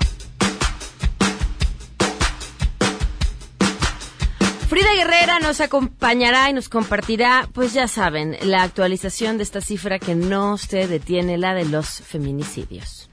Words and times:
Frida 4.67 4.93
Guerrera 4.93 5.39
nos 5.39 5.62
acompañará 5.62 6.49
y 6.49 6.54
nos 6.54 6.67
compartirá, 6.67 7.47
pues 7.54 7.74
ya 7.74 7.88
saben, 7.88 8.36
la 8.44 8.63
actualización 8.63 9.38
de 9.38 9.44
esta 9.44 9.62
cifra 9.62 10.00
que 10.00 10.16
no 10.16 10.58
se 10.58 10.86
detiene, 10.86 11.38
la 11.38 11.54
de 11.54 11.63
los 11.63 12.02
feminicidios. 12.02 13.10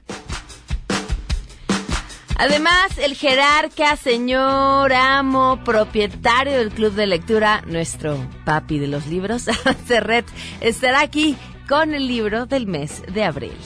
Además, 2.39 2.99
el 2.99 3.15
jerarca, 3.15 3.95
señor, 3.95 4.93
amo, 4.93 5.59
propietario 5.65 6.53
del 6.53 6.69
club 6.69 6.93
de 6.93 7.07
lectura, 7.07 7.63
nuestro 7.65 8.15
papi 8.45 8.77
de 8.77 8.85
los 8.85 9.07
libros, 9.07 9.45
Serret, 9.87 10.25
estará 10.61 11.01
aquí 11.01 11.35
con 11.67 11.95
el 11.95 12.07
libro 12.07 12.45
del 12.45 12.67
mes 12.67 13.01
de 13.11 13.23
abril. 13.23 13.57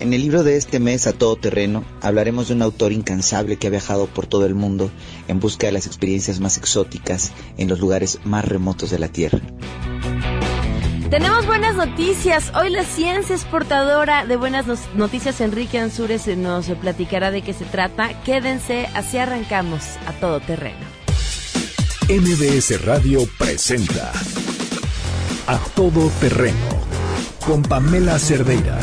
En 0.00 0.12
el 0.12 0.20
libro 0.20 0.44
de 0.44 0.56
este 0.56 0.80
mes, 0.80 1.06
A 1.06 1.14
Todo 1.14 1.36
Terreno, 1.36 1.82
hablaremos 2.02 2.48
de 2.48 2.54
un 2.54 2.62
autor 2.62 2.92
incansable 2.92 3.56
que 3.56 3.68
ha 3.68 3.70
viajado 3.70 4.06
por 4.06 4.26
todo 4.26 4.44
el 4.44 4.54
mundo 4.54 4.90
en 5.26 5.40
busca 5.40 5.66
de 5.66 5.72
las 5.72 5.86
experiencias 5.86 6.40
más 6.40 6.58
exóticas 6.58 7.32
en 7.56 7.68
los 7.68 7.80
lugares 7.80 8.20
más 8.22 8.44
remotos 8.44 8.90
de 8.90 8.98
la 8.98 9.08
Tierra. 9.08 9.40
Tenemos 11.10 11.46
buenas 11.46 11.74
noticias. 11.74 12.52
Hoy 12.54 12.68
la 12.68 12.84
ciencia 12.84 13.34
es 13.34 13.44
portadora 13.46 14.26
de 14.26 14.36
buenas 14.36 14.66
noticias. 14.94 15.40
Enrique 15.40 15.78
Ansúrez 15.78 16.26
nos 16.36 16.66
platicará 16.66 17.30
de 17.30 17.40
qué 17.40 17.54
se 17.54 17.64
trata. 17.64 18.22
Quédense, 18.24 18.88
así 18.94 19.16
arrancamos 19.16 19.82
a 20.06 20.12
todo 20.12 20.38
terreno. 20.40 20.84
MBS 22.10 22.84
Radio 22.84 23.26
presenta 23.38 24.12
A 25.46 25.58
Todo 25.74 26.10
Terreno 26.20 26.56
con 27.46 27.62
Pamela 27.62 28.18
Cerdeira. 28.18 28.78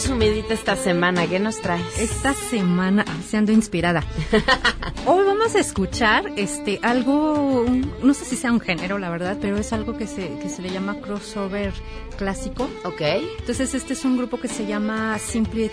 Presumidita 0.00 0.54
esta 0.54 0.76
semana. 0.76 1.26
¿Qué 1.26 1.38
nos 1.38 1.60
traes? 1.60 1.98
Esta 1.98 2.32
semana 2.32 3.04
se 3.28 3.36
ando 3.36 3.52
inspirada. 3.52 4.02
Hoy 5.06 5.26
vamos 5.26 5.54
a 5.54 5.58
escuchar 5.58 6.24
este 6.36 6.78
algo, 6.82 7.66
no 8.02 8.14
sé 8.14 8.24
si 8.24 8.36
sea 8.36 8.50
un 8.50 8.60
género, 8.60 8.98
la 8.98 9.10
verdad, 9.10 9.36
pero 9.38 9.58
es 9.58 9.74
algo 9.74 9.98
que 9.98 10.06
se, 10.06 10.38
que 10.38 10.48
se 10.48 10.62
le 10.62 10.70
llama 10.70 11.02
crossover 11.02 11.74
clásico. 12.16 12.70
Ok. 12.84 13.02
Entonces 13.40 13.74
este 13.74 13.92
es 13.92 14.06
un 14.06 14.16
grupo 14.16 14.40
que 14.40 14.48
se 14.48 14.64
llama 14.64 15.18
Simply 15.18 15.68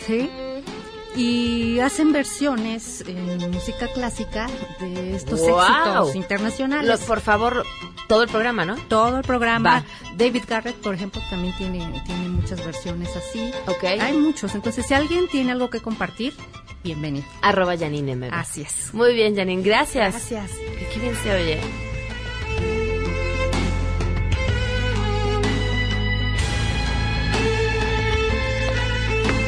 y 1.17 1.79
hacen 1.79 2.13
versiones 2.13 3.03
en 3.07 3.51
música 3.51 3.87
clásica 3.87 4.47
de 4.79 5.15
estos 5.15 5.41
éxitos 5.41 6.15
internacionales. 6.15 6.99
por 7.01 7.21
favor, 7.21 7.65
todo 8.07 8.23
el 8.23 8.29
programa, 8.29 8.65
¿no? 8.65 8.75
Todo 8.87 9.17
el 9.17 9.23
programa. 9.23 9.83
David 10.15 10.43
Garrett, 10.47 10.75
por 10.75 10.93
ejemplo, 10.93 11.21
también 11.29 11.55
tiene, 11.57 12.01
tiene 12.05 12.29
muchas 12.29 12.63
versiones 12.63 13.15
así. 13.15 13.51
Ok. 13.67 13.83
Hay 13.99 14.17
muchos. 14.17 14.53
Entonces, 14.55 14.85
si 14.85 14.93
alguien 14.93 15.27
tiene 15.27 15.51
algo 15.51 15.69
que 15.69 15.81
compartir, 15.81 16.33
bienvenido. 16.83 17.25
Arroba 17.41 17.77
Janine 17.77 18.29
Así 18.31 18.61
es. 18.61 18.93
Muy 18.93 19.13
bien, 19.13 19.35
Janine. 19.35 19.63
Gracias. 19.63 20.13
Gracias. 20.13 20.51
Qué 20.93 20.99
bien 20.99 21.15
se 21.23 21.35
oye. 21.35 21.86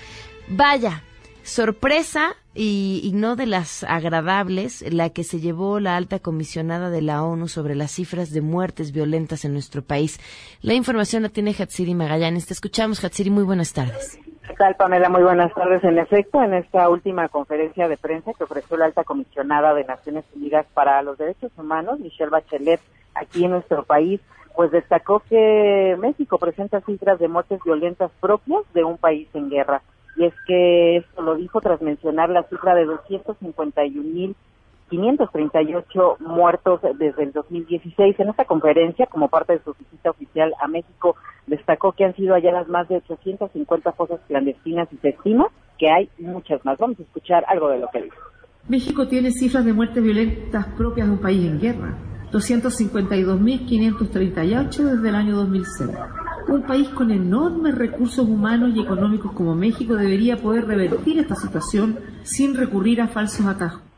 Vaya, 0.47 1.03
sorpresa 1.43 2.35
y, 2.53 3.01
y, 3.03 3.13
no 3.13 3.35
de 3.35 3.47
las 3.47 3.83
agradables, 3.85 4.83
la 4.91 5.09
que 5.09 5.23
se 5.23 5.39
llevó 5.39 5.79
la 5.79 5.95
alta 5.95 6.19
comisionada 6.19 6.89
de 6.89 7.01
la 7.01 7.23
ONU 7.23 7.47
sobre 7.47 7.75
las 7.75 7.91
cifras 7.91 8.31
de 8.31 8.41
muertes 8.41 8.91
violentas 8.91 9.45
en 9.45 9.53
nuestro 9.53 9.81
país. 9.81 10.19
La 10.61 10.73
información 10.73 11.23
la 11.23 11.29
tiene 11.29 11.55
Hatsiri 11.57 11.95
Magallanes. 11.95 12.45
Te 12.45 12.53
escuchamos, 12.53 13.03
Hatsiri. 13.03 13.29
Muy 13.29 13.43
buenas 13.43 13.73
tardes. 13.73 14.19
¿Qué 14.51 14.57
tal, 14.57 14.75
Pamela? 14.75 15.07
Muy 15.07 15.23
buenas 15.23 15.53
tardes. 15.53 15.81
En 15.85 15.97
efecto, 15.97 16.43
en 16.43 16.53
esta 16.53 16.89
última 16.89 17.29
conferencia 17.29 17.87
de 17.87 17.95
prensa 17.95 18.33
que 18.33 18.43
ofreció 18.43 18.75
la 18.75 18.83
alta 18.83 19.05
comisionada 19.05 19.73
de 19.73 19.85
Naciones 19.85 20.25
Unidas 20.35 20.65
para 20.73 21.01
los 21.03 21.17
Derechos 21.17 21.53
Humanos, 21.55 22.01
Michelle 22.01 22.29
Bachelet, 22.29 22.81
aquí 23.15 23.45
en 23.45 23.51
nuestro 23.51 23.83
país, 23.83 24.19
pues 24.53 24.69
destacó 24.71 25.21
que 25.21 25.95
México 25.97 26.37
presenta 26.37 26.81
cifras 26.81 27.17
de 27.19 27.29
muertes 27.29 27.61
violentas 27.63 28.11
propias 28.19 28.61
de 28.73 28.83
un 28.83 28.97
país 28.97 29.29
en 29.33 29.49
guerra. 29.49 29.83
Y 30.17 30.25
es 30.25 30.33
que 30.45 30.97
esto 30.97 31.21
lo 31.21 31.35
dijo 31.35 31.61
tras 31.61 31.81
mencionar 31.81 32.29
la 32.29 32.43
cifra 32.43 32.75
de 32.75 32.83
251 32.83 34.03
mil 34.03 34.35
538 34.91 36.17
muertos 36.19 36.81
desde 36.99 37.23
el 37.23 37.31
2016. 37.31 38.19
En 38.19 38.29
esta 38.29 38.45
conferencia, 38.45 39.07
como 39.07 39.29
parte 39.29 39.53
de 39.53 39.63
su 39.63 39.73
visita 39.73 40.09
oficial 40.09 40.53
a 40.61 40.67
México, 40.67 41.15
destacó 41.47 41.93
que 41.93 42.03
han 42.03 42.13
sido 42.15 42.35
halladas 42.35 42.67
más 42.67 42.89
de 42.89 42.97
850 42.97 43.93
fosas 43.93 44.19
clandestinas 44.27 44.89
y 44.91 44.97
se 44.97 45.09
estima 45.09 45.47
que 45.79 45.89
hay 45.89 46.09
muchas 46.19 46.63
más. 46.65 46.77
Vamos 46.77 46.99
a 46.99 47.03
escuchar 47.03 47.45
algo 47.47 47.69
de 47.69 47.79
lo 47.79 47.87
que 47.87 48.01
dijo. 48.03 48.17
México 48.67 49.07
tiene 49.07 49.31
cifras 49.31 49.65
de 49.65 49.73
muertes 49.73 50.03
violentas 50.03 50.67
propias 50.77 51.07
de 51.07 51.13
un 51.13 51.21
país 51.21 51.47
en 51.47 51.59
guerra. 51.59 51.97
252.538 52.31 54.71
desde 54.71 55.09
el 55.09 55.15
año 55.15 55.35
2006. 55.37 55.89
Un 56.49 56.63
país 56.63 56.89
con 56.89 57.11
enormes 57.11 57.75
recursos 57.75 58.27
humanos 58.27 58.71
y 58.75 58.81
económicos 58.81 59.31
como 59.31 59.55
México 59.55 59.95
debería 59.95 60.35
poder 60.37 60.65
revertir 60.65 61.19
esta 61.19 61.35
situación 61.35 61.99
sin 62.23 62.55
recurrir 62.55 62.99
a 63.01 63.07
falsos 63.07 63.45
atajos. 63.45 63.90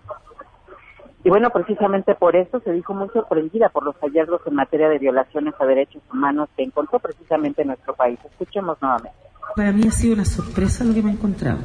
Y 1.23 1.29
bueno, 1.29 1.49
precisamente 1.51 2.15
por 2.15 2.35
eso 2.35 2.59
se 2.59 2.71
dijo 2.73 2.93
muy 2.93 3.07
sorprendida 3.09 3.69
por 3.69 3.85
los 3.85 3.95
hallazgos 4.01 4.41
en 4.45 4.55
materia 4.55 4.89
de 4.89 4.99
violaciones 4.99 5.53
a 5.57 5.65
derechos 5.65 6.01
humanos 6.11 6.49
que 6.57 6.63
encontró 6.63 6.99
precisamente 6.99 7.63
nuestro 7.63 7.93
país. 7.93 8.19
Escuchemos 8.29 8.77
nuevamente. 8.81 9.17
Para 9.55 9.71
mí 9.71 9.87
ha 9.87 9.91
sido 9.91 10.15
una 10.15 10.25
sorpresa 10.25 10.83
lo 10.83 10.93
que 10.93 11.01
me 11.01 11.11
he 11.11 11.13
encontrado. 11.13 11.59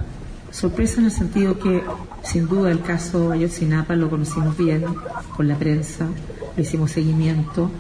Sorpresa 0.51 1.01
en 1.01 1.07
el 1.07 1.11
sentido 1.11 1.59
que, 1.59 1.83
sin 2.23 2.49
duda, 2.49 2.71
el 2.71 2.83
caso 2.83 3.33
Ayotzinapa 3.33 3.97
lo 3.97 4.09
conocimos 4.09 4.57
bien 4.57 4.85
con 5.37 5.47
la 5.47 5.57
prensa, 5.57 6.09
hicimos 6.57 6.93
seguimiento, 6.93 7.71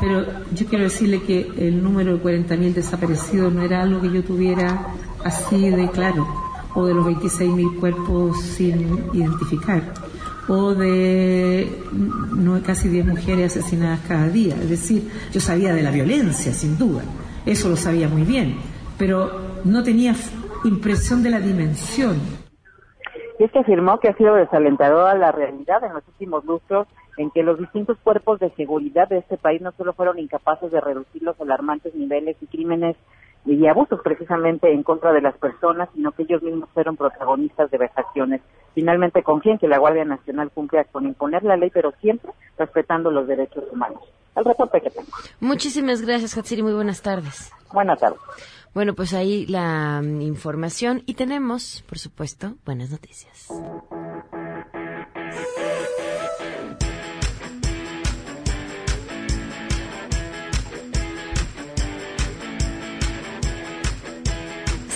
pero 0.00 0.24
yo 0.52 0.66
quiero 0.66 0.84
decirle 0.84 1.22
que 1.22 1.50
el 1.56 1.82
número 1.82 2.18
de 2.18 2.22
40.000 2.22 2.74
desaparecidos 2.74 3.52
no 3.52 3.62
era 3.62 3.82
algo 3.82 4.00
que 4.00 4.10
yo 4.10 4.22
tuviera 4.22 4.88
así 5.24 5.70
de 5.70 5.88
claro, 5.90 6.26
o 6.74 6.84
de 6.84 6.94
los 6.94 7.06
26.000 7.06 7.80
cuerpos 7.80 8.42
sin 8.42 9.10
identificar, 9.14 9.82
o 10.48 10.74
de 10.74 11.70
no, 11.92 12.60
casi 12.62 12.88
10 12.88 13.06
mujeres 13.06 13.56
asesinadas 13.56 14.00
cada 14.08 14.28
día. 14.28 14.54
Es 14.54 14.70
decir, 14.70 15.08
yo 15.32 15.40
sabía 15.40 15.74
de 15.74 15.82
la 15.82 15.90
violencia, 15.90 16.52
sin 16.52 16.78
duda, 16.78 17.02
eso 17.46 17.68
lo 17.68 17.76
sabía 17.76 18.08
muy 18.08 18.22
bien, 18.22 18.56
pero 18.98 19.30
no 19.64 19.82
tenía 19.82 20.14
impresión 20.64 21.22
de 21.22 21.30
la 21.30 21.40
dimensión. 21.40 22.16
Y 23.38 23.44
es 23.44 23.52
que 23.52 23.60
afirmó 23.60 24.00
que 24.00 24.08
ha 24.08 24.16
sido 24.16 24.34
desalentadora 24.34 25.14
la 25.14 25.30
realidad 25.30 25.84
en 25.84 25.94
los 25.94 26.06
últimos 26.08 26.44
lustros 26.44 26.88
en 27.18 27.30
que 27.30 27.42
los 27.42 27.58
distintos 27.58 27.98
cuerpos 28.02 28.38
de 28.40 28.50
seguridad 28.50 29.08
de 29.08 29.18
este 29.18 29.36
país 29.36 29.60
no 29.60 29.72
solo 29.72 29.92
fueron 29.92 30.18
incapaces 30.18 30.70
de 30.70 30.80
reducir 30.80 31.22
los 31.22 31.40
alarmantes 31.40 31.94
niveles 31.94 32.36
y 32.40 32.46
crímenes 32.46 32.96
y 33.44 33.66
abusos 33.66 34.00
precisamente 34.02 34.72
en 34.72 34.82
contra 34.82 35.12
de 35.12 35.22
las 35.22 35.36
personas, 35.38 35.88
sino 35.94 36.12
que 36.12 36.22
ellos 36.22 36.42
mismos 36.42 36.68
fueron 36.74 36.96
protagonistas 36.96 37.70
de 37.70 37.78
vejaciones. 37.78 38.40
Finalmente 38.74 39.22
confían 39.22 39.58
que 39.58 39.68
la 39.68 39.78
Guardia 39.78 40.04
Nacional 40.04 40.50
cumple 40.50 40.84
con 40.92 41.06
imponer 41.06 41.42
la 41.42 41.56
ley, 41.56 41.70
pero 41.72 41.92
siempre 42.00 42.32
respetando 42.58 43.10
los 43.10 43.26
derechos 43.26 43.64
humanos. 43.72 44.02
El 44.36 44.44
reporte 44.44 44.80
que 44.80 44.90
tengo. 44.90 45.08
Muchísimas 45.40 46.02
gracias, 46.02 46.36
Hatsiri. 46.36 46.62
Muy 46.62 46.74
buenas 46.74 47.02
tardes. 47.02 47.50
Buenas 47.72 47.98
tardes. 47.98 48.20
Bueno, 48.74 48.94
pues 48.94 49.14
ahí 49.14 49.46
la 49.46 50.00
mm, 50.02 50.20
información 50.20 51.02
y 51.06 51.14
tenemos, 51.14 51.82
por 51.88 51.98
supuesto, 51.98 52.54
buenas 52.64 52.90
noticias. 52.90 53.48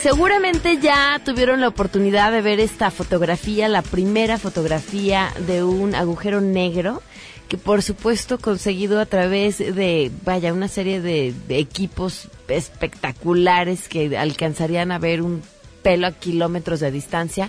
Seguramente 0.03 0.79
ya 0.79 1.21
tuvieron 1.25 1.61
la 1.61 1.69
oportunidad 1.69 2.33
de 2.33 2.43
ver 2.43 2.59
esta 2.59 2.91
fotografía, 2.91 3.69
la 3.69 3.83
primera 3.83 4.37
fotografía 4.37 5.33
de 5.47 5.63
un 5.63 5.95
agujero 5.95 6.41
negro 6.41 7.01
que 7.49 7.57
por 7.57 7.83
supuesto 7.83 8.39
conseguido 8.39 8.99
a 8.99 9.07
través 9.07 9.59
de, 9.59 10.11
vaya, 10.25 10.53
una 10.53 10.67
serie 10.67 11.01
de, 11.01 11.33
de 11.47 11.59
equipos 11.61 12.29
espectaculares 12.49 13.89
que 13.89 14.19
alcanzarían 14.19 14.91
a 14.91 14.99
ver 14.99 15.23
un 15.23 15.41
pelo 15.85 16.09
a 16.09 16.11
kilómetros 16.11 16.81
de 16.81 16.91
distancia 16.91 17.49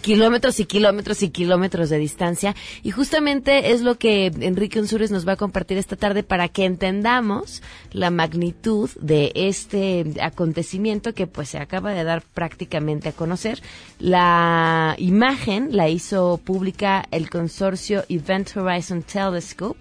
kilómetros 0.00 0.60
y 0.60 0.64
kilómetros 0.64 1.22
y 1.22 1.30
kilómetros 1.30 1.90
de 1.90 1.98
distancia. 1.98 2.54
Y 2.82 2.90
justamente 2.90 3.72
es 3.72 3.82
lo 3.82 3.98
que 3.98 4.26
Enrique 4.26 4.80
Unsures 4.80 5.10
nos 5.10 5.26
va 5.26 5.32
a 5.32 5.36
compartir 5.36 5.78
esta 5.78 5.96
tarde 5.96 6.22
para 6.22 6.48
que 6.48 6.64
entendamos 6.64 7.62
la 7.92 8.10
magnitud 8.10 8.90
de 9.00 9.32
este 9.34 10.04
acontecimiento 10.20 11.14
que 11.14 11.26
pues 11.26 11.50
se 11.50 11.58
acaba 11.58 11.92
de 11.92 12.04
dar 12.04 12.22
prácticamente 12.22 13.08
a 13.08 13.12
conocer. 13.12 13.62
La 13.98 14.94
imagen 14.98 15.76
la 15.76 15.88
hizo 15.88 16.40
pública 16.44 17.04
el 17.10 17.30
consorcio 17.30 18.04
Event 18.08 18.56
Horizon 18.56 19.02
Telescope 19.02 19.80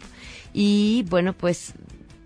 y 0.53 1.05
bueno 1.09 1.33
pues 1.33 1.73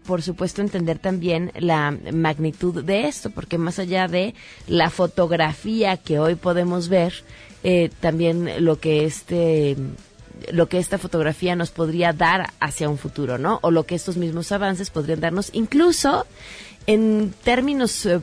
por 0.06 0.22
supuesto, 0.22 0.62
entender 0.62 1.00
también 1.00 1.52
la 1.58 1.96
magnitud 2.12 2.84
de 2.84 3.08
esto, 3.08 3.30
porque 3.30 3.58
más 3.58 3.80
allá 3.80 4.08
de 4.08 4.34
la 4.68 4.90
fotografía 4.90 5.98
que 5.98 6.20
hoy 6.20 6.36
podemos 6.36 6.90
ver, 6.90 7.14
eh, 7.64 7.90
también 8.00 8.66
lo 8.66 8.80
que 8.80 9.06
este 9.06 9.76
lo 10.52 10.68
que 10.68 10.80
esta 10.80 10.98
fotografía 10.98 11.56
nos 11.56 11.70
podría 11.70 12.14
dar 12.14 12.52
hacia 12.60 12.90
un 12.90 12.98
futuro, 12.98 13.38
¿no? 13.38 13.60
O 13.62 13.70
lo 13.70 13.86
que 13.86 13.94
estos 13.94 14.18
mismos 14.18 14.52
avances 14.52 14.90
podrían 14.90 15.20
darnos, 15.20 15.52
incluso 15.54 16.26
en 16.88 17.34
términos 17.44 18.06
eh, 18.06 18.20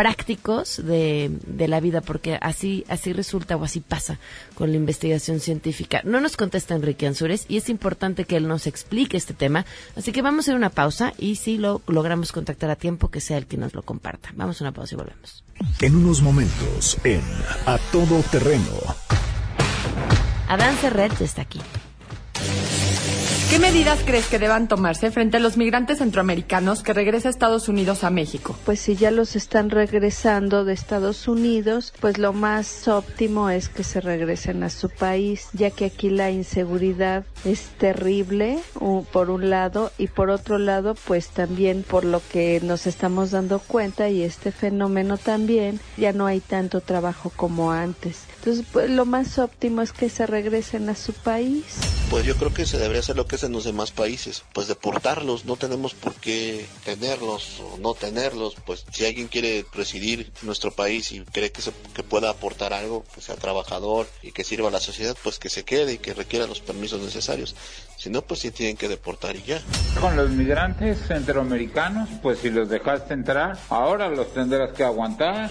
prácticos 0.00 0.80
de, 0.82 1.30
de, 1.46 1.68
la 1.68 1.78
vida, 1.78 2.00
porque 2.00 2.38
así, 2.40 2.86
así 2.88 3.12
resulta 3.12 3.56
o 3.56 3.64
así 3.64 3.80
pasa 3.80 4.18
con 4.54 4.70
la 4.70 4.76
investigación 4.78 5.40
científica. 5.40 6.00
No 6.04 6.22
nos 6.22 6.38
contesta 6.38 6.74
Enrique 6.74 7.06
Ansures 7.06 7.44
y 7.48 7.58
es 7.58 7.68
importante 7.68 8.24
que 8.24 8.36
él 8.36 8.48
nos 8.48 8.66
explique 8.66 9.18
este 9.18 9.34
tema, 9.34 9.66
así 9.96 10.10
que 10.10 10.22
vamos 10.22 10.38
a 10.38 10.42
hacer 10.44 10.54
una 10.54 10.70
pausa 10.70 11.12
y 11.18 11.34
si 11.34 11.58
lo 11.58 11.82
logramos 11.86 12.32
contactar 12.32 12.70
a 12.70 12.76
tiempo, 12.76 13.10
que 13.10 13.20
sea 13.20 13.36
el 13.36 13.44
que 13.44 13.58
nos 13.58 13.74
lo 13.74 13.82
comparta. 13.82 14.30
Vamos 14.36 14.62
a 14.62 14.64
una 14.64 14.72
pausa 14.72 14.94
y 14.94 14.96
volvemos. 14.96 15.44
En 15.82 15.94
unos 15.94 16.22
momentos, 16.22 16.96
en 17.04 17.20
A 17.66 17.76
Todo 17.92 18.22
Terreno. 18.32 18.72
Adán 20.48 20.78
Serret 20.78 21.20
está 21.20 21.42
aquí. 21.42 21.60
¿Qué 23.50 23.58
medidas 23.58 23.98
crees 24.06 24.28
que 24.28 24.38
deban 24.38 24.68
tomarse 24.68 25.10
frente 25.10 25.38
a 25.38 25.40
los 25.40 25.56
migrantes 25.56 25.98
centroamericanos 25.98 26.84
que 26.84 26.92
regresan 26.92 27.30
a 27.30 27.30
Estados 27.30 27.68
Unidos 27.68 28.04
a 28.04 28.10
México? 28.10 28.56
Pues 28.64 28.78
si 28.78 28.94
ya 28.94 29.10
los 29.10 29.34
están 29.34 29.70
regresando 29.70 30.64
de 30.64 30.72
Estados 30.72 31.26
Unidos, 31.26 31.92
pues 31.98 32.16
lo 32.16 32.32
más 32.32 32.86
óptimo 32.86 33.50
es 33.50 33.68
que 33.68 33.82
se 33.82 34.00
regresen 34.00 34.62
a 34.62 34.70
su 34.70 34.88
país, 34.88 35.48
ya 35.52 35.72
que 35.72 35.86
aquí 35.86 36.10
la 36.10 36.30
inseguridad 36.30 37.24
es 37.44 37.62
terrible, 37.76 38.60
por 39.10 39.30
un 39.30 39.50
lado, 39.50 39.90
y 39.98 40.06
por 40.06 40.30
otro 40.30 40.58
lado, 40.58 40.94
pues 40.94 41.30
también 41.30 41.82
por 41.82 42.04
lo 42.04 42.22
que 42.30 42.60
nos 42.62 42.86
estamos 42.86 43.32
dando 43.32 43.58
cuenta 43.58 44.10
y 44.10 44.22
este 44.22 44.52
fenómeno 44.52 45.18
también, 45.18 45.80
ya 45.96 46.12
no 46.12 46.26
hay 46.26 46.38
tanto 46.38 46.80
trabajo 46.82 47.32
como 47.34 47.72
antes. 47.72 48.29
Entonces, 48.40 48.64
pues 48.72 48.88
lo 48.88 49.04
más 49.04 49.38
óptimo 49.38 49.82
es 49.82 49.92
que 49.92 50.08
se 50.08 50.26
regresen 50.26 50.88
a 50.88 50.94
su 50.94 51.12
país. 51.12 51.62
Pues 52.08 52.24
yo 52.24 52.34
creo 52.36 52.54
que 52.54 52.64
se 52.64 52.78
debería 52.78 53.00
hacer 53.00 53.14
lo 53.14 53.26
que 53.26 53.36
es 53.36 53.42
en 53.42 53.52
los 53.52 53.64
demás 53.64 53.90
países, 53.90 54.44
pues 54.54 54.66
deportarlos, 54.66 55.44
no 55.44 55.56
tenemos 55.56 55.92
por 55.92 56.14
qué 56.14 56.64
tenerlos 56.86 57.60
o 57.60 57.76
no 57.76 57.92
tenerlos, 57.92 58.56
pues 58.64 58.86
si 58.90 59.04
alguien 59.04 59.28
quiere 59.28 59.66
presidir 59.70 60.32
nuestro 60.40 60.72
país 60.72 61.12
y 61.12 61.20
cree 61.20 61.52
que, 61.52 61.60
se, 61.60 61.70
que 61.92 62.02
pueda 62.02 62.30
aportar 62.30 62.72
algo, 62.72 63.04
que 63.14 63.20
sea 63.20 63.36
trabajador 63.36 64.08
y 64.22 64.32
que 64.32 64.42
sirva 64.42 64.68
a 64.68 64.72
la 64.72 64.80
sociedad, 64.80 65.14
pues 65.22 65.38
que 65.38 65.50
se 65.50 65.64
quede 65.64 65.92
y 65.92 65.98
que 65.98 66.14
requiera 66.14 66.46
los 66.46 66.60
permisos 66.60 67.02
necesarios. 67.02 67.54
Si 67.98 68.08
no, 68.08 68.22
pues 68.22 68.40
sí 68.40 68.50
tienen 68.50 68.78
que 68.78 68.88
deportar 68.88 69.36
y 69.36 69.42
ya. 69.42 69.60
Con 70.00 70.16
los 70.16 70.30
migrantes 70.30 70.98
centroamericanos, 71.06 72.08
pues 72.22 72.38
si 72.38 72.48
los 72.48 72.70
dejaste 72.70 73.12
entrar, 73.12 73.58
ahora 73.68 74.08
los 74.08 74.32
tendrás 74.32 74.72
que 74.72 74.82
aguantar. 74.82 75.50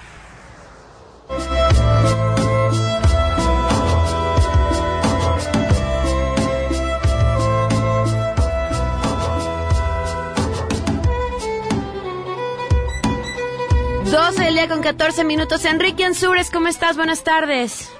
Con 14.81 14.97
14 14.97 15.23
minutos. 15.25 15.63
Enrique 15.65 16.03
Ansures, 16.05 16.49
¿cómo 16.49 16.67
estás? 16.67 16.97
Buenas 16.97 17.23
tardes. 17.23 17.95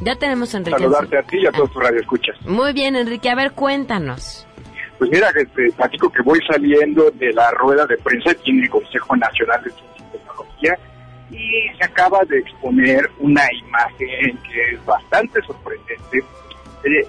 Ya 0.00 0.16
tenemos 0.16 0.54
a 0.54 0.58
Enrique. 0.58 0.78
Saludarte 0.78 1.18
a 1.18 1.22
ti 1.22 1.38
y 1.38 1.46
a 1.46 1.52
todos 1.52 1.70
tus 1.70 1.82
radioescuchas. 1.82 2.40
Muy 2.46 2.72
bien, 2.72 2.96
Enrique. 2.96 3.28
A 3.28 3.34
ver, 3.34 3.52
cuéntanos. 3.52 4.46
Pues 4.98 5.10
mira, 5.10 5.28
este, 5.36 5.70
platico 5.76 6.10
que 6.10 6.22
voy 6.22 6.40
saliendo 6.46 7.10
de 7.10 7.30
la 7.32 7.50
rueda 7.50 7.84
de 7.86 7.98
prensa 7.98 8.30
aquí 8.30 8.52
en 8.52 8.62
el 8.62 8.70
Consejo 8.70 9.16
Nacional 9.16 9.62
de 9.64 9.70
Ciencia 9.70 10.06
y 10.08 10.18
Tecnología 10.18 10.78
y 11.30 11.76
se 11.76 11.84
acaba 11.84 12.24
de 12.24 12.38
exponer 12.38 13.10
una 13.18 13.44
imagen 13.52 14.38
que 14.50 14.70
es 14.72 14.84
bastante 14.86 15.42
sorprendente. 15.42 16.18
Eh, 16.84 17.06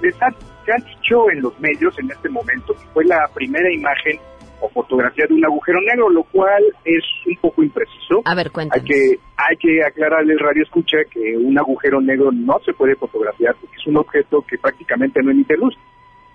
les 0.00 0.22
han, 0.22 0.34
se 0.64 0.72
han 0.72 0.82
dicho 0.84 1.30
en 1.30 1.42
los 1.42 1.58
medios 1.60 1.96
en 2.00 2.10
este 2.10 2.28
momento 2.28 2.74
que 2.74 2.86
fue 2.92 3.04
la 3.04 3.28
primera 3.32 3.72
imagen 3.72 4.18
o 4.60 4.68
fotografía 4.70 5.26
de 5.26 5.34
un 5.34 5.44
agujero 5.44 5.80
negro, 5.80 6.08
lo 6.10 6.24
cual 6.24 6.62
es 6.84 7.04
un 7.26 7.36
poco 7.36 7.62
impreciso. 7.62 8.22
A 8.24 8.34
ver, 8.34 8.50
cuéntanos. 8.50 8.82
Hay 8.82 8.88
que, 8.88 9.18
hay 9.36 9.56
que 9.56 9.84
aclararle 9.84 10.32
al 10.32 10.38
radio 10.38 10.62
escucha 10.62 10.98
que 11.10 11.36
un 11.36 11.58
agujero 11.58 12.00
negro 12.00 12.30
no 12.32 12.58
se 12.64 12.72
puede 12.72 12.96
fotografiar 12.96 13.54
porque 13.60 13.76
es 13.76 13.86
un 13.86 13.96
objeto 13.96 14.42
que 14.42 14.58
prácticamente 14.58 15.22
no 15.22 15.30
emite 15.30 15.56
luz. 15.56 15.76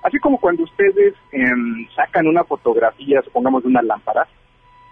Así 0.03 0.20
como 0.20 0.38
cuando 0.39 0.63
ustedes 0.63 1.13
eh, 1.32 1.39
sacan 1.96 2.27
una 2.27 2.44
fotografía, 2.44 3.22
supongamos 3.24 3.63
de 3.63 3.70
una 3.70 3.82
lámpara, 3.82 4.27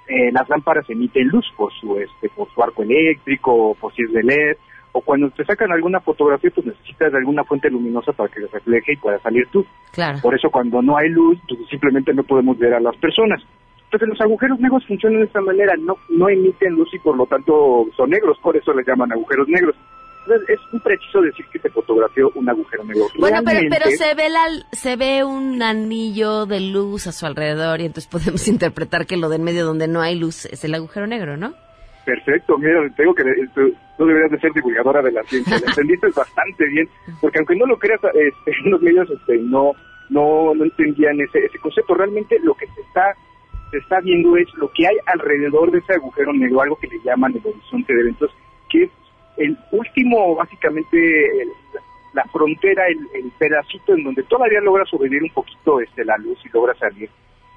eh, 0.08 0.32
las 0.32 0.48
lámparas 0.50 0.90
emiten 0.90 1.28
luz 1.28 1.46
por 1.56 1.72
su 1.74 1.98
este 1.98 2.30
por 2.30 2.52
su 2.54 2.64
arco 2.64 2.84
eléctrico, 2.84 3.76
por 3.80 3.94
si 3.94 4.04
es 4.04 4.12
de 4.12 4.24
LED, 4.24 4.58
o 4.94 5.02
cuando 5.02 5.30
te 5.30 5.46
sacan 5.46 5.72
alguna 5.72 6.00
fotografía, 6.00 6.52
pues 6.54 6.68
necesitas 6.68 7.12
de 7.12 7.18
alguna 7.18 7.44
fuente 7.44 7.70
luminosa 7.70 8.12
para 8.12 8.30
que 8.30 8.42
refleje 8.42 8.94
y 8.94 8.98
pueda 8.98 9.20
salir 9.20 9.48
tú. 9.52 9.66
Claro. 9.92 10.20
Por 10.22 10.36
eso 10.36 10.50
cuando 10.50 10.82
no 10.82 10.98
hay 10.98 11.10
luz, 11.10 11.40
pues 11.48 11.60
simplemente 11.70 12.14
no 12.14 12.24
podemos 12.24 12.58
ver 12.58 12.74
a 12.74 12.80
las 12.80 12.96
personas. 12.98 13.42
Entonces 13.86 14.10
los 14.10 14.22
agujeros 14.22 14.60
negros 14.60 14.86
funcionan 14.88 15.20
de 15.20 15.26
esta 15.26 15.42
manera, 15.42 15.76
no, 15.78 15.98
no 16.10 16.30
emiten 16.30 16.76
luz 16.76 16.94
y 16.94 17.00
por 17.00 17.18
lo 17.18 17.26
tanto 17.26 17.88
son 17.96 18.10
negros, 18.10 18.38
por 18.42 18.56
eso 18.56 18.74
les 18.74 18.88
llaman 18.88 19.12
agujeros 19.12 19.48
negros. 19.50 19.76
Entonces 20.22 20.50
es 20.50 20.60
muy 20.72 20.82
preciso 20.82 21.22
decir 21.22 21.46
que 21.52 21.60
se 21.60 21.70
fotografió 21.70 22.32
un 22.36 22.48
agujero 22.48 22.84
negro. 22.86 23.08
Bueno, 23.20 23.40
pero, 23.44 23.60
pero 23.70 23.90
se 23.92 24.14
ve 24.14 24.30
la, 24.30 24.46
se 24.72 24.96
ve 24.96 25.24
un 25.24 25.62
anillo 25.62 26.46
de 26.46 26.60
luz 26.62 27.08
a 27.08 27.12
su 27.12 27.26
alrededor 27.26 27.82
y 27.82 27.86
entonces 27.86 28.08
podemos 28.12 28.48
interpretar 28.48 29.06
que 29.06 29.18
lo 29.18 29.30
de 29.30 29.38
en 29.38 29.44
medio 29.44 29.66
donde 29.66 29.88
no 29.88 30.02
hay 30.02 30.18
luz 30.18 30.46
es 30.46 30.64
el 30.64 30.76
agujero 30.76 31.08
negro, 31.08 31.36
¿no? 31.38 31.54
Perfecto, 32.06 32.58
mira, 32.58 32.80
tengo 32.96 33.14
que 33.14 33.24
tú 34.02 34.08
deberías 34.08 34.32
de 34.32 34.40
ser 34.40 34.52
divulgadora 34.54 35.00
de 35.04 35.12
la 35.12 35.22
ciencia, 35.26 35.60
la 35.60 35.68
entendiste 35.68 36.08
bastante 36.16 36.66
bien, 36.66 36.90
porque 37.22 37.38
aunque 37.38 37.56
no 37.56 37.68
lo 37.68 37.78
creas, 37.78 38.02
este, 38.16 38.52
los 38.66 38.82
medios 38.82 39.08
este, 39.12 39.38
no, 39.38 39.74
no, 40.10 40.56
no 40.56 40.64
entendían 40.64 41.22
ese, 41.22 41.46
ese 41.46 41.60
concepto. 41.60 41.94
Realmente 41.94 42.40
lo 42.40 42.56
que 42.56 42.66
se 42.66 42.82
está, 42.82 43.16
se 43.70 43.78
está 43.78 44.00
viendo 44.00 44.36
es 44.38 44.52
lo 44.56 44.72
que 44.72 44.88
hay 44.88 44.98
alrededor 45.06 45.70
de 45.70 45.78
ese 45.78 45.94
agujero 45.94 46.34
negro, 46.34 46.62
algo 46.62 46.78
que 46.78 46.88
le 46.88 47.00
llaman 47.04 47.34
el 47.34 47.48
horizonte 47.48 47.94
de 47.94 48.02
eventos, 48.02 48.32
que 48.70 48.86
es 48.86 48.90
el 49.38 49.56
último, 49.72 50.36
básicamente, 50.36 50.98
la 52.14 52.24
frontera, 52.24 52.88
el, 52.88 53.08
el 53.14 53.32
pedacito 53.38 53.94
en 53.94 54.04
donde 54.04 54.24
todavía 54.24 54.62
logra 54.62 54.84
sobrevivir 54.86 55.22
un 55.22 55.34
poquito 55.34 55.80
este, 55.80 56.04
la 56.06 56.18
luz 56.18 56.40
y 56.44 56.50
logra 56.50 56.74
salir. 56.74 57.08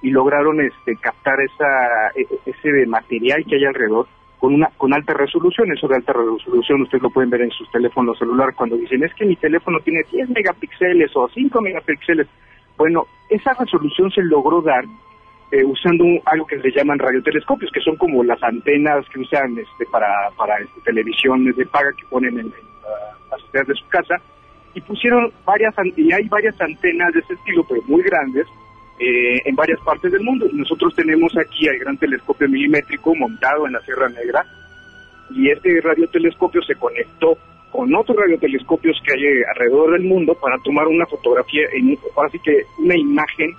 Y 0.02 0.10
lograron 0.10 0.60
este 0.60 0.94
captar 1.00 1.40
esa 1.40 2.08
e- 2.14 2.26
ese 2.44 2.86
material 2.86 3.42
que 3.48 3.56
hay 3.56 3.64
alrededor 3.64 4.06
con 4.44 4.52
una 4.54 4.68
con 4.76 4.92
alta 4.92 5.14
resolución. 5.14 5.72
Eso 5.72 5.88
de 5.88 5.96
alta 5.96 6.12
resolución 6.12 6.82
ustedes 6.82 7.02
lo 7.02 7.08
pueden 7.08 7.30
ver 7.30 7.40
en 7.40 7.50
sus 7.50 7.70
teléfonos 7.70 8.18
celulares 8.18 8.54
cuando 8.54 8.76
dicen 8.76 9.02
es 9.02 9.14
que 9.14 9.24
mi 9.24 9.36
teléfono 9.36 9.78
tiene 9.80 10.02
10 10.12 10.28
megapíxeles 10.28 11.10
o 11.16 11.26
5 11.28 11.60
megapíxeles 11.62 12.26
bueno 12.76 13.06
esa 13.30 13.54
resolución 13.54 14.10
se 14.10 14.22
logró 14.22 14.60
dar 14.60 14.84
eh, 15.50 15.64
usando 15.64 16.04
un- 16.04 16.20
algo 16.26 16.46
que 16.46 16.56
le 16.58 16.70
llaman 16.72 16.98
radiotelescopios 16.98 17.70
que 17.72 17.80
son 17.80 17.96
como 17.96 18.22
las 18.22 18.42
antenas 18.42 19.08
que 19.08 19.20
usan 19.20 19.56
este 19.56 19.86
para 19.86 20.08
para 20.36 20.58
este, 20.58 20.78
televisiones 20.82 21.56
de 21.56 21.64
paga 21.64 21.90
que 21.98 22.04
ponen 22.10 22.34
en, 22.34 22.46
en 22.46 22.50
la- 22.50 23.16
las 23.30 23.40
azoteas 23.40 23.66
de 23.68 23.74
su 23.76 23.88
casa. 23.88 24.16
Y 24.74 24.80
pusieron 24.82 25.32
varias 25.46 25.74
y 25.96 26.12
hay 26.12 26.28
varias 26.28 26.60
antenas 26.60 27.14
de 27.14 27.20
ese 27.20 27.32
estilo 27.34 27.64
pero 27.66 27.80
muy 27.86 28.02
grandes 28.02 28.46
eh, 28.98 29.42
en 29.44 29.54
varias 29.56 29.80
partes 29.80 30.12
del 30.12 30.22
mundo. 30.22 30.46
Nosotros 30.52 30.94
tenemos 30.94 31.36
aquí 31.36 31.66
el 31.66 31.78
gran 31.78 31.96
telescopio 31.96 32.48
milimétrico 32.48 33.14
montado 33.14 33.66
en 33.66 33.72
la 33.72 33.80
Sierra 33.80 34.08
Negra 34.08 34.44
y 35.30 35.50
este 35.50 35.80
radiotelescopio 35.80 36.62
se 36.62 36.74
conectó 36.76 37.36
con 37.70 37.92
otros 37.94 38.16
radiotelescopios 38.16 39.00
que 39.04 39.12
hay 39.14 39.42
alrededor 39.52 39.92
del 39.92 40.04
mundo 40.04 40.34
para 40.40 40.58
tomar 40.58 40.86
una 40.86 41.06
fotografía, 41.06 41.62
en, 41.72 41.98
ahora 42.16 42.28
sí 42.30 42.38
que 42.38 42.62
una 42.78 42.96
imagen 42.96 43.52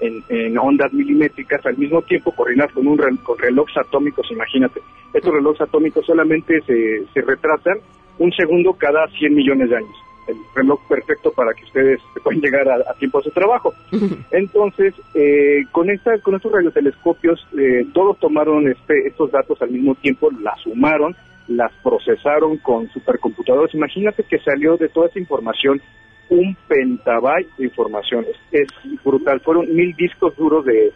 en, 0.00 0.22
en 0.28 0.58
ondas 0.58 0.92
milimétricas 0.92 1.64
al 1.64 1.78
mismo 1.78 2.02
tiempo 2.02 2.32
coordinadas 2.32 2.72
con 2.72 2.86
un 2.86 2.98
rel- 2.98 3.22
con 3.22 3.38
relojes 3.38 3.76
atómicos, 3.78 4.30
imagínate. 4.30 4.80
Estos 5.14 5.32
relojes 5.32 5.62
atómicos 5.62 6.04
solamente 6.04 6.60
se, 6.62 7.06
se 7.14 7.20
retrasan 7.22 7.78
un 8.18 8.30
segundo 8.32 8.74
cada 8.74 9.06
100 9.08 9.34
millones 9.34 9.70
de 9.70 9.76
años. 9.76 9.96
El 10.26 10.36
reloj 10.54 10.80
perfecto 10.88 11.32
para 11.32 11.52
que 11.54 11.64
ustedes 11.64 12.00
puedan 12.24 12.40
llegar 12.40 12.68
a, 12.68 12.76
a 12.90 12.94
tiempo 12.94 13.18
a 13.18 13.22
su 13.22 13.30
trabajo. 13.30 13.72
Entonces, 14.30 14.94
eh, 15.14 15.64
con 15.72 15.90
esta, 15.90 16.18
con 16.18 16.34
estos 16.34 16.52
radiotelescopios, 16.52 17.46
eh, 17.58 17.86
todos 17.92 18.18
tomaron 18.18 18.68
este, 18.68 19.06
estos 19.06 19.30
datos 19.30 19.60
al 19.62 19.70
mismo 19.70 19.94
tiempo, 19.96 20.30
las 20.40 20.60
sumaron, 20.60 21.16
las 21.48 21.72
procesaron 21.82 22.58
con 22.58 22.88
supercomputadores. 22.90 23.74
Imagínate 23.74 24.24
que 24.24 24.38
salió 24.38 24.76
de 24.76 24.88
toda 24.88 25.08
esa 25.08 25.18
información 25.18 25.80
un 26.28 26.56
pentabyte 26.66 27.48
de 27.58 27.64
información. 27.64 28.24
Es, 28.52 28.62
es 28.62 29.02
brutal. 29.04 29.40
Fueron 29.40 29.74
mil 29.74 29.94
discos 29.96 30.34
duros 30.36 30.64
de, 30.64 30.92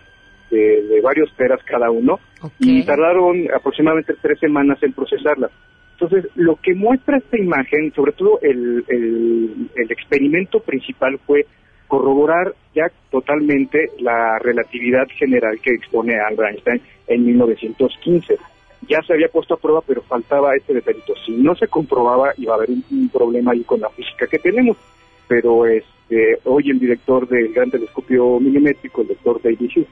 de, 0.51 0.83
de 0.83 1.01
varios 1.01 1.33
teras 1.37 1.61
cada 1.65 1.91
uno 1.91 2.19
y 2.59 2.85
tardaron 2.85 3.47
aproximadamente 3.55 4.15
tres 4.21 4.39
semanas 4.39 4.79
en 4.83 4.93
procesarlas. 4.93 5.51
Entonces, 5.99 6.31
lo 6.35 6.57
que 6.57 6.75
muestra 6.75 7.17
esta 7.17 7.39
imagen, 7.39 7.91
sobre 7.95 8.13
todo 8.13 8.39
el, 8.43 8.85
experimento 9.89 10.61
principal 10.61 11.19
fue 11.27 11.47
corroborar 11.89 12.55
ya 12.75 12.91
totalmente 13.11 13.91
la 14.01 14.39
relatividad 14.39 15.07
general 15.17 15.59
que 15.61 15.73
expone 15.73 16.19
Albert 16.21 16.51
Einstein 16.51 16.83
en 17.07 17.25
1915. 17.25 18.37
Ya 18.89 19.01
se 19.07 19.15
había 19.15 19.29
puesto 19.29 19.55
a 19.55 19.57
prueba, 19.57 19.81
pero 19.87 20.03
faltaba 20.03 20.55
este 20.55 20.75
detallito. 20.75 21.15
Si 21.25 21.33
no 21.33 21.55
se 21.55 21.67
comprobaba, 21.67 22.33
iba 22.37 22.53
a 22.53 22.57
haber 22.57 22.71
un, 22.71 22.85
un 22.91 23.09
problema 23.09 23.53
ahí 23.53 23.63
con 23.63 23.81
la 23.81 23.89
física 23.89 24.27
que 24.27 24.39
tenemos. 24.39 24.77
Pero 25.27 25.65
este, 25.65 26.39
hoy 26.45 26.71
el 26.71 26.79
director 26.79 27.27
del 27.27 27.55
Gran 27.55 27.71
Telescopio 27.71 28.39
Milimétrico, 28.39 29.01
el 29.01 29.09
doctor 29.09 29.41
David 29.43 29.71
Hughes, 29.75 29.89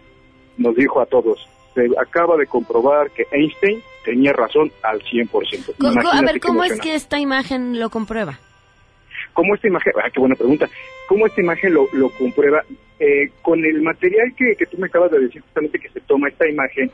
nos 0.59 0.77
dijo 0.77 1.01
a 1.01 1.07
todos, 1.07 1.49
se 1.75 1.89
acaba 2.01 2.37
de 2.37 2.47
comprobar 2.47 3.11
que 3.11 3.27
Einstein 3.31 3.83
tenía 4.05 4.33
razón 4.33 4.71
al 4.83 5.01
100%. 5.03 5.29
Co- 5.67 5.73
co- 5.79 5.87
a 5.89 5.93
Imagínate 5.93 6.33
ver, 6.33 6.41
¿cómo 6.41 6.65
es 6.65 6.81
que 6.81 6.95
esta 6.95 7.19
imagen 7.19 7.79
lo 7.81 7.91
comprueba? 7.91 8.39
¿Cómo 9.33 9.55
esta 9.55 9.67
imagen, 9.67 9.93
ah, 10.03 10.09
qué 10.13 10.21
buena 10.21 10.37
pregunta, 10.37 10.69
cómo 11.09 11.27
esta 11.27 11.41
imagen 11.41 11.75
lo, 11.75 11.87
lo 11.93 12.09
comprueba? 12.11 12.63
Eh, 13.01 13.31
con 13.43 13.65
el 13.65 13.83
material 13.83 14.33
que, 14.37 14.55
que 14.57 14.67
tú 14.67 14.79
me 14.79 14.87
acabas 14.87 15.11
de 15.11 15.19
decir, 15.21 15.43
justamente 15.43 15.79
que 15.81 15.89
se 15.89 16.01
toma 16.03 16.29
esta 16.29 16.49
imagen, 16.49 16.91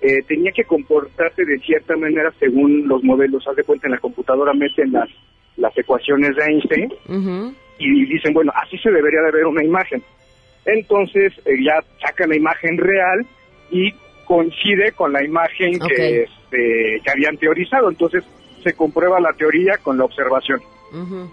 eh, 0.00 0.22
tenía 0.26 0.50
que 0.52 0.64
comportarse 0.64 1.44
de 1.44 1.58
cierta 1.58 1.94
manera 1.96 2.32
según 2.40 2.88
los 2.88 3.04
modelos. 3.04 3.46
Haz 3.46 3.56
de 3.56 3.62
cuenta, 3.64 3.86
en 3.86 3.92
la 3.92 3.98
computadora 3.98 4.54
meten 4.54 4.90
las, 4.92 5.08
las 5.58 5.76
ecuaciones 5.76 6.34
de 6.34 6.44
Einstein 6.44 6.92
y 7.78 8.04
dicen, 8.06 8.32
bueno, 8.32 8.50
así 8.56 8.78
se 8.78 8.90
debería 8.90 9.20
de 9.20 9.30
ver 9.32 9.46
una 9.46 9.62
imagen. 9.62 10.02
Entonces 10.64 11.32
eh, 11.44 11.52
ya 11.64 11.80
sacan 12.00 12.30
la 12.30 12.36
imagen 12.36 12.78
real 12.78 13.26
y 13.70 13.92
coincide 14.26 14.92
con 14.92 15.12
la 15.12 15.24
imagen 15.24 15.78
que, 15.80 16.22
este, 16.24 17.00
que 17.04 17.10
habían 17.10 17.36
teorizado. 17.36 17.90
Entonces 17.90 18.24
se 18.62 18.72
comprueba 18.74 19.20
la 19.20 19.32
teoría 19.32 19.78
con 19.78 19.98
la 19.98 20.04
observación. 20.04 20.60
Ujú. 20.92 21.30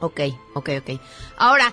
Ok, 0.00 0.20
ok, 0.54 0.68
ok. 0.80 1.00
Ahora, 1.36 1.72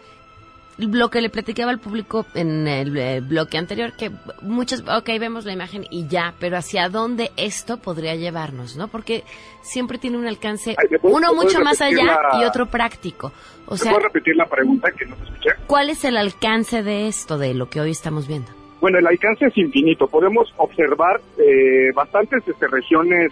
lo 0.77 1.09
que 1.09 1.19
le 1.21 1.29
platicaba 1.29 1.71
al 1.71 1.79
público 1.79 2.25
en 2.35 2.67
el 2.67 2.95
eh, 2.97 3.19
bloque 3.21 3.57
anterior, 3.57 3.93
que 3.97 4.11
muchos, 4.41 4.81
ok, 4.87 5.07
vemos 5.19 5.43
la 5.45 5.51
imagen 5.51 5.85
y 5.89 6.07
ya, 6.07 6.33
pero 6.39 6.55
hacia 6.57 6.87
dónde 6.89 7.31
esto 7.37 7.77
podría 7.77 8.15
llevarnos, 8.15 8.77
¿no? 8.77 8.87
Porque 8.87 9.23
siempre 9.61 9.97
tiene 9.97 10.17
un 10.17 10.25
alcance, 10.27 10.75
Ay, 10.77 10.87
¿me 10.91 10.99
puedes- 10.99 11.17
uno 11.17 11.33
mucho 11.33 11.59
más 11.61 11.81
allá 11.81 12.05
la- 12.05 12.39
y 12.39 12.45
otro 12.45 12.67
práctico. 12.67 13.33
O 13.65 13.71
¿Me 13.73 13.77
sea, 13.77 13.91
puedes 13.91 14.05
repetir 14.07 14.35
la 14.37 14.45
pregunta 14.45 14.89
que 14.97 15.05
no 15.05 15.15
te 15.17 15.23
escuché? 15.25 15.49
¿cuál 15.67 15.89
es 15.89 16.05
el 16.05 16.15
alcance 16.17 16.81
de 16.81 17.07
esto, 17.07 17.37
de 17.37 17.53
lo 17.53 17.69
que 17.69 17.81
hoy 17.81 17.91
estamos 17.91 18.27
viendo? 18.27 18.49
Bueno, 18.81 18.99
el 18.99 19.07
alcance 19.07 19.45
es 19.45 19.57
infinito. 19.57 20.07
Podemos 20.07 20.53
observar 20.57 21.19
eh, 21.37 21.91
bastantes 21.93 22.47
este, 22.47 22.67
regiones, 22.67 23.31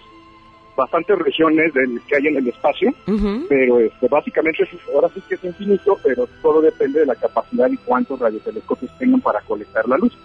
bastantes 0.76 1.18
regiones 1.18 1.72
del, 1.72 2.00
que 2.06 2.16
hay 2.16 2.26
en 2.26 2.36
el 2.36 2.48
espacio, 2.48 2.92
Ujú. 3.06 3.46
pero 3.48 3.80
este, 3.80 4.08
básicamente 4.08 4.68
ahora 4.94 5.08
sí 5.14 5.22
que 5.28 5.36
es 5.36 5.44
infinito, 5.44 5.98
pero 6.02 6.28
todo 6.42 6.60
depende 6.60 7.00
de 7.00 7.06
la 7.06 7.14
capacidad 7.14 7.68
y 7.70 7.76
cuántos 7.78 8.20
radiotelescopios 8.20 8.96
tengan 8.98 9.20
para 9.20 9.40
colectar 9.40 9.88
la 9.88 9.96
luz. 9.96 10.16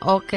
Ok. 0.00 0.34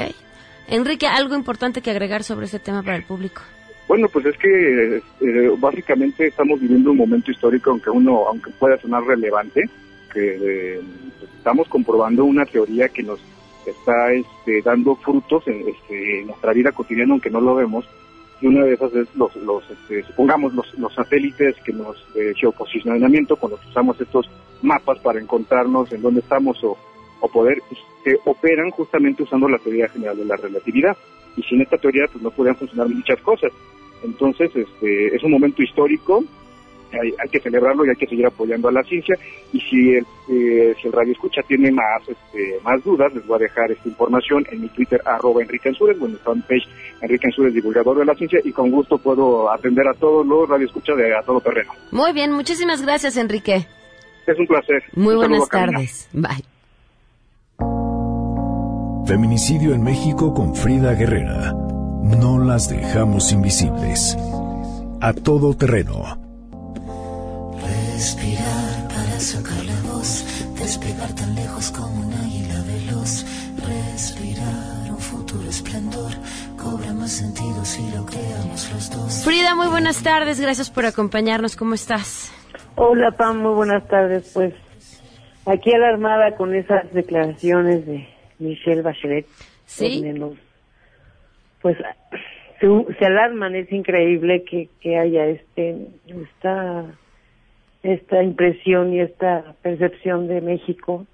Enrique, 0.68 1.08
algo 1.08 1.36
importante 1.36 1.82
que 1.82 1.92
agregar 1.92 2.24
sobre 2.24 2.46
este 2.46 2.60
tema 2.60 2.84
para 2.84 2.98
el 2.98 3.04
público. 3.04 3.42
Bueno, 3.88 4.08
pues 4.08 4.26
es 4.28 4.38
que 4.38 4.98
eh, 4.98 5.52
básicamente 5.58 6.28
estamos 6.28 6.60
viviendo 6.60 6.92
un 6.92 6.98
momento 6.98 7.32
histórico, 7.32 7.72
aunque 7.72 7.90
uno, 7.90 8.28
aunque 8.28 8.52
pueda 8.52 8.80
sonar 8.80 9.04
relevante, 9.04 9.64
que 10.14 10.76
eh, 10.76 10.82
estamos 11.38 11.68
comprobando 11.70 12.24
una 12.24 12.46
teoría 12.46 12.88
que 12.90 13.02
nos 13.02 13.20
está 13.70 14.12
este, 14.14 14.62
dando 14.62 14.96
frutos 14.96 15.48
en, 15.48 15.68
este, 15.68 16.22
en 16.22 16.28
nuestra 16.28 16.54
vida 16.54 16.72
cotidiana, 16.72 17.14
aunque 17.14 17.30
no 17.30 17.42
lo 17.42 17.56
vemos. 17.56 17.86
Y 18.42 18.48
una 18.48 18.64
de 18.64 18.74
esas 18.74 18.94
es 18.96 19.14
los, 19.16 19.36
los 19.38 19.64
este, 19.70 20.04
supongamos 20.04 20.54
los, 20.54 20.74
los 20.78 20.94
satélites 20.94 21.56
que 21.66 21.74
nos 21.74 21.98
de 22.14 22.34
geoposicionamiento, 22.36 23.36
con 23.36 23.52
los 23.52 23.60
que 23.60 23.70
usamos 23.70 24.00
estos 24.00 24.30
mapas 24.62 25.00
para 25.00 25.20
encontrarnos 25.20 25.92
en 25.92 26.02
dónde 26.02 26.22
estamos 26.22 26.64
o, 26.64 26.78
o 27.20 27.28
poder, 27.28 27.62
pues, 27.68 27.82
que 28.04 28.16
operan 28.26 28.72
justamente 28.72 29.24
usando 29.24 29.50
la 29.50 29.58
teoría 29.58 29.90
general 29.90 30.18
de 30.18 30.26
la 30.26 30.38
relatividad. 30.38 30.96
Y 31.36 31.44
sin 31.44 31.62
esta 31.62 31.78
teoría, 31.78 32.06
pues 32.12 32.24
no 32.24 32.32
podrían 32.32 32.56
funcionar 32.56 32.88
muchas 32.90 33.20
cosas. 33.22 33.52
Entonces, 34.04 34.56
este, 34.56 35.16
es 35.16 35.24
un 35.24 35.32
momento 35.32 35.62
histórico, 35.62 36.24
hay, 36.98 37.14
hay 37.20 37.30
que 37.30 37.40
celebrarlo 37.40 37.86
y 37.86 37.90
hay 37.90 37.96
que 37.96 38.08
seguir 38.08 38.26
apoyando 38.26 38.70
a 38.70 38.72
la 38.72 38.84
ciencia. 38.84 39.16
Y 39.54 39.60
si 39.62 39.96
el, 39.96 40.06
eh, 40.30 40.76
si 40.82 40.88
el 40.88 40.94
radio 40.94 41.12
escucha 41.12 41.42
tiene 41.48 41.72
más 41.72 42.02
este, 42.08 42.60
más 42.64 42.84
dudas, 42.84 43.14
les 43.14 43.26
voy 43.26 43.38
a 43.38 43.44
dejar 43.44 43.72
esta 43.72 43.88
información 43.88 44.46
en 44.52 44.62
mi 44.62 44.70
Twitter, 44.70 45.02
arroba 45.06 45.42
Enrique 45.42 45.70
Ansúrez, 45.70 45.98
o 46.00 46.06
en 46.06 46.14
mi 46.14 46.18
fanpage, 46.18 46.68
Enrique 47.02 47.28
Ansúrez, 47.28 47.54
divulgador 47.54 48.00
de 48.00 48.06
la 48.06 48.16
ciencia, 48.16 48.40
y 48.44 48.52
con 48.52 48.72
gusto 48.72 48.98
puedo 48.98 49.52
atender 49.52 49.88
a 49.88 49.94
todos 49.94 50.26
los 50.26 50.48
radio 50.48 50.66
escucha 50.66 50.94
de 50.94 51.16
a 51.16 51.22
todo 51.22 51.40
terreno. 51.42 51.72
Muy 51.92 52.14
bien, 52.14 52.32
muchísimas 52.32 52.82
gracias, 52.82 53.18
Enrique. 53.18 53.66
Es 54.28 54.38
un 54.38 54.48
placer. 54.48 54.84
Muy 54.96 55.16
Un 55.16 55.20
buenas 55.20 55.50
tardes. 55.50 56.10
Bye. 56.14 56.46
Feminicidio 59.08 59.74
en 59.74 59.84
México 59.84 60.36
con 60.36 60.56
Frida 60.56 60.94
Guerrera. 60.94 61.52
No 61.52 62.38
las 62.38 62.70
dejamos 62.70 63.32
invisibles. 63.32 64.16
A 65.02 65.14
todo 65.14 65.56
terreno. 65.56 66.29
Respirar 68.04 68.88
para 68.88 69.20
sacar 69.20 69.66
la 69.66 69.92
voz, 69.92 70.24
despegar 70.58 71.14
tan 71.16 71.36
lejos 71.36 71.70
como 71.72 72.00
un 72.08 72.14
águila 72.14 72.62
veloz. 72.66 73.26
Respirar 73.60 74.90
un 74.90 74.98
futuro 75.00 75.44
esplendor, 75.50 76.10
cobra 76.56 76.94
más 76.94 77.12
sentido 77.12 77.60
si 77.66 77.82
lo 77.94 78.06
creamos 78.06 78.72
los 78.72 78.90
dos. 78.90 79.26
Frida, 79.26 79.54
muy 79.54 79.68
buenas 79.68 80.02
tardes, 80.02 80.40
gracias 80.40 80.70
por 80.72 80.86
acompañarnos, 80.86 81.58
¿cómo 81.58 81.74
estás? 81.74 82.32
Hola 82.76 83.12
Pam, 83.12 83.40
muy 83.42 83.54
buenas 83.54 83.86
tardes. 83.90 84.32
Pues 84.34 84.54
aquí 85.46 85.74
alarmada 85.74 86.38
con 86.38 86.56
esas 86.56 86.90
declaraciones 86.94 87.86
de 87.86 88.08
Michelle 88.40 88.82
Bachelet. 88.82 89.28
Sí. 89.66 89.96
donde 90.02 90.14
nos- 90.18 90.38
pues 91.62 91.76
se, 92.62 92.96
se 92.98 93.06
alarman, 93.06 93.56
es 93.56 93.70
increíble 93.74 94.46
que, 94.50 94.70
que 94.80 94.98
haya 94.98 95.26
este 95.26 95.76
esta 96.08 96.86
esta 97.84 98.24
impresión 98.24 98.94
y 98.94 99.00
esta 99.00 99.56
percepción 99.62 100.28
de 100.28 100.42
México, 100.42 101.06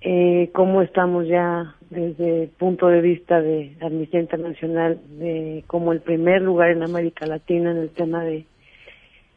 eh, 0.00 0.50
cómo 0.52 0.82
estamos 0.82 1.26
ya 1.26 1.74
desde 1.90 2.44
el 2.44 2.48
punto 2.50 2.86
de 2.88 3.00
vista 3.00 3.40
de 3.40 3.76
Amnistía 3.80 4.20
Internacional, 4.20 5.00
de 5.18 5.64
como 5.66 5.92
el 5.92 6.00
primer 6.00 6.42
lugar 6.42 6.70
en 6.70 6.82
América 6.82 7.26
Latina 7.26 7.70
en 7.70 7.78
el 7.78 7.90
tema 7.90 8.24
de 8.24 8.44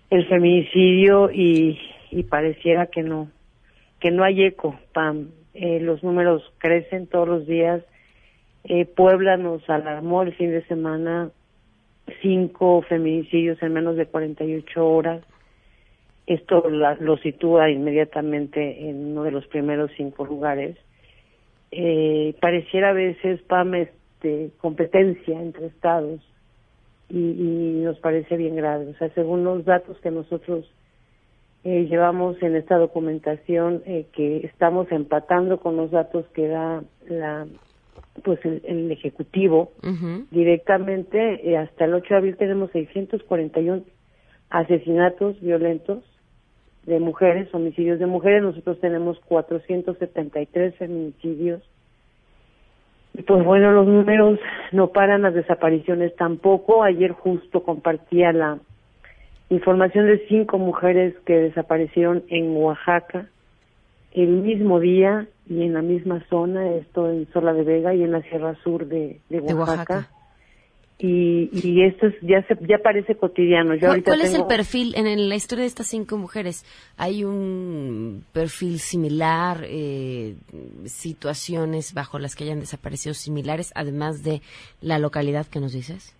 el 0.10 0.28
feminicidio 0.28 1.32
y, 1.32 1.80
pareciera 2.30 2.88
que 2.88 3.02
no 3.02 3.30
que 4.00 4.12
no 4.12 4.24
hay 4.24 4.44
eco, 4.44 4.78
Pam. 4.94 5.30
Eh, 5.54 5.80
los 5.80 6.04
números 6.04 6.44
crecen 6.58 7.08
todos 7.08 7.28
los 7.28 7.48
días. 7.48 7.82
Eh, 8.64 8.86
Puebla 8.86 9.38
nos 9.38 9.68
alarmó 9.70 10.24
el 10.24 10.34
fin 10.34 10.52
de 10.52 10.64
semana 10.66 11.30
cinco 12.22 12.82
feminicidios 12.82 13.62
en 13.62 13.74
menos 13.74 13.96
de 13.96 14.06
48 14.06 14.88
horas. 14.88 15.22
Esto 16.34 16.70
la- 16.70 16.96
lo 16.96 17.18
sitúa 17.18 17.70
inmediatamente 17.70 18.90
en 18.90 19.08
uno 19.12 19.24
de 19.24 19.32
los 19.32 19.46
primeros 19.48 19.92
cinco 19.98 20.26
lugares. 20.26 20.78
Eh, 21.72 22.36
pareciera 22.40 22.90
a 22.90 22.94
veces, 22.94 23.42
Pam, 23.44 23.76
este, 23.76 24.52
competencia 24.60 25.42
entre 25.42 25.68
estados 25.68 26.22
y, 27.10 27.18
y 27.18 27.82
nos 27.84 28.00
parece 28.00 28.38
bien 28.38 28.56
grave. 28.56 28.88
O 28.88 28.94
sea, 28.98 29.10
según 29.10 29.44
los 29.44 29.66
datos 29.66 29.98
que 30.00 30.12
nosotros 30.12 30.66
eh, 31.64 31.86
llevamos 31.90 32.42
en 32.42 32.56
esta 32.56 32.78
documentación, 32.78 33.84
eh, 33.86 34.06
que 34.14 34.38
estamos 34.46 34.92
empatando 34.92 35.60
con 35.60 35.76
los 35.76 35.92
datos 35.92 36.26
que 36.34 36.48
da 36.48 36.84
la 37.10 37.46
pues 38.24 38.44
el, 38.46 38.62
el 38.66 38.92
ejecutivo 38.92 39.72
directamente 40.32 41.50
eh, 41.50 41.58
hasta 41.58 41.86
el 41.86 41.94
8 41.94 42.08
de 42.10 42.16
abril 42.18 42.38
tenemos 42.38 42.72
641 42.72 43.84
asesinatos 44.50 45.40
violentos 45.40 46.04
de 46.86 47.00
mujeres, 47.00 47.54
homicidios 47.54 48.00
de 48.00 48.08
mujeres, 48.08 48.42
nosotros 48.42 48.80
tenemos 48.80 49.20
473 49.28 50.76
feminicidios. 50.76 51.62
Y 53.14 53.24
pues 53.24 53.44
bueno, 53.44 53.72
los 53.72 53.88
números 53.88 54.40
no 54.72 54.88
paran, 54.88 55.22
las 55.22 55.34
desapariciones 55.34 56.16
tampoco. 56.16 56.84
Ayer 56.84 57.12
justo 57.12 57.64
compartía 57.64 58.32
la 58.32 58.60
información 59.50 60.08
de 60.08 60.26
cinco 60.28 60.58
mujeres 60.58 61.14
que 61.26 61.34
desaparecieron 61.34 62.24
en 62.30 62.56
Oaxaca 62.56 63.28
el 64.14 64.30
mismo 64.30 64.80
día 64.80 65.28
y 65.48 65.64
en 65.64 65.74
la 65.74 65.82
misma 65.82 66.24
zona, 66.30 66.72
esto 66.76 67.10
en 67.10 67.28
Sola 67.32 67.54
de 67.54 67.64
Vega 67.64 67.94
y 67.94 68.04
en 68.04 68.12
la 68.12 68.22
Sierra 68.22 68.56
Sur 68.64 68.86
de, 68.88 69.20
de 69.30 69.42
De 69.42 69.54
Oaxaca. 69.54 70.08
Y, 71.03 71.50
y 71.51 71.84
esto 71.84 72.05
es, 72.08 72.15
ya 72.22 72.43
se, 72.43 72.55
ya 72.67 72.77
parece 72.77 73.15
cotidiano. 73.15 73.74
Yo 73.74 73.88
¿Cuál, 74.03 74.22
es 74.22 74.36
el 74.36 74.46
perfil 74.46 74.93
en, 74.96 75.08
el- 75.08 75.29
la 75.29 75.36
historia 75.36 75.63
de 75.63 75.67
estas 75.67 75.88
cinco 75.88 76.15
mujeres? 76.15 76.63
¿Hay 76.96 77.24
un 77.24 78.24
perfil 78.31 78.77
similar, 78.77 79.63
eh, 79.63 80.36
situaciones 80.86 81.96
bajo 81.96 82.20
las 82.20 82.36
que 82.36 82.43
hayan 82.43 82.60
desaparecido 82.60 83.15
similares, 83.15 83.71
además 83.73 84.23
de 84.23 84.41
la 84.80 84.99
localidad 84.99 85.47
que 85.47 85.60
nos 85.60 85.73
dices? 85.73 86.15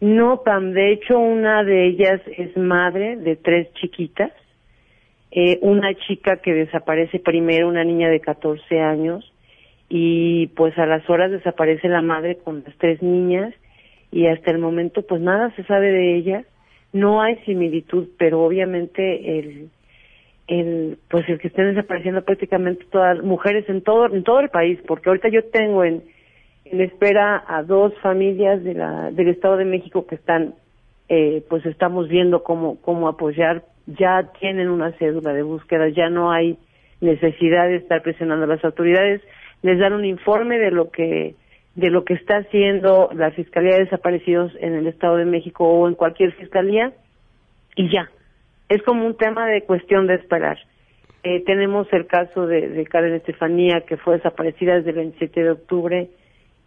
No, 0.00 0.42
Pam, 0.42 0.72
de 0.72 0.92
hecho 0.94 1.16
una 1.20 1.62
de 1.62 1.86
ellas 1.86 2.20
es 2.36 2.56
madre 2.56 3.16
de 3.16 3.36
tres 3.36 3.72
chiquitas. 3.74 4.32
Eh, 5.30 5.60
una 5.62 5.94
chica 5.94 6.38
que 6.38 6.52
desaparece 6.52 7.20
primero, 7.20 7.68
una 7.68 7.84
niña 7.84 8.08
de 8.08 8.18
14 8.20 8.80
años, 8.80 9.32
y 9.88 10.48
pues 10.48 10.76
a 10.78 10.86
las 10.86 11.08
horas 11.08 11.30
desaparece 11.30 11.88
la 11.88 12.02
madre 12.02 12.38
con 12.38 12.64
las 12.66 12.76
tres 12.78 13.00
niñas 13.02 13.54
y 14.10 14.26
hasta 14.26 14.50
el 14.50 14.58
momento 14.58 15.02
pues 15.02 15.20
nada 15.20 15.54
se 15.56 15.64
sabe 15.64 15.90
de 15.90 16.16
ella. 16.16 16.44
No 16.92 17.20
hay 17.20 17.36
similitud, 17.44 18.08
pero 18.18 18.42
obviamente 18.42 19.38
el 19.38 19.70
el 20.48 20.98
pues 21.08 21.28
el 21.28 21.40
que 21.40 21.48
estén 21.48 21.74
desapareciendo 21.74 22.22
prácticamente 22.24 22.84
todas 22.90 23.22
mujeres 23.22 23.68
en 23.68 23.82
todo 23.82 24.06
en 24.06 24.22
todo 24.22 24.40
el 24.40 24.48
país, 24.48 24.78
porque 24.86 25.08
ahorita 25.08 25.28
yo 25.28 25.44
tengo 25.50 25.84
en 25.84 26.02
en 26.70 26.80
espera 26.80 27.44
a 27.46 27.62
dos 27.62 27.92
familias 28.00 28.62
de 28.64 28.74
la, 28.74 29.10
del 29.10 29.28
Estado 29.28 29.56
de 29.56 29.64
México 29.64 30.06
que 30.06 30.16
están, 30.16 30.54
eh, 31.08 31.44
pues 31.48 31.64
estamos 31.66 32.08
viendo 32.08 32.42
cómo, 32.42 32.80
cómo 32.80 33.08
apoyar. 33.08 33.64
Ya 33.86 34.30
tienen 34.40 34.68
una 34.68 34.92
cédula 34.92 35.32
de 35.32 35.42
búsqueda, 35.42 35.88
ya 35.88 36.10
no 36.10 36.32
hay 36.32 36.58
necesidad 37.00 37.68
de 37.68 37.76
estar 37.76 38.02
presionando 38.02 38.44
a 38.44 38.48
las 38.48 38.64
autoridades. 38.64 39.22
Les 39.62 39.78
dan 39.78 39.92
un 39.92 40.04
informe 40.04 40.58
de 40.58 40.70
lo 40.72 40.90
que 40.90 41.34
de 41.76 41.90
lo 41.90 42.04
que 42.04 42.14
está 42.14 42.38
haciendo 42.38 43.10
la 43.14 43.30
Fiscalía 43.30 43.74
de 43.74 43.84
Desaparecidos 43.84 44.52
en 44.60 44.74
el 44.74 44.86
Estado 44.86 45.16
de 45.16 45.26
México 45.26 45.64
o 45.64 45.86
en 45.86 45.94
cualquier 45.94 46.32
fiscalía 46.32 46.92
y 47.76 47.90
ya. 47.90 48.10
Es 48.68 48.82
como 48.82 49.06
un 49.06 49.16
tema 49.16 49.46
de 49.46 49.62
cuestión 49.62 50.06
de 50.06 50.14
esperar. 50.14 50.58
Eh, 51.22 51.44
tenemos 51.44 51.86
el 51.92 52.06
caso 52.06 52.46
de, 52.46 52.84
Karen 52.90 53.14
Estefanía, 53.14 53.82
que 53.82 53.96
fue 53.98 54.16
desaparecida 54.16 54.76
desde 54.76 54.90
el 54.90 54.96
27 54.96 55.42
de 55.42 55.50
octubre. 55.50 56.08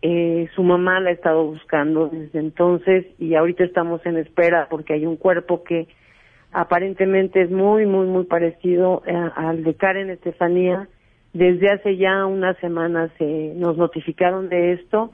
Eh, 0.02 0.48
su 0.56 0.64
mamá 0.64 1.00
la 1.00 1.10
ha 1.10 1.14
estado 1.14 1.44
buscando 1.44 2.08
desde 2.08 2.40
entonces 2.40 3.06
y 3.18 3.36
ahorita 3.36 3.64
estamos 3.64 4.06
en 4.06 4.18
espera 4.18 4.68
porque 4.70 4.94
hay 4.94 5.06
un 5.06 5.18
cuerpo 5.18 5.64
que 5.64 5.88
aparentemente 6.52 7.42
es 7.42 7.52
muy, 7.52 7.86
muy, 7.86 8.08
muy 8.08 8.26
parecido 8.26 9.02
eh, 9.06 9.14
al 9.36 9.64
de 9.64 9.74
Karen 9.74 10.10
Estefanía. 10.10 10.88
Desde 11.34 11.70
hace 11.72 11.98
ya 11.98 12.26
unas 12.26 12.58
semanas 12.58 13.12
se 13.18 13.54
nos 13.56 13.78
notificaron 13.78 14.50
de 14.50 14.74
esto. 14.74 15.12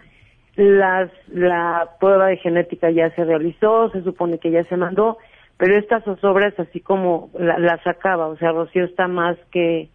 Las, 0.55 1.11
la 1.27 1.89
prueba 1.99 2.27
de 2.27 2.37
genética 2.37 2.89
ya 2.89 3.09
se 3.15 3.25
realizó, 3.25 3.89
se 3.91 4.01
supone 4.03 4.39
que 4.39 4.51
ya 4.51 4.63
se 4.65 4.77
mandó, 4.77 5.17
pero 5.57 5.77
estas 5.77 6.03
zozobras 6.05 6.57
así 6.57 6.79
como 6.79 7.29
la- 7.37 7.59
las 7.59 7.85
acaba, 7.85 8.27
o 8.27 8.37
sea, 8.37 8.53
Rocío 8.53 8.85
está 8.85 9.09
más 9.09 9.37
que, 9.51 9.89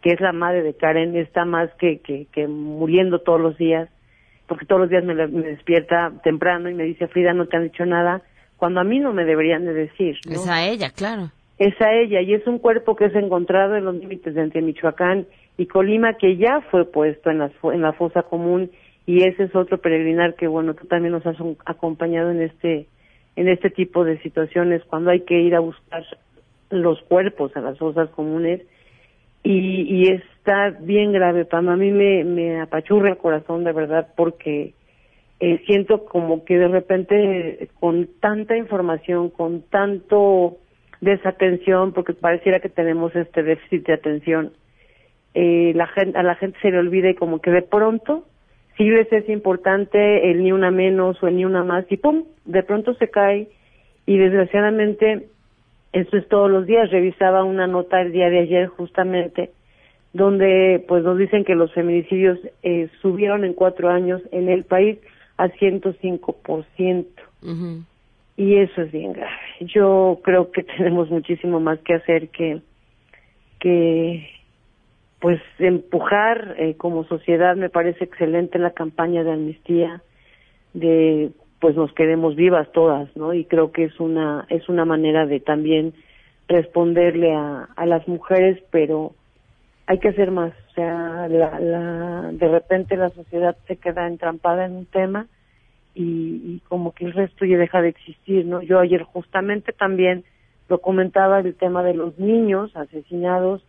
que 0.00 0.12
es 0.14 0.20
la 0.20 0.32
madre 0.32 0.62
de 0.62 0.74
Karen, 0.74 1.14
está 1.16 1.44
más 1.44 1.68
que, 1.78 1.98
que, 1.98 2.26
que 2.32 2.46
muriendo 2.48 3.18
todos 3.18 3.40
los 3.40 3.58
días, 3.58 3.90
porque 4.46 4.64
todos 4.64 4.80
los 4.80 4.88
días 4.90 5.04
me, 5.04 5.14
me 5.14 5.42
despierta 5.48 6.10
temprano 6.24 6.70
y 6.70 6.74
me 6.74 6.84
dice, 6.84 7.08
Frida, 7.08 7.34
no 7.34 7.46
te 7.46 7.58
han 7.58 7.64
dicho 7.64 7.84
nada, 7.84 8.22
cuando 8.56 8.80
a 8.80 8.84
mí 8.84 9.00
no 9.00 9.12
me 9.12 9.26
deberían 9.26 9.66
de 9.66 9.74
decir, 9.74 10.16
¿no? 10.26 10.32
Es 10.32 10.48
a 10.48 10.64
ella, 10.66 10.88
claro. 10.96 11.30
es 11.58 11.78
a 11.82 11.92
ella 11.92 12.22
y 12.22 12.32
es 12.32 12.46
un 12.46 12.58
cuerpo 12.58 12.96
que 12.96 13.04
es 13.06 13.14
encontrado 13.14 13.76
en 13.76 13.84
los 13.84 13.94
límites 13.96 14.34
de 14.34 14.40
entre 14.40 14.62
Michoacán 14.62 15.26
y 15.58 15.66
Colima 15.66 16.14
que 16.14 16.36
ya 16.36 16.60
fue 16.70 16.84
puesto 16.84 17.30
en 17.30 17.38
la, 17.38 17.92
fosa 17.92 18.22
común 18.22 18.70
y 19.06 19.22
ese 19.22 19.44
es 19.44 19.54
otro 19.54 19.78
peregrinar 19.78 20.34
que 20.34 20.46
bueno 20.46 20.74
tú 20.74 20.86
también 20.86 21.12
nos 21.12 21.26
has 21.26 21.36
acompañado 21.64 22.30
en 22.30 22.42
este 22.42 22.86
en 23.36 23.48
este 23.48 23.70
tipo 23.70 24.04
de 24.04 24.18
situaciones 24.22 24.82
cuando 24.84 25.10
hay 25.10 25.20
que 25.20 25.40
ir 25.40 25.54
a 25.54 25.60
buscar 25.60 26.04
los 26.70 27.00
cuerpos 27.02 27.56
a 27.56 27.60
las 27.60 27.78
fosas 27.78 28.08
comunes 28.10 28.62
y, 29.42 29.82
y 29.82 30.08
está 30.08 30.70
bien 30.80 31.12
grave 31.12 31.44
Pam. 31.44 31.68
A 31.68 31.76
mí 31.76 31.92
me, 31.92 32.24
me 32.24 32.60
apachurra 32.60 33.10
el 33.10 33.16
corazón 33.16 33.62
de 33.62 33.72
verdad 33.72 34.08
porque 34.16 34.74
eh, 35.38 35.62
siento 35.66 36.06
como 36.06 36.44
que 36.44 36.58
de 36.58 36.68
repente 36.68 37.68
con 37.78 38.08
tanta 38.20 38.56
información, 38.56 39.30
con 39.30 39.62
tanto 39.62 40.56
desatención, 41.00 41.92
porque 41.92 42.14
pareciera 42.14 42.60
que 42.60 42.70
tenemos 42.70 43.14
este 43.14 43.42
déficit 43.42 43.86
de 43.86 43.92
atención, 43.92 44.52
eh, 45.38 45.72
la 45.74 45.86
gente, 45.86 46.18
a 46.18 46.22
la 46.22 46.34
gente 46.34 46.58
se 46.62 46.70
le 46.70 46.78
olvida 46.78 47.10
y 47.10 47.14
como 47.14 47.42
que 47.42 47.50
de 47.50 47.60
pronto 47.60 48.24
sí 48.78 48.84
les 48.88 49.12
es 49.12 49.28
importante 49.28 50.30
el 50.30 50.42
ni 50.42 50.50
una 50.50 50.70
menos 50.70 51.22
o 51.22 51.28
el 51.28 51.36
ni 51.36 51.44
una 51.44 51.62
más 51.62 51.84
y 51.90 51.98
pum, 51.98 52.24
de 52.46 52.62
pronto 52.62 52.94
se 52.94 53.10
cae 53.10 53.48
y 54.06 54.16
desgraciadamente 54.16 55.28
eso 55.92 56.16
es 56.16 56.26
todos 56.28 56.50
los 56.50 56.64
días. 56.64 56.90
Revisaba 56.90 57.44
una 57.44 57.66
nota 57.66 58.00
el 58.00 58.12
día 58.12 58.30
de 58.30 58.38
ayer 58.38 58.68
justamente 58.68 59.50
donde 60.14 60.82
pues 60.88 61.04
nos 61.04 61.18
dicen 61.18 61.44
que 61.44 61.54
los 61.54 61.70
feminicidios 61.74 62.38
eh, 62.62 62.88
subieron 63.02 63.44
en 63.44 63.52
cuatro 63.52 63.90
años 63.90 64.22
en 64.32 64.48
el 64.48 64.64
país 64.64 64.96
a 65.36 65.48
105%. 65.48 67.04
Ujú. 67.42 67.82
Y 68.38 68.56
eso 68.56 68.80
es 68.80 68.90
bien 68.90 69.12
grave. 69.12 69.36
Yo 69.60 70.18
creo 70.24 70.50
que 70.50 70.62
tenemos 70.78 71.10
muchísimo 71.10 71.60
más 71.60 71.78
que 71.80 71.92
hacer 71.92 72.30
que, 72.30 72.62
que 73.60 74.26
pues 75.20 75.40
empujar 75.58 76.56
eh, 76.58 76.74
como 76.76 77.04
sociedad. 77.04 77.56
Me 77.56 77.70
parece 77.70 78.04
excelente 78.04 78.58
la 78.58 78.70
campaña 78.70 79.24
de 79.24 79.32
amnistía, 79.32 80.02
de 80.74 81.30
pues 81.60 81.74
nos 81.74 81.92
quedemos 81.94 82.36
vivas 82.36 82.70
todas, 82.72 83.08
¿no? 83.16 83.32
Y 83.32 83.44
creo 83.44 83.72
que 83.72 83.84
es 83.84 83.98
una 83.98 84.46
es 84.50 84.68
una 84.68 84.84
manera 84.84 85.26
de 85.26 85.40
también 85.40 85.94
responderle 86.48 87.34
a, 87.34 87.68
a 87.74 87.86
las 87.86 88.06
mujeres, 88.06 88.62
pero 88.70 89.12
hay 89.86 89.98
que 89.98 90.08
hacer 90.08 90.30
más. 90.30 90.52
O 90.70 90.72
sea, 90.74 91.28
la, 91.28 91.58
la, 91.58 92.30
de 92.32 92.48
repente 92.48 92.96
la 92.96 93.08
sociedad 93.10 93.56
se 93.66 93.76
queda 93.76 94.06
entrampada 94.06 94.66
en 94.66 94.76
un 94.76 94.86
tema 94.86 95.26
y, 95.94 96.42
y 96.44 96.62
como 96.68 96.92
que 96.92 97.06
el 97.06 97.14
resto 97.14 97.46
ya 97.46 97.56
deja 97.56 97.80
de 97.80 97.88
existir, 97.88 98.44
¿no? 98.44 98.60
Yo 98.60 98.78
ayer 98.78 99.02
justamente 99.02 99.72
también 99.72 100.24
lo 100.68 100.80
comentaba 100.80 101.40
el 101.40 101.54
tema 101.54 101.82
de 101.82 101.94
los 101.94 102.18
niños 102.18 102.76
asesinados 102.76 103.62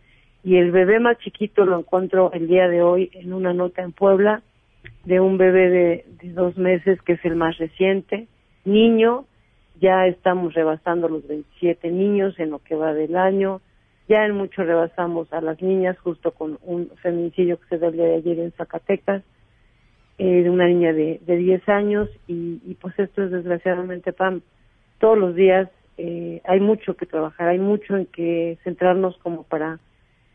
y 0.44 0.56
el 0.56 0.70
bebé 0.70 1.00
más 1.00 1.18
chiquito 1.18 1.64
lo 1.64 1.78
encuentro 1.78 2.32
el 2.32 2.46
día 2.48 2.68
de 2.68 2.82
hoy 2.82 3.10
en 3.14 3.32
una 3.32 3.52
nota 3.52 3.82
en 3.82 3.92
Puebla 3.92 4.42
de 5.04 5.20
un 5.20 5.38
bebé 5.38 5.70
de, 5.70 6.04
dos 6.32 6.56
meses 6.56 7.00
que 7.02 7.14
es 7.14 7.24
el 7.24 7.36
más 7.36 7.58
reciente, 7.58 8.28
niño, 8.64 9.24
ya 9.80 10.06
estamos 10.06 10.54
rebasando 10.54 11.08
los 11.08 11.26
27 11.26 11.90
niños 11.90 12.38
en 12.38 12.50
lo 12.50 12.58
que 12.60 12.74
va 12.74 12.92
del 12.94 13.16
año, 13.16 13.60
ya 14.08 14.24
en 14.24 14.36
mucho 14.36 14.64
rebasamos 14.64 15.32
a 15.32 15.40
las 15.40 15.60
niñas 15.62 15.98
justo 15.98 16.32
con 16.32 16.58
un 16.62 16.90
feminicidio 17.02 17.58
que 17.58 17.68
se 17.68 17.78
dio 17.78 17.88
el 17.88 17.96
de 17.96 18.14
ayer 18.16 18.38
en 18.40 18.52
Zacatecas, 18.52 19.22
eh, 20.18 20.42
de 20.42 20.50
una 20.50 20.66
niña 20.66 20.92
de, 20.92 21.20
de 21.24 21.36
10 21.36 21.68
años 21.68 22.08
y, 22.26 22.60
y 22.66 22.74
pues 22.74 22.98
esto 22.98 23.22
es 23.22 23.30
desgraciadamente 23.30 24.12
Pam, 24.12 24.40
todos 24.98 25.16
los 25.16 25.34
días 25.34 25.68
eh, 25.96 26.40
hay 26.44 26.60
mucho 26.60 26.94
que 26.94 27.06
trabajar, 27.06 27.48
hay 27.48 27.58
mucho 27.58 27.96
en 27.96 28.06
que 28.06 28.58
centrarnos 28.62 29.16
como 29.18 29.42
para 29.42 29.78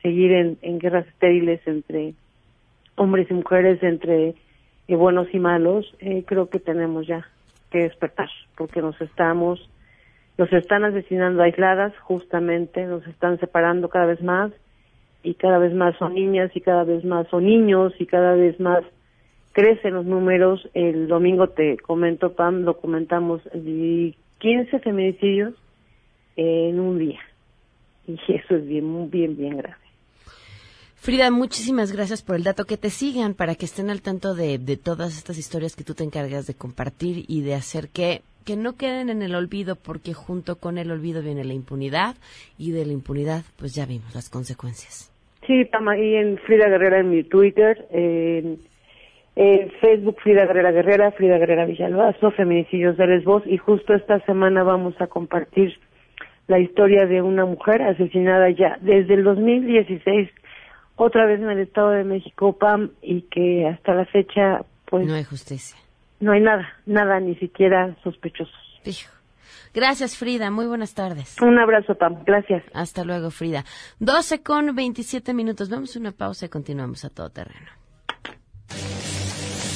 seguir 0.04 0.32
en, 0.34 0.58
en 0.62 0.78
guerras 0.78 1.08
estériles 1.08 1.62
entre 1.66 2.13
hombres 2.96 3.28
y 3.32 3.34
mujeres, 3.34 3.82
entre 3.82 4.36
eh, 4.88 4.96
buenos 4.96 5.28
y 5.34 5.39
malos, 5.39 5.92
eh, 6.00 6.24
creo 6.28 6.50
que 6.50 6.60
tenemos 6.60 7.08
ya 7.08 7.26
que 7.72 7.80
despertar, 7.80 8.30
porque 8.56 8.82
nos 8.82 9.00
estamos, 9.02 9.68
nos 10.38 10.52
están 10.54 10.84
asesinando 10.84 11.42
aisladas 11.42 11.98
justamente, 12.00 12.86
nos 12.86 13.06
están 13.08 13.39
separando 13.39 13.89
cada 13.89 14.06
vez 14.06 14.22
más 14.22 14.52
y 15.24 15.36
cada 15.36 15.58
vez 15.58 15.74
más 15.74 15.96
son 15.98 16.13
niñas 16.13 16.52
y 16.54 16.62
cada 16.62 16.84
vez 16.84 17.04
más 17.04 17.28
son 17.30 17.46
niños 17.46 17.94
y 17.98 18.06
cada 18.06 18.36
vez 18.36 18.60
más 18.60 18.84
crecen 19.54 19.94
los 19.94 20.06
números. 20.06 20.70
El 20.74 21.08
domingo 21.08 21.48
te 21.48 21.78
comento, 21.78 22.34
Pam, 22.34 22.63
documentamos 22.63 23.42
15 24.39 24.80
feminicidios 24.80 25.54
en 26.36 26.80
un 26.80 27.00
día. 27.00 27.22
Y 28.06 28.20
eso 28.34 28.56
es 28.56 28.68
bien, 28.68 29.10
bien, 29.10 29.38
bien 29.38 29.58
grave. 29.58 29.83
Frida, 31.04 31.32
muchísimas 31.32 31.92
gracias 31.92 32.24
por 32.24 32.38
el 32.38 32.46
dato. 32.46 32.63
Que 32.63 32.78
te 32.78 32.89
sigan 32.89 33.34
para 33.34 33.56
que 33.56 33.66
estén 33.66 33.89
al 33.89 34.02
tanto 34.02 34.36
de, 34.36 34.58
de, 34.58 34.78
todas 34.78 35.18
estas 35.18 35.38
historias 35.38 35.76
que 35.76 35.84
tú 35.84 35.96
te 35.96 36.06
encargas 36.06 36.48
de 36.48 36.54
compartir 36.54 37.26
y 37.28 37.42
de 37.42 37.56
hacer 37.56 37.89
que, 37.89 38.22
que 38.46 38.56
no 38.56 38.78
queden 38.78 39.10
en 39.10 39.22
el 39.22 39.36
olvido, 39.36 39.76
porque 39.76 40.13
junto 40.13 40.56
con 40.56 40.78
el 40.78 40.89
olvido 40.92 41.22
viene 41.22 41.44
la 41.44 41.52
impunidad 41.52 42.16
y 42.58 42.72
de 42.72 42.86
la 42.86 42.94
impunidad 42.94 43.42
pues 43.60 43.76
ya 43.76 43.86
vimos 43.86 44.16
las 44.16 44.30
consecuencias. 44.30 45.12
Sí, 45.46 45.66
Pam, 45.66 45.89
ahí 45.89 46.16
en 46.16 46.38
Frida 46.38 46.70
Guerrera 46.70 47.02
en 47.02 47.10
mi 47.10 47.24
Twitter, 47.24 47.86
en, 47.92 48.60
en 49.36 49.72
Facebook 49.82 50.22
Frida 50.24 50.46
Guerrera 50.46 50.72
Guerrera, 50.72 51.12
Frida 51.12 51.38
Guerrera 51.38 51.66
Villalbazo, 51.66 52.32
Feminicidios 52.32 52.96
de 52.96 53.08
Lesbos 53.08 53.44
y 53.46 53.58
justo 53.58 53.94
esta 53.94 54.22
semana 54.22 54.63
vamos 54.63 54.96
a 55.02 55.08
compartir 55.08 55.78
la 56.48 56.60
historia 56.60 57.06
de 57.08 57.22
una 57.22 57.44
mujer 57.44 57.82
asesinada 57.82 58.50
ya 58.52 58.78
desde 58.80 59.16
el 59.16 59.26
2016 59.26 60.30
otra 60.95 61.25
vez 61.25 61.39
en 61.39 61.49
el 61.49 61.60
Estado 61.60 61.91
de 61.91 62.03
México, 62.03 62.58
Pam, 62.58 62.91
y 63.01 63.23
que 63.23 63.67
hasta 63.67 63.93
la 63.93 64.06
fecha, 64.06 64.63
pues... 64.86 65.08
No 65.08 65.13
hay 65.15 65.23
justicia. 65.23 65.77
No 66.19 66.32
hay 66.32 66.41
nada, 66.41 66.67
nada, 66.86 67.19
ni 67.19 67.36
siquiera 67.36 67.95
sospechosos. 68.03 68.56
Hijo. 68.86 69.12
Gracias, 69.73 70.17
Frida. 70.17 70.51
Muy 70.51 70.67
buenas 70.67 70.93
tardes. 70.93 71.36
Un 71.41 71.58
abrazo, 71.58 71.95
Pam. 71.95 72.23
Gracias. 72.25 72.63
Hasta 72.73 73.03
luego, 73.03 73.32
Frida. 73.32 73.65
12 73.99 74.43
con 74.43 74.75
27 74.75 75.34
minutos. 75.34 75.69
Vamos 75.69 75.95
a 75.95 75.99
una 75.99 76.12
pausa 76.12 76.45
y 76.45 76.49
continuamos 76.49 77.03
a 77.06 77.10
todo 77.10 77.29
terreno. 77.29 77.83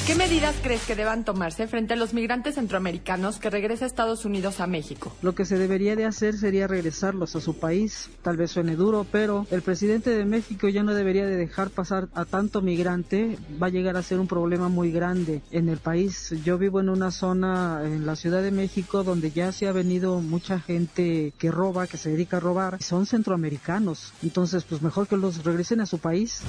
¿Qué 0.08 0.14
medidas 0.14 0.56
crees 0.62 0.86
que 0.86 0.96
deban 0.96 1.22
tomarse 1.22 1.66
frente 1.66 1.92
a 1.92 1.96
los 1.96 2.14
migrantes 2.14 2.54
centroamericanos 2.54 3.36
que 3.36 3.50
regresan 3.50 3.84
a 3.84 3.88
Estados 3.88 4.24
Unidos 4.24 4.58
a 4.58 4.66
México? 4.66 5.14
Lo 5.20 5.34
que 5.34 5.44
se 5.44 5.58
debería 5.58 5.96
de 5.96 6.06
hacer 6.06 6.34
sería 6.34 6.66
regresarlos 6.66 7.36
a 7.36 7.42
su 7.42 7.58
país. 7.58 8.08
Tal 8.22 8.38
vez 8.38 8.52
suene 8.52 8.74
duro, 8.74 9.06
pero 9.12 9.46
el 9.50 9.60
presidente 9.60 10.08
de 10.08 10.24
México 10.24 10.66
ya 10.70 10.82
no 10.82 10.94
debería 10.94 11.26
de 11.26 11.36
dejar 11.36 11.68
pasar 11.68 12.08
a 12.14 12.24
tanto 12.24 12.62
migrante. 12.62 13.36
Va 13.62 13.66
a 13.66 13.70
llegar 13.70 13.98
a 13.98 14.02
ser 14.02 14.18
un 14.18 14.28
problema 14.28 14.70
muy 14.70 14.92
grande 14.92 15.42
en 15.50 15.68
el 15.68 15.76
país. 15.76 16.34
Yo 16.42 16.56
vivo 16.56 16.80
en 16.80 16.88
una 16.88 17.10
zona 17.10 17.82
en 17.84 18.06
la 18.06 18.16
Ciudad 18.16 18.40
de 18.40 18.50
México 18.50 19.04
donde 19.04 19.30
ya 19.30 19.52
se 19.52 19.68
ha 19.68 19.72
venido 19.72 20.22
mucha 20.22 20.58
gente 20.58 21.34
que 21.36 21.50
roba, 21.50 21.86
que 21.86 21.98
se 21.98 22.12
dedica 22.12 22.38
a 22.38 22.40
robar. 22.40 22.82
Son 22.82 23.04
centroamericanos. 23.04 24.14
Entonces, 24.22 24.64
pues 24.64 24.80
mejor 24.80 25.06
que 25.06 25.18
los 25.18 25.44
regresen 25.44 25.82
a 25.82 25.86
su 25.86 25.98
país. 25.98 26.40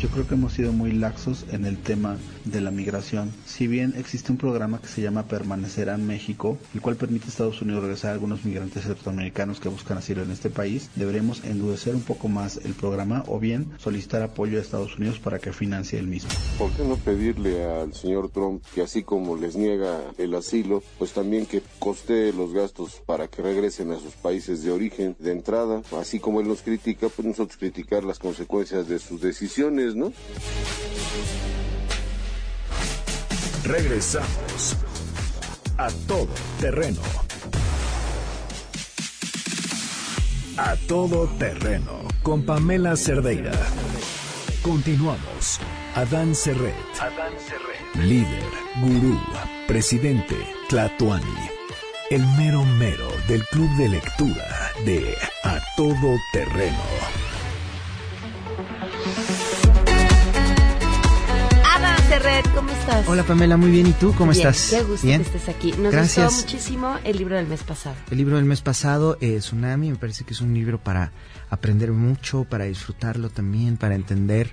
Yo 0.00 0.08
creo 0.08 0.26
que 0.26 0.34
hemos 0.34 0.52
sido 0.54 0.72
muy 0.72 0.90
laxos 0.90 1.46
en 1.52 1.64
el 1.64 1.78
tema 1.78 2.16
de 2.44 2.60
la 2.60 2.72
migración 2.72 3.03
si 3.46 3.66
bien 3.66 3.94
existe 3.96 4.32
un 4.32 4.38
programa 4.38 4.80
que 4.80 4.88
se 4.88 5.02
llama 5.02 5.26
Permanecerá 5.26 5.94
en 5.94 6.06
México, 6.06 6.58
el 6.74 6.80
cual 6.80 6.96
permite 6.96 7.26
a 7.26 7.28
Estados 7.28 7.60
Unidos 7.60 7.82
regresar 7.82 8.10
a 8.10 8.14
algunos 8.14 8.44
migrantes 8.44 8.84
centroamericanos 8.84 9.60
que 9.60 9.68
buscan 9.68 9.98
asilo 9.98 10.22
en 10.22 10.30
este 10.30 10.50
país, 10.50 10.90
deberemos 10.96 11.44
endurecer 11.44 11.94
un 11.94 12.02
poco 12.02 12.28
más 12.28 12.58
el 12.64 12.74
programa 12.74 13.24
o 13.26 13.38
bien 13.38 13.70
solicitar 13.78 14.22
apoyo 14.22 14.58
a 14.58 14.62
Estados 14.62 14.96
Unidos 14.96 15.18
para 15.18 15.38
que 15.38 15.52
financie 15.52 15.98
el 15.98 16.06
mismo. 16.06 16.30
¿Por 16.58 16.70
qué 16.72 16.84
no 16.84 16.96
pedirle 16.96 17.64
al 17.64 17.94
señor 17.94 18.30
Trump 18.30 18.62
que 18.74 18.82
así 18.82 19.02
como 19.02 19.36
les 19.36 19.56
niega 19.56 20.00
el 20.18 20.34
asilo, 20.34 20.82
pues 20.98 21.12
también 21.12 21.46
que 21.46 21.62
costee 21.78 22.32
los 22.32 22.52
gastos 22.52 23.02
para 23.04 23.28
que 23.28 23.42
regresen 23.42 23.92
a 23.92 23.98
sus 23.98 24.14
países 24.14 24.62
de 24.62 24.70
origen 24.70 25.16
de 25.18 25.32
entrada, 25.32 25.82
así 25.98 26.20
como 26.20 26.40
él 26.40 26.48
nos 26.48 26.62
critica, 26.62 27.08
pues 27.08 27.26
nosotros 27.26 27.58
criticar 27.58 28.04
las 28.04 28.18
consecuencias 28.18 28.88
de 28.88 28.98
sus 28.98 29.20
decisiones, 29.20 29.94
¿no? 29.94 30.12
Regresamos 33.64 34.76
a 35.78 35.88
todo 36.06 36.28
terreno. 36.60 37.00
A 40.58 40.76
todo 40.86 41.26
terreno 41.38 42.06
con 42.22 42.44
Pamela 42.44 42.94
Cerdeira. 42.94 43.52
Continuamos. 44.62 45.60
Adán 45.94 46.34
Serret. 46.34 46.74
Adán 47.00 47.32
Serret. 47.38 48.04
Líder, 48.04 48.44
gurú, 48.82 49.18
presidente, 49.66 50.36
Tlatuani. 50.68 51.50
El 52.10 52.20
mero 52.36 52.64
mero 52.64 53.08
del 53.28 53.46
club 53.46 53.70
de 53.78 53.88
lectura 53.88 54.72
de 54.84 55.16
A 55.42 55.58
todo 55.76 56.16
terreno. 56.32 57.23
Estás? 62.84 63.08
Hola 63.08 63.22
Pamela, 63.22 63.56
muy 63.56 63.70
bien. 63.70 63.86
¿Y 63.86 63.92
tú 63.92 64.14
cómo 64.16 64.32
bien, 64.32 64.46
estás? 64.46 64.70
Qué 64.70 64.82
gusto 64.82 65.06
bien. 65.06 65.22
que 65.22 65.26
estés 65.26 65.48
aquí. 65.48 65.72
Nos 65.72 65.92
Gracias. 65.92 66.26
gustó 66.26 66.42
muchísimo 66.42 66.96
el 67.04 67.16
libro 67.16 67.36
del 67.36 67.46
mes 67.46 67.62
pasado. 67.62 67.96
El 68.10 68.18
libro 68.18 68.36
del 68.36 68.44
mes 68.44 68.60
pasado, 68.60 69.16
eh, 69.20 69.38
Tsunami, 69.38 69.90
me 69.90 69.96
parece 69.96 70.24
que 70.24 70.34
es 70.34 70.40
un 70.40 70.52
libro 70.54 70.78
para 70.78 71.12
aprender 71.50 71.92
mucho, 71.92 72.44
para 72.44 72.64
disfrutarlo 72.64 73.30
también, 73.30 73.76
para 73.76 73.94
entender 73.94 74.52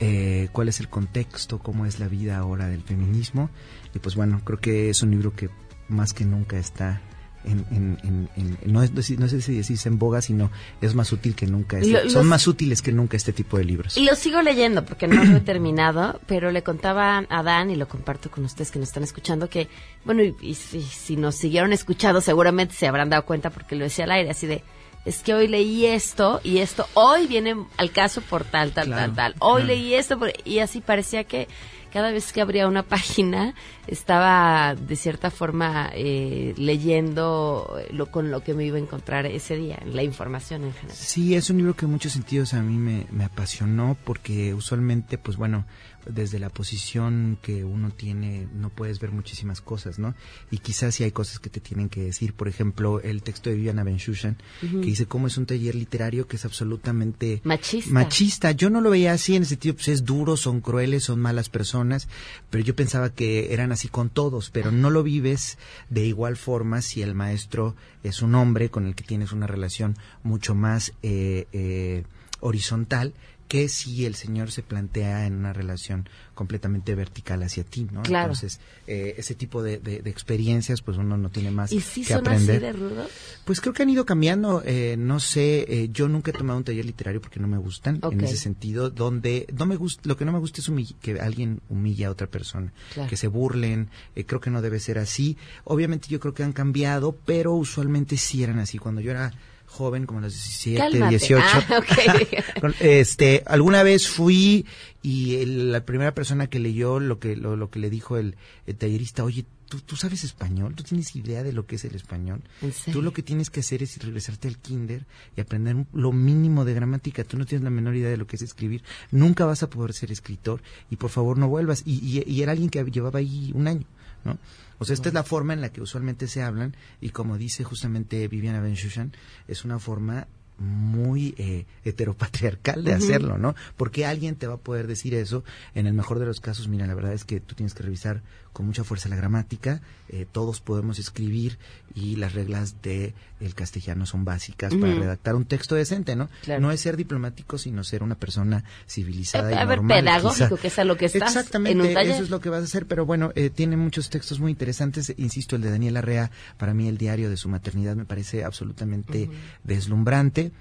eh, 0.00 0.48
cuál 0.52 0.68
es 0.68 0.80
el 0.80 0.88
contexto, 0.88 1.58
cómo 1.58 1.86
es 1.86 1.98
la 1.98 2.08
vida 2.08 2.38
ahora 2.38 2.68
del 2.68 2.82
feminismo. 2.82 3.50
Y 3.94 3.98
pues 3.98 4.14
bueno, 4.14 4.40
creo 4.44 4.60
que 4.60 4.90
es 4.90 5.02
un 5.02 5.10
libro 5.10 5.34
que 5.34 5.50
más 5.88 6.12
que 6.12 6.24
nunca 6.24 6.58
está 6.58 7.00
en, 7.44 7.64
en, 7.70 7.98
en, 8.04 8.28
en, 8.36 8.72
no, 8.72 8.82
es, 8.82 8.92
no 8.92 9.28
sé 9.28 9.40
si 9.40 9.56
decís 9.56 9.84
en 9.86 9.98
boga, 9.98 10.22
sino 10.22 10.50
es 10.80 10.94
más 10.94 11.12
útil 11.12 11.34
que 11.34 11.46
nunca. 11.46 11.78
Este, 11.78 12.04
Lo- 12.04 12.10
son 12.10 12.26
más 12.26 12.46
útiles 12.46 12.82
que 12.82 12.92
nunca 12.92 13.16
este 13.16 13.32
tipo 13.32 13.58
de 13.58 13.64
libros. 13.64 13.96
Y 13.96 14.04
lo 14.04 14.14
sigo 14.14 14.42
leyendo 14.42 14.84
porque 14.84 15.08
no 15.08 15.24
lo 15.24 15.36
he 15.36 15.40
terminado, 15.52 16.20
pero 16.26 16.50
le 16.52 16.62
contaba 16.62 17.24
a 17.28 17.42
Dan 17.42 17.70
y 17.70 17.76
lo 17.76 17.88
comparto 17.88 18.30
con 18.30 18.44
ustedes 18.44 18.70
que 18.70 18.78
nos 18.78 18.88
están 18.88 19.02
escuchando 19.02 19.48
que, 19.50 19.68
bueno, 20.04 20.22
y, 20.22 20.34
y 20.40 20.54
si, 20.54 20.82
si 20.82 21.16
nos 21.16 21.34
siguieron 21.36 21.72
escuchando 21.72 22.20
seguramente 22.20 22.74
se 22.74 22.86
habrán 22.86 23.10
dado 23.10 23.24
cuenta 23.24 23.50
porque 23.50 23.74
lo 23.76 23.84
decía 23.84 24.04
al 24.04 24.12
aire, 24.12 24.30
así 24.30 24.46
de, 24.46 24.62
es 25.04 25.18
que 25.18 25.34
hoy 25.34 25.48
leí 25.48 25.84
esto 25.86 26.40
y 26.44 26.58
esto, 26.58 26.86
hoy 26.94 27.26
viene 27.26 27.56
al 27.76 27.90
caso 27.90 28.20
por 28.20 28.44
tal, 28.44 28.70
tal, 28.72 28.86
Claro, 28.86 29.12
tal, 29.12 29.32
tal, 29.32 29.34
hoy 29.40 29.62
claro. 29.62 29.66
leí 29.74 29.94
esto 29.94 30.16
por- 30.18 30.32
y 30.44 30.60
así 30.60 30.80
parecía 30.80 31.24
que 31.24 31.48
cada 31.92 32.10
vez 32.10 32.32
que 32.32 32.40
abría 32.40 32.66
una 32.66 32.82
página 32.82 33.54
estaba 33.86 34.74
de 34.74 34.96
cierta 34.96 35.30
forma 35.30 35.90
eh, 35.94 36.54
leyendo 36.56 37.78
lo 37.90 38.10
con 38.10 38.30
lo 38.30 38.42
que 38.42 38.54
me 38.54 38.64
iba 38.64 38.76
a 38.76 38.80
encontrar 38.80 39.26
ese 39.26 39.56
día, 39.56 39.80
la 39.84 40.02
información 40.02 40.64
en 40.64 40.72
general. 40.72 40.96
Sí, 40.96 41.34
es 41.34 41.50
un 41.50 41.58
libro 41.58 41.74
que 41.74 41.84
en 41.84 41.92
muchos 41.92 42.12
sentidos 42.12 42.54
a 42.54 42.62
mí 42.62 42.76
me, 42.76 43.06
me 43.10 43.24
apasionó 43.24 43.96
porque 44.04 44.54
usualmente, 44.54 45.18
pues 45.18 45.36
bueno, 45.36 45.66
desde 46.06 46.38
la 46.38 46.50
posición 46.50 47.38
que 47.40 47.64
uno 47.64 47.90
tiene 47.90 48.46
no 48.54 48.68
puedes 48.68 49.00
ver 49.00 49.12
muchísimas 49.12 49.60
cosas, 49.60 49.98
¿no? 49.98 50.14
Y 50.50 50.58
quizás 50.58 50.94
sí 50.94 51.04
hay 51.04 51.12
cosas 51.12 51.38
que 51.38 51.50
te 51.50 51.60
tienen 51.60 51.88
que 51.88 52.02
decir. 52.02 52.34
Por 52.34 52.48
ejemplo, 52.48 53.00
el 53.00 53.22
texto 53.22 53.50
de 53.50 53.56
Viviana 53.56 53.82
Benchushan, 53.82 54.36
que 54.60 54.66
dice 54.78 55.06
cómo 55.06 55.26
es 55.26 55.38
un 55.38 55.46
taller 55.46 55.74
literario 55.74 56.26
que 56.26 56.36
es 56.36 56.44
absolutamente 56.44 57.40
Machista. 57.44 57.92
machista. 57.92 58.50
Yo 58.52 58.68
no 58.68 58.80
lo 58.80 58.90
veía 58.90 59.12
así 59.12 59.36
en 59.36 59.42
ese 59.42 59.50
sentido, 59.50 59.74
pues 59.74 59.88
es 59.88 60.04
duro, 60.04 60.36
son 60.36 60.60
crueles, 60.60 61.04
son 61.04 61.20
malas 61.20 61.48
personas, 61.48 61.62
personas, 61.62 62.08
pero 62.50 62.64
yo 62.64 62.74
pensaba 62.74 63.10
que 63.10 63.52
eran 63.54 63.70
así 63.70 63.86
con 63.86 64.10
todos, 64.10 64.50
pero 64.50 64.72
no 64.72 64.90
lo 64.90 65.04
vives 65.04 65.58
de 65.90 66.04
igual 66.04 66.36
forma 66.36 66.82
si 66.82 67.02
el 67.02 67.14
maestro 67.14 67.76
es 68.02 68.20
un 68.20 68.34
hombre 68.34 68.68
con 68.68 68.84
el 68.86 68.96
que 68.96 69.04
tienes 69.04 69.30
una 69.30 69.46
relación 69.46 69.96
mucho 70.24 70.56
más 70.56 70.92
eh, 71.04 71.46
eh, 71.52 72.02
horizontal 72.40 73.14
que 73.52 73.68
si 73.68 74.06
el 74.06 74.14
Señor 74.14 74.50
se 74.50 74.62
plantea 74.62 75.26
en 75.26 75.34
una 75.34 75.52
relación 75.52 76.08
completamente 76.34 76.94
vertical 76.94 77.42
hacia 77.42 77.64
ti, 77.64 77.86
¿no? 77.92 78.00
Claro. 78.00 78.32
Entonces, 78.32 78.60
eh, 78.86 79.14
ese 79.18 79.34
tipo 79.34 79.62
de, 79.62 79.76
de- 79.76 80.00
de 80.00 80.08
experiencias, 80.08 80.80
pues 80.80 80.96
uno 80.96 81.18
no 81.18 81.28
tiene 81.28 81.50
más 81.50 81.70
¿Y 81.70 81.82
sí 81.82 82.00
que 82.00 82.14
son 82.14 82.20
aprender. 82.20 82.64
así 82.64 82.64
de 82.64 82.72
rudos? 82.72 83.10
Pues 83.44 83.60
creo 83.60 83.74
que 83.74 83.82
han 83.82 83.90
ido 83.90 84.06
cambiando, 84.06 84.62
eh, 84.64 84.96
no 84.98 85.20
sé, 85.20 85.66
eh, 85.68 85.90
yo 85.92 86.08
nunca 86.08 86.30
he 86.30 86.34
tomado 86.34 86.56
un 86.56 86.64
taller 86.64 86.86
literario 86.86 87.20
porque 87.20 87.40
no 87.40 87.46
me 87.46 87.58
gustan, 87.58 88.00
en 88.10 88.20
ese 88.22 88.38
sentido, 88.38 88.88
donde 88.88 89.46
no 89.54 89.66
me 89.66 89.76
gusta, 89.76 90.00
lo 90.08 90.16
que 90.16 90.24
no 90.24 90.32
me 90.32 90.38
gusta 90.38 90.62
es 90.62 90.70
que 91.02 91.20
alguien 91.20 91.60
humilla 91.68 92.08
a 92.08 92.10
otra 92.10 92.28
persona, 92.28 92.72
Claro. 92.94 93.10
que 93.10 93.18
se 93.18 93.26
burlen, 93.26 93.90
eh, 94.16 94.24
creo 94.24 94.40
que 94.40 94.48
no 94.48 94.62
debe 94.62 94.80
ser 94.80 94.96
así. 94.98 95.36
Obviamente 95.64 96.08
yo 96.08 96.20
creo 96.20 96.32
que 96.32 96.42
han 96.42 96.52
cambiado, 96.54 97.18
pero 97.26 97.52
usualmente 97.52 98.16
sí 98.16 98.42
eran 98.42 98.58
así. 98.60 98.78
Cuando 98.78 99.02
yo 99.02 99.10
era 99.10 99.30
joven, 99.72 100.06
como 100.06 100.20
a 100.20 100.22
los 100.22 100.32
17, 100.34 100.78
Cálmate. 100.78 101.10
18, 101.10 101.42
Ah, 101.44 101.80
este, 102.80 103.42
alguna 103.46 103.82
vez 103.82 104.08
fui 104.08 104.66
y 105.02 105.36
el- 105.36 105.72
la 105.72 105.84
primera 105.84 106.14
persona 106.14 106.46
que 106.46 106.58
leyó 106.58 107.00
lo 107.00 107.18
que 107.18 107.36
lo, 107.36 107.56
lo 107.56 107.70
que 107.70 107.78
le 107.78 107.90
dijo 107.90 108.16
el, 108.16 108.36
el 108.66 108.76
tallerista, 108.76 109.24
oye, 109.24 109.44
¿tú, 109.68 109.80
tú 109.80 109.96
sabes 109.96 110.22
español, 110.24 110.74
tú 110.74 110.82
tienes 110.84 111.16
idea 111.16 111.42
de 111.42 111.52
lo 111.52 111.66
que 111.66 111.76
es 111.76 111.84
el 111.84 111.94
español. 111.94 112.42
¿En 112.60 112.72
Tú 112.92 113.02
lo 113.02 113.12
que 113.12 113.22
tienes 113.22 113.50
que 113.50 113.60
hacer 113.60 113.82
es 113.82 113.98
regresarte 114.02 114.46
al 114.48 114.58
kinder 114.58 115.06
y 115.36 115.40
aprender 115.40 115.76
lo 115.92 116.12
mínimo 116.12 116.64
de 116.64 116.74
gramática. 116.74 117.24
Tú 117.24 117.38
no 117.38 117.46
tienes 117.46 117.64
la 117.64 117.70
menor 117.70 117.96
idea 117.96 118.10
de 118.10 118.16
lo 118.18 118.26
que 118.26 118.36
es 118.36 118.42
escribir. 118.42 118.82
Nunca 119.10 119.44
vas 119.46 119.62
a 119.62 119.70
poder 119.70 119.92
ser 119.94 120.12
escritor 120.12 120.62
y 120.90 120.96
por 120.96 121.10
favor 121.10 121.38
no 121.38 121.48
vuelvas. 121.48 121.82
Y, 121.86 121.94
y- 122.04 122.30
y 122.30 122.42
era 122.42 122.52
alguien 122.52 122.68
que 122.70 122.84
llevaba 122.84 123.18
ahí 123.20 123.50
un 123.54 123.66
año, 123.66 123.86
¿no? 124.24 124.38
O 124.78 124.84
sea, 124.84 124.94
esta 124.94 125.08
es 125.08 125.14
la 125.14 125.22
forma 125.22 125.52
en 125.52 125.60
la 125.60 125.70
que 125.70 125.80
usualmente 125.80 126.26
se 126.26 126.42
hablan 126.42 126.74
y 127.00 127.10
como 127.10 127.38
dice 127.38 127.62
justamente 127.62 128.26
Viviana 128.28 128.60
Benchushan, 128.60 129.12
es 129.46 129.64
una 129.64 129.78
forma 129.78 130.26
muy 130.58 131.34
eh, 131.38 131.66
heteropatriarcal 131.84 132.84
de 132.84 132.92
hacerlo, 132.94 133.38
¿no? 133.38 133.54
Porque 133.76 134.06
alguien 134.06 134.36
te 134.36 134.46
va 134.46 134.54
a 134.54 134.58
poder 134.58 134.86
decir 134.86 135.14
eso. 135.14 135.44
En 135.74 135.86
el 135.86 135.92
mejor 135.94 136.18
de 136.18 136.26
los 136.26 136.40
casos, 136.40 136.68
mira, 136.68 136.86
la 136.86 136.94
verdad 136.94 137.12
es 137.12 137.24
que 137.24 137.40
tú 137.40 137.54
tienes 137.54 137.74
que 137.74 137.82
revisar 137.82 138.22
con 138.52 138.66
mucha 138.66 138.84
fuerza 138.84 139.08
la 139.08 139.16
gramática. 139.16 139.80
eh, 140.10 140.26
todos 140.30 140.60
podemos 140.60 140.98
escribir 140.98 141.58
y 141.94 142.16
las 142.16 142.34
reglas 142.34 142.82
de 142.82 143.14
el 143.40 143.54
castellano 143.54 144.04
son 144.04 144.26
básicas 144.26 144.74
para 144.74 144.92
redactar 144.94 145.34
un 145.36 145.46
texto 145.46 145.74
decente, 145.74 146.16
¿no? 146.16 146.28
Claro. 146.42 146.60
No 146.60 146.70
es 146.70 146.80
ser 146.82 146.98
diplomático, 146.98 147.56
sino 147.56 147.82
ser 147.82 148.02
una 148.02 148.14
persona 148.14 148.62
civilizada 148.86 149.50
Eh, 149.50 149.54
y 149.54 149.56
a 149.56 149.64
ver, 149.64 149.78
normal, 149.78 150.00
pedagógico, 150.04 150.48
quizá. 150.50 150.60
que 150.60 150.68
es 150.68 150.78
a 150.78 150.84
lo 150.84 150.96
que 150.98 151.06
estás 151.06 151.34
Exactamente, 151.34 151.80
en 151.82 151.88
un 151.88 151.94
taller. 151.94 152.12
eso 152.12 152.22
es 152.24 152.30
lo 152.30 152.40
que 152.40 152.50
vas 152.50 152.60
a 152.60 152.64
hacer, 152.64 152.86
pero 152.86 153.06
bueno, 153.06 153.32
eh, 153.36 153.48
tiene 153.48 153.78
muchos 153.78 154.10
textos 154.10 154.38
muy 154.38 154.50
interesantes. 154.50 155.14
Insisto, 155.16 155.56
el 155.56 155.62
de 155.62 155.70
Daniel 155.70 155.96
Arrea, 155.96 156.30
para 156.58 156.74
mí 156.74 156.88
el 156.88 156.98
diario 156.98 157.30
de 157.30 157.38
su 157.38 157.48
maternidad 157.48 157.96
me 157.96 158.04
parece 158.04 158.44
absolutamente 158.44 159.30
deslumbrante. 159.64 160.51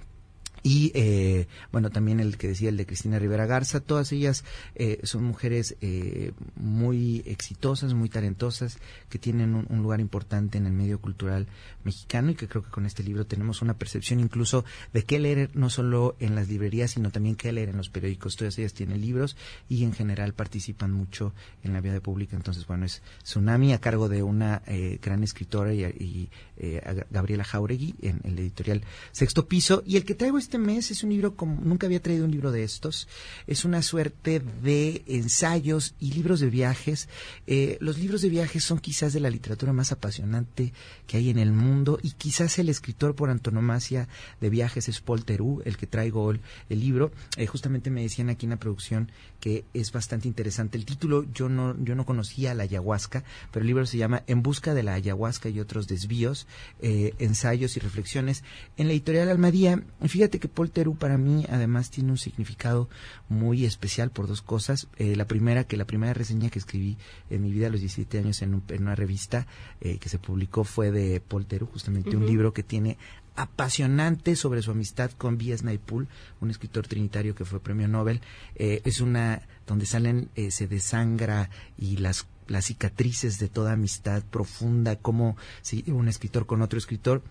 Y 0.64 0.92
eh, 0.94 1.48
bueno, 1.72 1.90
también 1.90 2.20
el 2.20 2.38
que 2.38 2.48
decía 2.48 2.70
el 2.70 2.78
de 2.78 2.86
Cristina 2.86 3.18
Rivera 3.18 3.46
Garza, 3.46 3.80
todas 3.80 4.12
ellas 4.12 4.44
eh, 4.76 5.00
son 5.04 5.24
mujeres 5.24 5.76
eh, 5.82 6.34
muy 6.56 7.24
exitosas, 7.26 7.94
muy 7.94 8.10
talentosas, 8.10 8.78
que 9.10 9.18
tienen 9.18 9.56
un, 9.56 9.82
lugar 9.82 10.00
importante 10.00 10.60
en 10.60 10.68
el 10.68 10.74
medio 10.74 11.00
cultural 11.00 11.48
mexicano 11.84 12.32
y 12.32 12.36
que 12.36 12.48
creo 12.48 12.64
que 12.64 12.70
con 12.70 12.86
este 12.86 13.02
libro 13.04 13.26
tenemos 13.26 13.64
una 13.64 13.74
percepción 13.74 14.20
incluso 14.20 14.64
de 14.94 15.04
qué 15.04 15.20
leer 15.20 15.50
no 15.56 15.72
solo 15.72 16.16
en 16.20 16.36
las 16.36 16.48
librerías, 16.48 16.92
sino 16.92 17.10
también 17.10 17.36
qué 17.36 17.52
leer 17.52 17.70
en 17.70 17.78
los 17.78 17.90
periódicos. 17.90 18.36
Todas 18.36 18.58
ellas 18.60 18.74
tienen 18.74 19.02
libros 19.02 19.36
y 19.68 19.84
en 19.84 19.94
general 19.94 20.34
participan 20.34 20.92
mucho 20.92 21.34
en 21.64 21.74
la 21.74 21.82
vida 21.82 22.00
pública. 22.00 22.36
Entonces, 22.36 22.68
bueno, 22.68 22.86
es 22.86 23.02
Tsunami 23.24 23.74
a 23.74 23.80
cargo 23.80 24.10
de 24.10 24.22
una 24.22 24.62
eh, 24.68 25.00
gran 25.02 25.24
escritora 25.24 25.74
y, 25.74 25.84
y, 25.84 26.30
eh, 26.58 27.04
Gabriela 27.10 27.44
Jauregui 27.44 27.96
en 28.02 28.22
el 28.24 28.38
editorial 28.38 28.84
Sexto 29.12 29.48
Piso. 29.48 29.82
Y 29.86 29.98
el 29.98 30.06
que 30.06 30.14
traigo 30.14 30.38
este 30.38 30.51
mes 30.58 30.92
es 30.92 31.04
un 31.04 31.10
libro 31.10 31.36
como 31.36 31.60
nunca 31.62 31.88
había 31.88 32.02
traído 32.02 32.26
un 32.26 32.32
libro 32.32 32.52
de 32.52 32.64
estos. 32.64 33.08
Es 33.48 33.66
una 33.66 33.82
suerte 33.82 34.42
de 34.62 35.04
ensayos 35.08 35.96
y 36.00 36.14
libros 36.14 36.40
de 36.40 36.50
viajes. 36.50 37.10
Eh, 37.48 37.78
los 37.80 37.98
libros 37.98 38.22
de 38.22 38.30
viajes 38.30 38.64
son 38.64 38.80
quizás 38.80 39.14
de 39.14 39.20
la 39.20 39.30
literatura 39.30 39.74
más 39.74 39.92
apasionante 39.92 40.74
que 41.08 41.18
hay 41.18 41.30
en 41.30 41.40
el 41.40 41.52
mundo 41.52 42.00
y 42.02 42.12
quizás 42.12 42.60
el 42.60 42.70
escritor 42.70 43.16
por 43.16 43.30
antonomasia 43.30 44.08
de 44.40 44.50
viajes 44.50 44.90
es 44.90 45.02
Paul 45.02 45.26
Theroux, 45.26 45.62
el 45.66 45.78
que 45.78 45.88
traigo 45.88 46.32
el, 46.32 46.42
el 46.70 46.80
libro. 46.80 47.12
Eh, 47.38 47.48
justamente 47.48 47.90
me 47.90 48.02
decían 48.02 48.30
aquí 48.30 48.46
en 48.46 48.52
la 48.52 48.60
producción 48.60 49.12
que 49.40 49.66
es 49.74 49.92
bastante 49.92 50.28
interesante 50.28 50.78
el 50.78 50.86
título. 50.86 51.26
Yo 51.34 51.50
no 51.50 51.76
yo 51.84 51.96
no 51.96 52.06
conocía 52.06 52.54
la 52.54 52.64
ayahuasca, 52.64 53.24
pero 53.52 53.62
el 53.62 53.68
libro 53.68 53.86
se 53.86 53.98
llama 53.98 54.24
En 54.28 54.44
busca 54.44 54.74
de 54.74 54.84
la 54.84 54.94
ayahuasca 54.94 55.50
y 55.50 55.60
otros 55.60 55.88
desvíos, 55.88 56.48
eh, 56.82 57.14
ensayos 57.20 57.78
y 57.78 57.80
reflexiones 57.80 58.44
en 58.78 58.88
la 58.88 58.94
editorial 58.94 59.30
Almadía. 59.30 59.84
Fíjate 60.06 60.40
que 60.42 60.50
Paul 60.50 60.70
Theroux 60.72 60.98
para 60.98 61.18
mí 61.18 61.46
además 61.50 61.90
tiene 61.92 62.12
un 62.12 62.18
significado 62.18 62.90
muy 63.30 63.64
especial 63.64 64.10
por 64.12 64.28
dos 64.28 64.42
cosas. 64.42 64.88
Eh, 64.98 65.16
la 65.16 65.26
primera, 65.26 65.64
que 65.64 65.78
la 65.78 65.86
primera 65.86 66.14
reseña 66.14 66.50
que 66.50 66.60
escribí 66.60 66.98
en 67.30 67.42
mi 67.42 67.52
vida 67.54 67.68
a 67.68 67.70
los 67.70 67.80
17 67.80 68.18
años 68.20 68.42
en, 68.42 68.56
un- 68.56 68.64
en 68.68 68.82
una 68.82 68.96
revista 68.96 69.48
eh, 69.80 69.98
que 70.00 70.10
se 70.10 70.20
publicó 70.20 70.66
fue 70.66 70.92
de 70.92 71.22
Paul 71.22 71.46
Theroux, 71.46 71.70
justamente 71.72 72.18
un 72.18 72.26
libro 72.26 72.52
que 72.52 72.64
tiene 72.64 72.98
apasionante 73.36 74.36
sobre 74.36 74.62
su 74.62 74.72
amistad 74.72 75.12
con 75.12 75.36
V.S. 75.36 75.64
Naipaul, 75.64 76.08
un 76.42 76.50
escritor 76.52 76.88
trinitario 76.88 77.36
que 77.36 77.46
fue 77.46 77.60
premio 77.60 77.88
Nobel. 77.88 78.22
Eh, 78.56 78.82
es 78.86 79.02
una 79.02 79.42
donde 79.68 79.86
salen, 79.86 80.30
eh, 80.36 80.52
se 80.52 80.68
desangra 80.68 81.50
y 81.78 81.98
las 81.98 82.28
las 82.48 82.66
cicatrices 82.66 83.40
de 83.40 83.48
toda 83.48 83.72
amistad 83.74 84.24
profunda, 84.24 84.98
como 84.98 85.38
si 85.62 85.86
un 85.90 86.10
escritor 86.10 86.46
con 86.46 86.62
otro 86.62 86.78
escritor. 86.78 87.22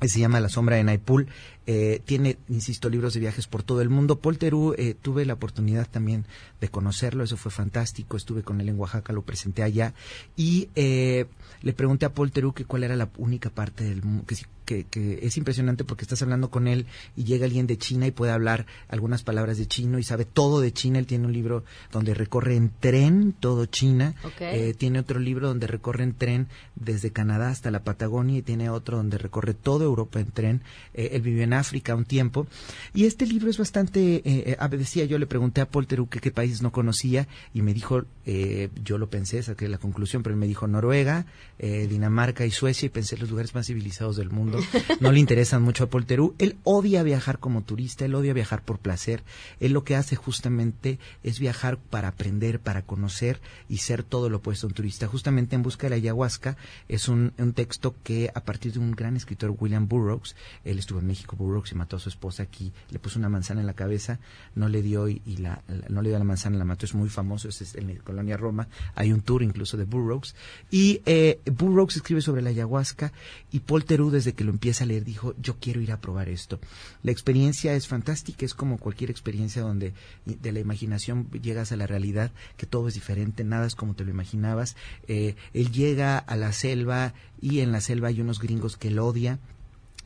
Eh, 0.00 0.08
Se 0.08 0.20
llama 0.20 0.38
La 0.38 0.48
sombra 0.48 0.76
de 0.76 0.84
Naipul. 0.84 1.26
Eh, 1.72 2.02
tiene, 2.04 2.36
insisto, 2.48 2.90
libros 2.90 3.14
de 3.14 3.20
viajes 3.20 3.46
por 3.46 3.62
todo 3.62 3.80
el 3.80 3.88
mundo. 3.90 4.18
Paul 4.18 4.38
Theroux, 4.38 4.74
eh, 4.76 4.96
tuve 5.00 5.24
la 5.24 5.34
oportunidad 5.34 5.88
también 5.88 6.26
de 6.60 6.68
conocerlo, 6.68 7.22
eso 7.22 7.36
fue 7.36 7.52
fantástico. 7.52 8.16
Estuve 8.16 8.42
con 8.42 8.60
él 8.60 8.70
en 8.70 8.80
Oaxaca, 8.80 9.12
lo 9.12 9.22
presenté 9.22 9.62
allá. 9.62 9.94
Y 10.36 10.68
eh, 10.74 11.26
le 11.62 11.72
pregunté 11.72 12.06
a 12.06 12.12
Paul 12.12 12.32
Theroux 12.32 12.54
que 12.54 12.64
cuál 12.64 12.82
era 12.82 12.96
la 12.96 13.08
única 13.18 13.50
parte 13.50 13.84
del 13.84 14.02
mundo, 14.02 14.24
que, 14.26 14.34
que, 14.64 14.84
que 14.84 15.26
es 15.26 15.36
impresionante 15.36 15.84
porque 15.84 16.04
estás 16.04 16.22
hablando 16.22 16.50
con 16.50 16.66
él 16.66 16.86
y 17.16 17.24
llega 17.24 17.44
alguien 17.44 17.66
de 17.66 17.78
China 17.78 18.06
y 18.06 18.10
puede 18.10 18.32
hablar 18.32 18.66
algunas 18.88 19.22
palabras 19.22 19.58
de 19.58 19.66
chino 19.66 19.98
y 19.98 20.02
sabe 20.02 20.24
todo 20.24 20.60
de 20.60 20.72
China. 20.72 20.98
Él 20.98 21.06
tiene 21.06 21.26
un 21.26 21.32
libro 21.32 21.64
donde 21.92 22.14
recorre 22.14 22.56
en 22.56 22.70
tren 22.80 23.32
todo 23.38 23.66
China. 23.66 24.14
Ok. 24.24 24.40
Eh, 24.40 24.74
tiene 24.76 24.98
otro 24.98 25.20
libro 25.20 25.48
donde 25.48 25.66
recorre 25.66 26.02
en 26.02 26.14
tren 26.14 26.48
desde 26.74 27.12
Canadá 27.12 27.50
hasta 27.50 27.70
la 27.70 27.84
Patagonia 27.84 28.38
y 28.38 28.42
tiene 28.42 28.70
otro 28.70 28.96
donde 28.96 29.18
recorre 29.18 29.54
toda 29.54 29.84
Europa 29.84 30.18
en 30.18 30.30
tren. 30.30 30.62
Eh, 30.94 31.10
él 31.12 31.22
vivió 31.22 31.44
en 31.44 31.52
África 31.60 31.94
un 31.94 32.04
tiempo. 32.04 32.46
Y 32.94 33.06
este 33.06 33.26
libro 33.26 33.50
es 33.50 33.58
bastante, 33.58 34.16
eh, 34.16 34.22
eh, 34.24 34.56
ah, 34.58 34.68
decía 34.68 35.04
yo, 35.04 35.18
le 35.18 35.26
pregunté 35.26 35.60
a 35.60 35.68
Paul 35.68 35.86
Theroux 35.86 36.08
que 36.08 36.20
qué 36.20 36.30
países 36.30 36.62
no 36.62 36.72
conocía 36.72 37.28
y 37.54 37.62
me 37.62 37.74
dijo, 37.74 38.04
eh, 38.26 38.68
yo 38.84 38.98
lo 38.98 39.10
pensé, 39.10 39.42
saqué 39.42 39.68
la 39.68 39.78
conclusión, 39.78 40.22
pero 40.22 40.34
él 40.34 40.40
me 40.40 40.46
dijo 40.46 40.66
Noruega, 40.66 41.26
eh, 41.58 41.86
Dinamarca 41.88 42.46
y 42.46 42.50
Suecia 42.50 42.86
y 42.86 42.88
pensé 42.88 43.16
los 43.16 43.30
lugares 43.30 43.54
más 43.54 43.66
civilizados 43.66 44.16
del 44.16 44.30
mundo. 44.30 44.58
No 45.00 45.12
le 45.12 45.20
interesan 45.20 45.62
mucho 45.62 45.84
a 45.84 45.88
Theroux. 45.88 46.34
Él 46.38 46.56
odia 46.62 47.02
viajar 47.02 47.38
como 47.38 47.62
turista, 47.62 48.04
él 48.04 48.14
odia 48.14 48.34
viajar 48.34 48.62
por 48.62 48.78
placer. 48.78 49.22
Él 49.58 49.72
lo 49.72 49.82
que 49.82 49.96
hace 49.96 50.14
justamente 50.14 50.98
es 51.22 51.38
viajar 51.38 51.78
para 51.78 52.08
aprender, 52.08 52.60
para 52.60 52.82
conocer 52.82 53.40
y 53.68 53.78
ser 53.78 54.02
todo 54.02 54.28
lo 54.28 54.38
opuesto 54.38 54.66
a 54.66 54.68
un 54.68 54.74
turista. 54.74 55.06
Justamente 55.06 55.56
en 55.56 55.62
busca 55.62 55.86
de 55.86 55.90
la 55.90 55.96
ayahuasca 55.96 56.56
es 56.88 57.08
un, 57.08 57.32
un 57.38 57.52
texto 57.52 57.94
que 58.02 58.30
a 58.34 58.44
partir 58.44 58.72
de 58.72 58.78
un 58.78 58.92
gran 58.92 59.16
escritor, 59.16 59.56
William 59.58 59.88
Burroughs, 59.88 60.36
él 60.64 60.78
estuvo 60.78 60.98
en 60.98 61.06
México, 61.06 61.36
Burroughs, 61.36 61.49
y 61.72 61.74
mató 61.74 61.96
a 61.96 61.98
su 61.98 62.08
esposa 62.08 62.42
aquí, 62.44 62.72
le 62.90 62.98
puso 62.98 63.18
una 63.18 63.28
manzana 63.28 63.60
en 63.60 63.66
la 63.66 63.74
cabeza, 63.74 64.18
no 64.54 64.68
le 64.68 64.82
dio 64.82 65.08
y, 65.08 65.20
la, 65.38 65.62
la- 65.68 65.88
no 65.88 66.00
le 66.02 66.08
dio 66.10 66.18
la 66.18 66.24
manzana, 66.24 66.56
la 66.56 66.64
mató, 66.64 66.86
es 66.86 66.94
muy 66.94 67.08
famoso, 67.08 67.48
es, 67.48 67.74
en 67.74 67.88
la 67.94 68.00
colonia 68.02 68.36
Roma, 68.36 68.68
hay 68.94 69.12
un 69.12 69.20
tour 69.20 69.42
incluso 69.42 69.76
de 69.76 69.84
Burroughs, 69.84 70.34
y 70.70 71.00
eh, 71.06 71.40
Burroughs 71.46 71.96
escribe 71.96 72.20
sobre 72.20 72.42
la 72.42 72.50
ayahuasca 72.50 73.12
y 73.50 73.60
Paul 73.60 73.84
Theroux 73.84 74.10
desde 74.10 74.32
que 74.34 74.44
lo 74.44 74.50
empieza 74.50 74.84
a 74.84 74.86
leer 74.86 75.04
dijo, 75.04 75.34
yo 75.40 75.56
quiero 75.60 75.80
ir 75.80 75.92
a 75.92 76.00
probar 76.00 76.28
esto. 76.28 76.60
La 77.02 77.10
experiencia 77.10 77.74
es 77.74 77.86
fantástica, 77.88 78.44
es 78.46 78.54
como 78.54 78.78
cualquier 78.78 79.10
experiencia 79.10 79.62
donde 79.62 79.92
de 80.24 80.52
la 80.52 80.60
imaginación 80.60 81.28
llegas 81.30 81.72
a 81.72 81.76
la 81.76 81.86
realidad, 81.86 82.30
que 82.56 82.66
todo 82.66 82.88
es 82.88 82.94
diferente, 82.94 83.44
nada 83.44 83.66
es 83.66 83.74
como 83.74 83.94
te 83.94 84.04
lo 84.04 84.10
imaginabas. 84.10 84.76
Eh, 85.08 85.34
él 85.54 85.72
llega 85.72 86.18
a 86.18 86.36
la 86.36 86.52
selva 86.52 87.14
y 87.40 87.60
en 87.60 87.72
la 87.72 87.80
selva 87.80 88.08
hay 88.08 88.20
unos 88.20 88.38
gringos 88.40 88.76
que 88.76 88.88
él 88.88 88.98
odia, 88.98 89.38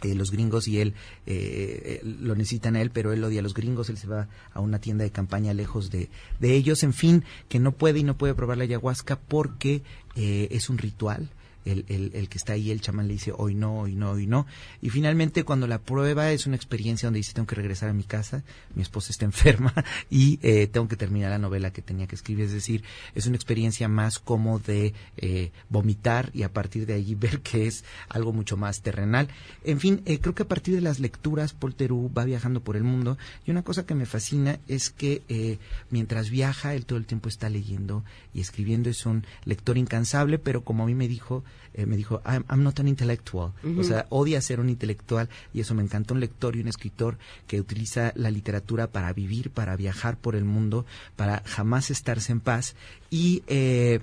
eh, 0.03 0.15
los 0.15 0.31
gringos 0.31 0.69
y 0.69 0.81
él 0.81 0.95
eh, 1.27 2.01
eh, 2.03 2.07
lo 2.21 2.35
necesitan 2.35 2.77
a 2.77 2.83
él, 2.83 2.91
pero 2.91 3.13
él 3.13 3.25
odia 3.25 3.41
a 3.41 3.43
los 3.43 3.55
gringos, 3.55 3.89
él 3.89 3.99
se 3.99 4.07
va 4.07 4.29
a 4.53 4.61
una 4.61 4.79
tienda 4.79 5.05
de 5.05 5.11
campaña 5.11 5.55
lejos 5.55 5.91
de, 5.91 6.11
de 6.41 6.55
ellos, 6.55 6.83
en 6.83 6.93
fin, 6.93 7.25
que 7.49 7.59
no 7.59 7.73
puede 7.73 8.01
y 8.01 8.05
no 8.05 8.17
puede 8.17 8.35
probar 8.35 8.59
la 8.59 8.65
ayahuasca 8.65 9.19
porque 9.19 9.83
eh, 10.17 10.49
es 10.51 10.71
un 10.71 10.79
ritual. 10.79 11.31
El, 11.65 12.11
el, 12.15 12.29
que 12.29 12.39
está 12.39 12.53
ahí, 12.53 12.71
el 12.71 12.81
chamán 12.81 13.09
le 13.09 13.15
dice 13.15 13.33
hoy 13.37 13.55
no, 13.55 13.81
hoy 13.81 13.95
no, 13.95 14.13
hoy 14.13 14.27
no. 14.27 14.47
Y 14.83 14.91
finalmente 14.91 15.45
cuando 15.45 15.67
la 15.67 15.79
prueba 15.79 16.31
es 16.31 16.47
una 16.47 16.57
experiencia 16.57 17.07
donde 17.07 17.19
dice 17.19 17.33
tengo 17.33 17.47
que 17.47 17.55
regresar 17.55 17.89
a 17.89 17.93
mi 17.93 18.05
casa, 18.05 18.43
mi 18.75 18.83
esposa 18.83 19.11
está 19.11 19.25
enferma 19.25 19.73
y 20.11 20.39
eh, 20.43 20.67
tengo 20.67 20.89
que 20.89 20.97
terminar 20.97 21.31
la 21.31 21.39
novela 21.39 21.73
que 21.73 21.83
tenía 21.83 22.07
que 22.07 22.17
escribir. 22.17 22.45
Es 22.45 22.53
decir, 22.53 22.85
es 23.15 23.27
una 23.27 23.37
experiencia 23.37 23.89
más 23.89 24.19
como 24.19 24.59
de 24.59 24.95
eh, 25.17 25.53
vomitar 25.69 26.31
y 26.35 26.43
a 26.43 26.53
partir 26.53 26.87
de 26.87 26.95
ahí 26.95 27.15
ver 27.25 27.41
que 27.41 27.67
es 27.67 27.85
algo 28.09 28.33
mucho 28.33 28.57
más 28.57 28.83
terrenal. 28.83 29.29
En 29.65 29.81
fin, 29.81 30.03
eh, 30.05 30.19
creo 30.21 30.35
que 30.35 30.43
a 30.43 30.49
partir 30.49 30.75
de 30.75 30.81
las 30.81 31.01
lecturas, 31.01 31.53
Paul 31.53 31.75
Theroux 31.75 32.11
va 32.17 32.25
viajando 32.25 32.61
por 32.61 32.77
el 32.77 32.85
mundo 32.85 33.17
y 33.47 33.51
una 33.51 33.63
cosa 33.63 33.87
que 33.87 33.95
me 33.95 34.07
fascina 34.07 34.59
es 34.69 34.91
que 34.91 35.23
mientras 35.91 36.31
viaja, 36.31 36.75
él 36.75 36.87
todo 36.87 36.99
el 36.99 37.07
tiempo 37.07 37.29
está 37.29 37.49
leyendo 37.49 38.05
y 38.33 38.41
escribiendo. 38.41 38.91
Es 38.91 39.07
un 39.07 39.25
lector 39.45 39.79
incansable, 39.79 40.39
pero 40.39 40.65
como 40.65 40.85
a 40.85 40.87
mí 40.87 40.95
me 40.95 41.09
dijo, 41.09 41.45
eh, 41.75 41.87
me 41.87 41.97
dijo, 41.97 42.23
I'm, 42.25 42.63
not 42.63 42.79
an 42.81 42.89
intellectual. 42.89 43.53
O 43.79 43.83
sea, 43.83 44.07
odia 44.11 44.41
ser 44.41 44.61
un 44.61 44.69
intelectual 44.69 45.29
y 45.53 45.61
eso 45.61 45.75
me 45.75 45.83
encanta. 45.83 46.15
Un 46.15 46.21
lector 46.21 46.57
y 46.57 46.61
un 46.61 46.69
escritor 46.69 47.19
que 47.47 47.61
utiliza 47.61 48.13
la 48.15 48.31
literatura 48.31 48.87
para 48.87 49.13
vivir, 49.13 49.51
para 49.51 49.77
viajar 49.77 50.17
por 50.17 50.37
el 50.37 50.45
mundo, 50.45 50.87
para 51.17 51.43
jamás 51.47 51.91
estarse 51.91 52.33
en 52.33 52.41
paz. 52.41 52.77
Y 53.11 53.43
eh, 53.47 54.01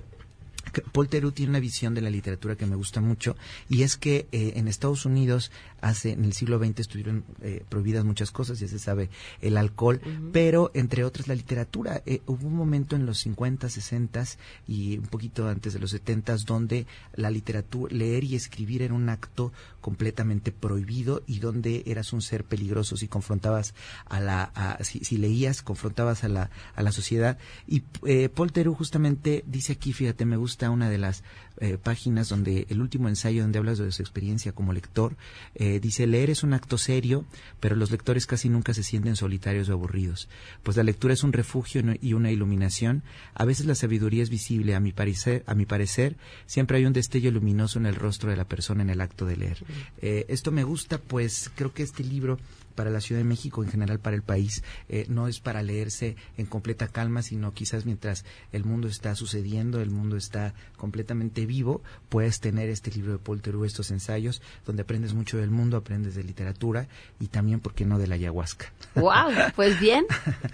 Paul 0.92 1.08
Theroux 1.08 1.32
tiene 1.32 1.50
una 1.50 1.60
visión 1.60 1.94
de 1.94 2.00
la 2.00 2.10
literatura 2.10 2.56
que 2.56 2.66
me 2.66 2.76
gusta 2.76 3.00
mucho 3.00 3.36
y 3.68 3.82
es 3.82 3.96
que 3.96 4.26
eh, 4.32 4.52
en 4.56 4.68
Estados 4.68 5.04
Unidos 5.04 5.50
hace 5.82 6.12
en 6.12 6.24
el 6.24 6.32
siglo 6.32 6.58
XX 6.58 6.80
estuvieron 6.80 7.24
eh, 7.42 7.64
prohibidas 7.68 8.04
muchas 8.04 8.30
cosas, 8.30 8.58
ya 8.58 8.68
se 8.68 8.78
sabe, 8.78 9.10
el 9.42 9.58
alcohol, 9.58 10.00
pero 10.32 10.70
entre 10.74 11.04
otras 11.04 11.28
la 11.28 11.34
literatura. 11.34 12.02
Eh, 12.06 12.22
hubo 12.26 12.46
un 12.46 12.56
momento 12.56 12.96
en 12.96 13.04
los 13.04 13.18
50, 13.18 13.68
60 13.68 14.24
y 14.66 14.98
un 14.98 15.06
poquito 15.06 15.48
antes 15.48 15.72
de 15.74 15.80
los 15.80 15.90
70 15.90 16.36
donde 16.46 16.86
la 17.14 17.30
literatura, 17.30 17.94
leer 17.94 18.24
y 18.24 18.36
escribir 18.36 18.82
era 18.82 18.94
un 18.94 19.08
acto 19.08 19.52
completamente 19.80 20.52
prohibido 20.52 21.22
y 21.26 21.40
donde 21.40 21.82
eras 21.86 22.12
un 22.12 22.22
ser 22.22 22.44
peligroso 22.44 22.96
si 22.96 23.08
confrontabas 23.08 23.74
a 24.06 24.20
la, 24.20 24.78
si, 24.82 25.16
leías, 25.16 25.62
confrontabas 25.62 26.24
a 26.24 26.28
la, 26.28 26.50
a 26.74 26.82
la 26.82 26.92
sociedad. 26.92 27.38
Y 27.66 27.82
eh, 28.06 28.28
Paul 28.28 28.52
Theroux 28.52 28.76
justamente 28.76 29.44
dice 29.46 29.72
aquí, 29.72 29.92
fíjate, 29.92 30.24
me 30.24 30.36
gusta 30.36 30.70
una 30.70 30.88
de 30.88 30.98
las 30.98 31.24
eh, 31.58 31.78
páginas 31.82 32.28
donde 32.28 32.66
el 32.68 32.80
último 32.80 33.08
ensayo 33.08 33.42
donde 33.42 33.58
hablas 33.58 33.78
de 33.78 33.92
su 33.92 34.02
experiencia 34.02 34.52
como 34.52 34.72
lector, 34.72 35.16
eh, 35.54 35.80
dice, 35.80 36.06
leer 36.06 36.30
es 36.30 36.42
un 36.42 36.54
acto 36.54 36.78
serio, 36.78 37.24
pero 37.60 37.76
los 37.76 37.90
lectores 37.90 38.26
casi 38.26 38.48
nunca 38.48 38.74
se 38.74 38.82
sienten 38.82 39.16
solitarios 39.16 39.68
o 39.68 39.72
aburridos, 39.72 40.28
pues 40.62 40.76
la 40.76 40.82
lectura 40.82 41.14
es 41.14 41.22
un 41.22 41.32
refugio 41.32 41.82
y 42.00 42.12
una 42.14 42.30
iluminación. 42.30 43.02
A 43.34 43.44
veces 43.44 43.66
la 43.66 43.74
sabiduría 43.74 44.22
es 44.22 44.30
visible, 44.30 44.74
a 44.74 44.80
mi 44.80 44.92
parecer, 44.92 45.42
a 45.46 45.54
mi 45.54 45.66
parecer 45.66 46.16
siempre 46.46 46.78
hay 46.78 46.86
un 46.86 46.92
destello 46.92 47.30
luminoso 47.30 47.78
en 47.78 47.86
el 47.86 47.94
rostro 47.94 48.30
de 48.30 48.36
la 48.36 48.44
persona 48.44 48.82
en 48.82 48.90
el 48.90 49.00
acto 49.00 49.26
de 49.26 49.36
leer. 49.36 49.64
Eh, 50.00 50.26
esto 50.28 50.52
me 50.52 50.64
gusta, 50.64 50.98
pues 50.98 51.50
creo 51.54 51.72
que 51.72 51.82
este 51.82 52.04
libro 52.04 52.38
para 52.74 52.90
la 52.90 53.00
Ciudad 53.00 53.20
de 53.20 53.24
México, 53.24 53.62
en 53.62 53.70
general 53.70 53.98
para 54.00 54.16
el 54.16 54.22
país, 54.22 54.62
eh, 54.88 55.06
no 55.08 55.28
es 55.28 55.40
para 55.40 55.62
leerse 55.62 56.16
en 56.36 56.46
completa 56.46 56.88
calma, 56.88 57.22
sino 57.22 57.52
quizás 57.52 57.86
mientras 57.86 58.24
el 58.52 58.64
mundo 58.64 58.88
está 58.88 59.14
sucediendo, 59.14 59.80
el 59.80 59.90
mundo 59.90 60.16
está 60.16 60.54
completamente 60.76 61.46
vivo, 61.46 61.82
puedes 62.08 62.40
tener 62.40 62.68
este 62.68 62.90
libro 62.90 63.12
de 63.12 63.18
Paul 63.18 63.40
Theroux, 63.40 63.64
estos 63.64 63.90
ensayos, 63.90 64.42
donde 64.66 64.82
aprendes 64.82 65.14
mucho 65.14 65.38
del 65.38 65.50
mundo, 65.50 65.76
aprendes 65.76 66.14
de 66.14 66.24
literatura 66.24 66.88
y 67.20 67.28
también, 67.28 67.60
¿por 67.60 67.74
qué 67.74 67.84
no?, 67.84 67.98
de 67.98 68.06
la 68.06 68.14
ayahuasca. 68.16 68.72
¡Wow! 68.94 69.32
Pues 69.56 69.78
bien, 69.80 70.04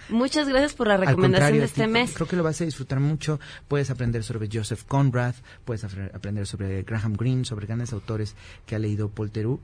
muchas 0.09 0.47
gracias 0.47 0.73
por 0.73 0.87
la 0.87 0.97
recomendación 0.97 1.59
de 1.59 1.65
este 1.65 1.87
mes. 1.87 2.13
Creo 2.13 2.27
que 2.27 2.35
lo 2.35 2.43
vas 2.43 2.61
a 2.61 2.65
disfrutar 2.65 2.99
mucho. 2.99 3.39
Puedes 3.67 3.89
aprender 3.89 4.23
sobre 4.23 4.49
Joseph 4.51 4.83
Conrad, 4.87 5.35
puedes 5.65 5.83
aprender 5.83 6.45
sobre 6.47 6.83
Graham 6.83 7.13
Greene, 7.13 7.45
sobre 7.45 7.67
grandes 7.67 7.93
autores 7.93 8.35
que 8.65 8.75
ha 8.75 8.79
leído 8.79 9.09
Paul 9.09 9.31
Theroux 9.31 9.59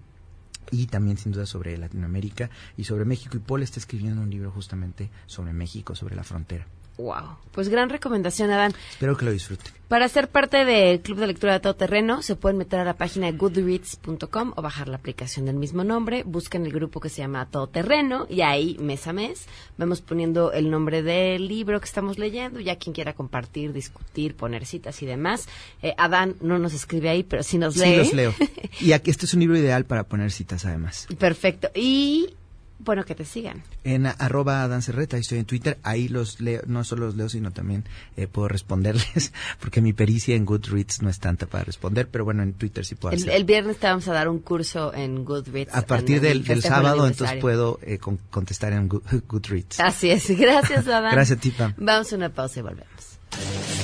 y 0.71 0.87
también 0.87 1.17
sin 1.17 1.31
duda 1.31 1.45
sobre 1.45 1.77
Latinoamérica 1.77 2.49
y 2.77 2.83
sobre 2.83 3.05
México. 3.05 3.37
Y 3.37 3.39
Paul 3.39 3.63
está 3.63 3.79
escribiendo 3.79 4.21
un 4.21 4.29
libro 4.29 4.51
justamente 4.51 5.09
sobre 5.25 5.53
México, 5.53 5.95
sobre 5.95 6.15
la 6.15 6.23
frontera. 6.23 6.67
Wow. 6.97 7.37
Pues 7.51 7.69
gran 7.69 7.89
recomendación, 7.89 8.51
Adán. 8.51 8.73
Espero 8.91 9.17
que 9.17 9.25
lo 9.25 9.31
disfruten. 9.31 9.71
Para 9.87 10.09
ser 10.09 10.29
parte 10.29 10.65
del 10.65 10.99
Club 11.01 11.19
de 11.19 11.27
Lectura 11.27 11.53
de 11.53 11.59
Todo 11.59 11.75
Terreno, 11.75 12.23
se 12.23 12.35
pueden 12.35 12.57
meter 12.57 12.79
a 12.79 12.83
la 12.83 12.95
página 12.95 13.31
goodreads.com 13.31 14.53
o 14.55 14.61
bajar 14.61 14.87
la 14.87 14.97
aplicación 14.97 15.45
del 15.45 15.57
mismo 15.57 15.83
nombre. 15.83 16.23
Busquen 16.23 16.65
el 16.65 16.71
grupo 16.71 16.99
que 16.99 17.09
se 17.09 17.21
llama 17.21 17.45
Todo 17.51 17.67
Terreno 17.67 18.25
y 18.29 18.41
ahí, 18.41 18.77
mes 18.79 19.05
a 19.05 19.13
mes, 19.13 19.45
vamos 19.77 20.01
poniendo 20.01 20.51
el 20.53 20.71
nombre 20.71 21.03
del 21.03 21.47
libro 21.47 21.79
que 21.79 21.85
estamos 21.85 22.17
leyendo. 22.17 22.59
Ya 22.59 22.77
quien 22.77 22.93
quiera 22.93 23.13
compartir, 23.13 23.73
discutir, 23.73 24.35
poner 24.35 24.65
citas 24.65 25.01
y 25.03 25.05
demás. 25.05 25.47
Eh, 25.83 25.93
Adán 25.97 26.35
no 26.41 26.57
nos 26.57 26.73
escribe 26.73 27.09
ahí, 27.09 27.23
pero 27.23 27.43
sí 27.43 27.57
nos 27.59 27.77
lee. 27.77 27.91
Sí, 27.91 27.97
los 27.97 28.13
leo. 28.13 28.33
y 28.81 28.93
aquí 28.93 29.11
este 29.11 29.27
es 29.27 29.33
un 29.35 29.41
libro 29.41 29.57
ideal 29.57 29.85
para 29.85 30.03
poner 30.05 30.31
citas, 30.31 30.65
además. 30.65 31.07
Perfecto. 31.19 31.69
Y 31.75 32.33
bueno, 32.79 33.05
que 33.05 33.15
te 33.15 33.25
sigan. 33.25 33.63
En 33.83 34.05
arroba 34.05 34.67
dancerreta, 34.67 35.17
estoy 35.17 35.39
en 35.39 35.45
Twitter, 35.45 35.77
ahí 35.83 36.07
los 36.07 36.41
leo, 36.41 36.61
no 36.65 36.83
solo 36.83 37.05
los 37.05 37.15
leo, 37.15 37.29
sino 37.29 37.51
también 37.51 37.85
eh, 38.17 38.27
puedo 38.27 38.47
responderles, 38.47 39.33
porque 39.59 39.81
mi 39.81 39.93
pericia 39.93 40.35
en 40.35 40.45
Goodreads 40.45 41.01
no 41.01 41.09
es 41.09 41.19
tanta 41.19 41.45
para 41.45 41.63
responder, 41.63 42.07
pero 42.09 42.25
bueno, 42.25 42.43
en 42.43 42.53
Twitter 42.53 42.85
sí 42.85 42.95
puedo 42.95 43.15
el, 43.15 43.29
El 43.29 43.45
viernes 43.45 43.77
te 43.77 43.87
vamos 43.87 44.07
a 44.07 44.13
dar 44.13 44.27
un 44.27 44.39
curso 44.39 44.93
en 44.93 45.23
Goodreads. 45.23 45.73
A 45.73 45.85
partir 45.85 46.21
del, 46.21 46.45
sábado, 46.61 47.07
entonces 47.07 47.37
puedo 47.39 47.79
eh, 47.81 47.99
contestar 48.29 48.73
en 48.73 48.87
Goodreads. 49.27 49.79
Así 49.79 50.09
es, 50.09 50.29
gracias, 50.37 50.87
Adán. 50.87 51.11
gracias, 51.13 51.39
Tipa. 51.39 51.73
Vamos 51.77 52.11
a 52.11 52.15
una 52.15 52.29
pausa 52.29 52.59
y 52.59 52.63
volvemos. 52.63 53.74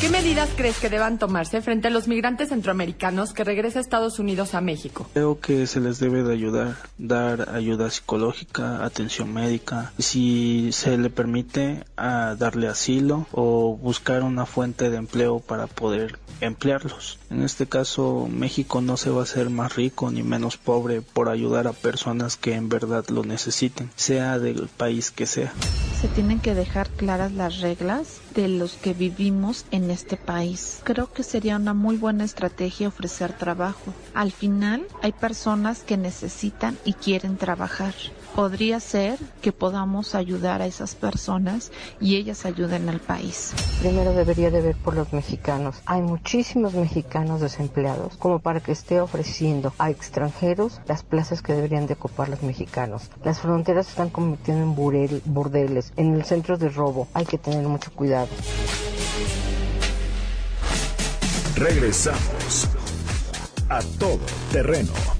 ¿Qué 0.00 0.08
medidas 0.08 0.48
crees 0.56 0.78
que 0.78 0.88
deban 0.88 1.18
tomarse 1.18 1.60
frente 1.60 1.88
a 1.88 1.90
los 1.90 2.08
migrantes 2.08 2.48
centroamericanos 2.48 3.34
que 3.34 3.44
regresan 3.44 3.80
a 3.80 3.82
Estados 3.82 4.18
Unidos 4.18 4.54
a 4.54 4.62
México? 4.62 5.06
Creo 5.12 5.40
que 5.40 5.66
se 5.66 5.78
les 5.78 5.98
debe 5.98 6.22
de 6.22 6.32
ayudar, 6.32 6.78
dar 6.96 7.50
ayuda 7.50 7.90
psicológica, 7.90 8.82
atención 8.82 9.30
médica, 9.34 9.92
si 9.98 10.70
se 10.72 10.96
le 10.96 11.10
permite 11.10 11.84
a 11.98 12.34
darle 12.34 12.68
asilo 12.68 13.26
o 13.32 13.76
buscar 13.76 14.22
una 14.22 14.46
fuente 14.46 14.88
de 14.88 14.96
empleo 14.96 15.40
para 15.40 15.66
poder 15.66 16.18
emplearlos. 16.40 17.18
En 17.28 17.42
este 17.42 17.66
caso, 17.66 18.26
México 18.30 18.80
no 18.80 18.96
se 18.96 19.10
va 19.10 19.20
a 19.20 19.24
hacer 19.24 19.50
más 19.50 19.76
rico 19.76 20.10
ni 20.10 20.22
menos 20.22 20.56
pobre 20.56 21.02
por 21.02 21.28
ayudar 21.28 21.66
a 21.66 21.74
personas 21.74 22.38
que 22.38 22.54
en 22.54 22.70
verdad 22.70 23.04
lo 23.10 23.22
necesiten, 23.22 23.90
sea 23.96 24.38
del 24.38 24.68
país 24.68 25.10
que 25.10 25.26
sea. 25.26 25.52
Se 26.00 26.08
tienen 26.08 26.40
que 26.40 26.54
dejar 26.54 26.88
claras 26.88 27.32
las 27.32 27.60
reglas 27.60 28.20
de 28.34 28.48
los 28.48 28.76
que 28.76 28.94
vivimos 28.94 29.66
en 29.70 29.90
este 29.90 30.16
país. 30.16 30.80
Creo 30.84 31.12
que 31.12 31.22
sería 31.22 31.56
una 31.56 31.74
muy 31.74 31.96
buena 31.96 32.24
estrategia 32.24 32.88
ofrecer 32.88 33.32
trabajo. 33.32 33.94
Al 34.14 34.32
final 34.32 34.86
hay 35.02 35.12
personas 35.12 35.82
que 35.84 35.96
necesitan 35.96 36.78
y 36.84 36.94
quieren 36.94 37.36
trabajar 37.36 37.94
podría 38.40 38.80
ser 38.80 39.18
que 39.42 39.52
podamos 39.52 40.14
ayudar 40.14 40.62
a 40.62 40.66
esas 40.66 40.94
personas 40.94 41.70
y 42.00 42.16
ellas 42.16 42.46
ayuden 42.46 42.88
al 42.88 42.98
país. 42.98 43.52
Primero 43.80 44.14
debería 44.14 44.50
de 44.50 44.62
ver 44.62 44.76
por 44.76 44.94
los 44.94 45.12
mexicanos. 45.12 45.82
Hay 45.84 46.00
muchísimos 46.00 46.72
mexicanos 46.72 47.42
desempleados 47.42 48.16
como 48.16 48.38
para 48.38 48.60
que 48.60 48.72
esté 48.72 48.98
ofreciendo 48.98 49.74
a 49.76 49.90
extranjeros 49.90 50.80
las 50.86 51.02
plazas 51.02 51.42
que 51.42 51.52
deberían 51.52 51.86
de 51.86 51.92
ocupar 51.92 52.30
los 52.30 52.42
mexicanos. 52.42 53.10
Las 53.22 53.40
fronteras 53.40 53.84
se 53.84 53.90
están 53.90 54.08
convirtiendo 54.08 54.62
en 54.62 55.22
burdeles, 55.34 55.92
en 55.98 56.14
el 56.14 56.24
centro 56.24 56.56
de 56.56 56.70
robo. 56.70 57.08
Hay 57.12 57.26
que 57.26 57.36
tener 57.36 57.68
mucho 57.68 57.92
cuidado. 57.92 58.28
Regresamos 61.56 62.70
a 63.68 63.80
todo 63.98 64.20
terreno. 64.50 65.19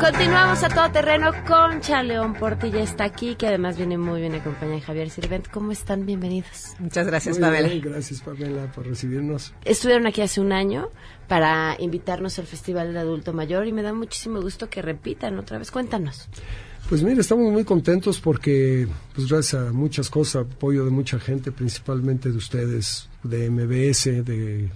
Continuamos 0.00 0.64
a 0.64 0.68
todo 0.70 0.90
terreno 0.90 1.30
con 1.46 1.82
Chaleón 1.82 2.32
Portilla 2.32 2.82
está 2.82 3.04
aquí, 3.04 3.34
que 3.34 3.46
además 3.46 3.76
viene 3.76 3.98
muy 3.98 4.22
bien 4.22 4.34
acompañada 4.34 4.76
de 4.76 4.80
Javier 4.80 5.10
Sirvent. 5.10 5.48
¿Cómo 5.48 5.72
están? 5.72 6.06
Bienvenidos. 6.06 6.74
Muchas 6.78 7.06
gracias, 7.06 7.38
Pamela. 7.38 7.68
gracias, 7.82 8.22
Pamela, 8.22 8.72
por 8.72 8.86
recibirnos. 8.86 9.52
Estuvieron 9.62 10.06
aquí 10.06 10.22
hace 10.22 10.40
un 10.40 10.52
año 10.52 10.88
para 11.28 11.76
invitarnos 11.78 12.38
al 12.38 12.46
Festival 12.46 12.88
del 12.88 12.96
Adulto 12.96 13.34
Mayor 13.34 13.66
y 13.66 13.72
me 13.72 13.82
da 13.82 13.92
muchísimo 13.92 14.40
gusto 14.40 14.70
que 14.70 14.80
repitan 14.80 15.38
otra 15.38 15.58
vez. 15.58 15.70
Cuéntanos. 15.70 16.30
Pues 16.88 17.02
mire, 17.02 17.20
estamos 17.20 17.52
muy 17.52 17.64
contentos 17.64 18.20
porque, 18.20 18.88
pues 19.14 19.28
gracias 19.28 19.68
a 19.68 19.72
muchas 19.72 20.08
cosas, 20.08 20.46
apoyo 20.50 20.86
de 20.86 20.90
mucha 20.90 21.20
gente, 21.20 21.52
principalmente 21.52 22.30
de 22.30 22.38
ustedes, 22.38 23.10
de 23.22 23.50
MBS, 23.50 24.24
de 24.24 24.70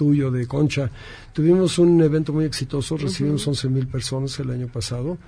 tuyo, 0.00 0.30
de 0.30 0.46
Concha. 0.46 0.90
Tuvimos 1.34 1.78
un 1.78 2.00
evento 2.00 2.32
muy 2.32 2.46
exitoso, 2.46 2.96
recibimos 2.96 3.46
11 3.46 3.68
mil 3.68 3.86
personas 3.86 4.38
el 4.38 4.50
año 4.50 4.66
pasado 4.66 5.18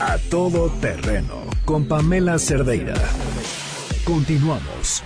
A 0.00 0.16
todo 0.30 0.70
terreno 0.80 1.44
con 1.66 1.84
Pamela 1.84 2.38
Cerdeira. 2.38 2.94
Continuamos. 4.02 5.02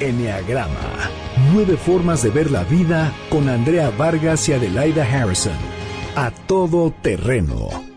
Enneagrama. 0.00 1.10
Nueve 1.52 1.76
formas 1.76 2.22
de 2.22 2.30
ver 2.30 2.50
la 2.50 2.64
vida 2.64 3.12
con 3.28 3.50
Andrea 3.50 3.90
Vargas 3.90 4.48
y 4.48 4.54
Adelaida 4.54 5.04
Harrison. 5.04 5.52
A 6.16 6.30
todo 6.30 6.90
terreno. 7.02 7.93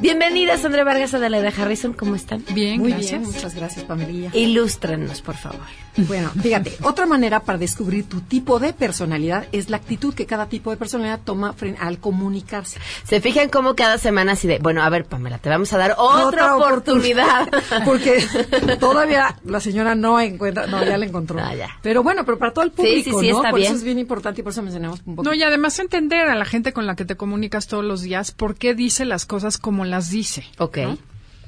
Bienvenidas, 0.00 0.64
Andrea 0.64 0.84
Vargas, 0.84 1.12
Adelaida 1.14 1.48
Harrison. 1.56 1.92
¿Cómo 1.92 2.14
están? 2.14 2.44
Bien, 2.54 2.78
Muy 2.80 2.92
gracias. 2.92 3.20
bien, 3.20 3.32
muchas 3.32 3.54
gracias, 3.54 3.84
Pamelilla. 3.84 4.30
Ilústranos, 4.32 5.20
por 5.22 5.34
favor. 5.36 5.58
Bueno, 5.96 6.30
fíjate, 6.40 6.76
otra 6.84 7.06
manera 7.06 7.40
para 7.40 7.58
descubrir 7.58 8.04
tu 8.08 8.20
tipo 8.20 8.60
de 8.60 8.72
personalidad 8.72 9.46
es 9.50 9.68
la 9.68 9.78
actitud 9.78 10.14
que 10.14 10.26
cada 10.26 10.46
tipo 10.48 10.70
de 10.70 10.76
personalidad 10.76 11.18
toma 11.24 11.52
frente 11.54 11.80
al 11.82 11.98
comunicarse. 11.98 12.78
Se 13.02 13.20
fijan 13.20 13.48
cómo 13.48 13.74
cada 13.74 13.98
semana 13.98 14.32
así 14.32 14.46
de, 14.46 14.60
bueno, 14.60 14.80
a 14.84 14.88
ver, 14.90 15.06
Pamela, 15.06 15.38
te 15.38 15.48
vamos 15.48 15.72
a 15.72 15.78
dar 15.78 15.96
otra, 15.98 16.54
oportunidad. 16.54 17.48
Porque 17.84 18.22
todavía 18.78 19.34
la 19.44 19.58
señora 19.58 19.96
no 19.96 20.20
encuentra, 20.20 20.68
no, 20.68 20.84
ya 20.84 20.96
la 20.96 21.06
encontró. 21.06 21.40
Ah, 21.42 21.56
ya. 21.56 21.70
Pero 21.82 22.04
bueno, 22.04 22.24
pero 22.24 22.38
para 22.38 22.52
todo 22.52 22.64
el 22.64 22.70
público, 22.70 22.96
Sí, 22.96 23.02
sí, 23.02 23.16
sí, 23.18 23.30
¿no? 23.32 23.38
está 23.38 23.50
por 23.50 23.58
bien. 23.58 23.72
eso 23.72 23.78
es 23.78 23.84
bien 23.84 23.98
importante 23.98 24.40
y 24.40 24.44
por 24.44 24.52
eso 24.52 24.62
mencionamos 24.62 25.00
un 25.04 25.16
poco. 25.16 25.28
No, 25.28 25.34
y 25.34 25.42
además 25.42 25.76
entender 25.80 26.28
a 26.28 26.36
la 26.36 26.44
gente 26.44 26.72
con 26.72 26.86
la 26.86 26.94
que 26.94 27.04
te 27.04 27.16
comunicas 27.16 27.66
todos 27.66 27.84
los 27.84 28.02
días 28.02 28.30
por 28.30 28.54
qué 28.54 28.74
dice 28.74 29.04
las 29.04 29.26
cosas 29.26 29.58
como 29.58 29.84
las 29.90 30.10
dice. 30.10 30.44
Ok. 30.58 30.78
¿no? 30.78 30.98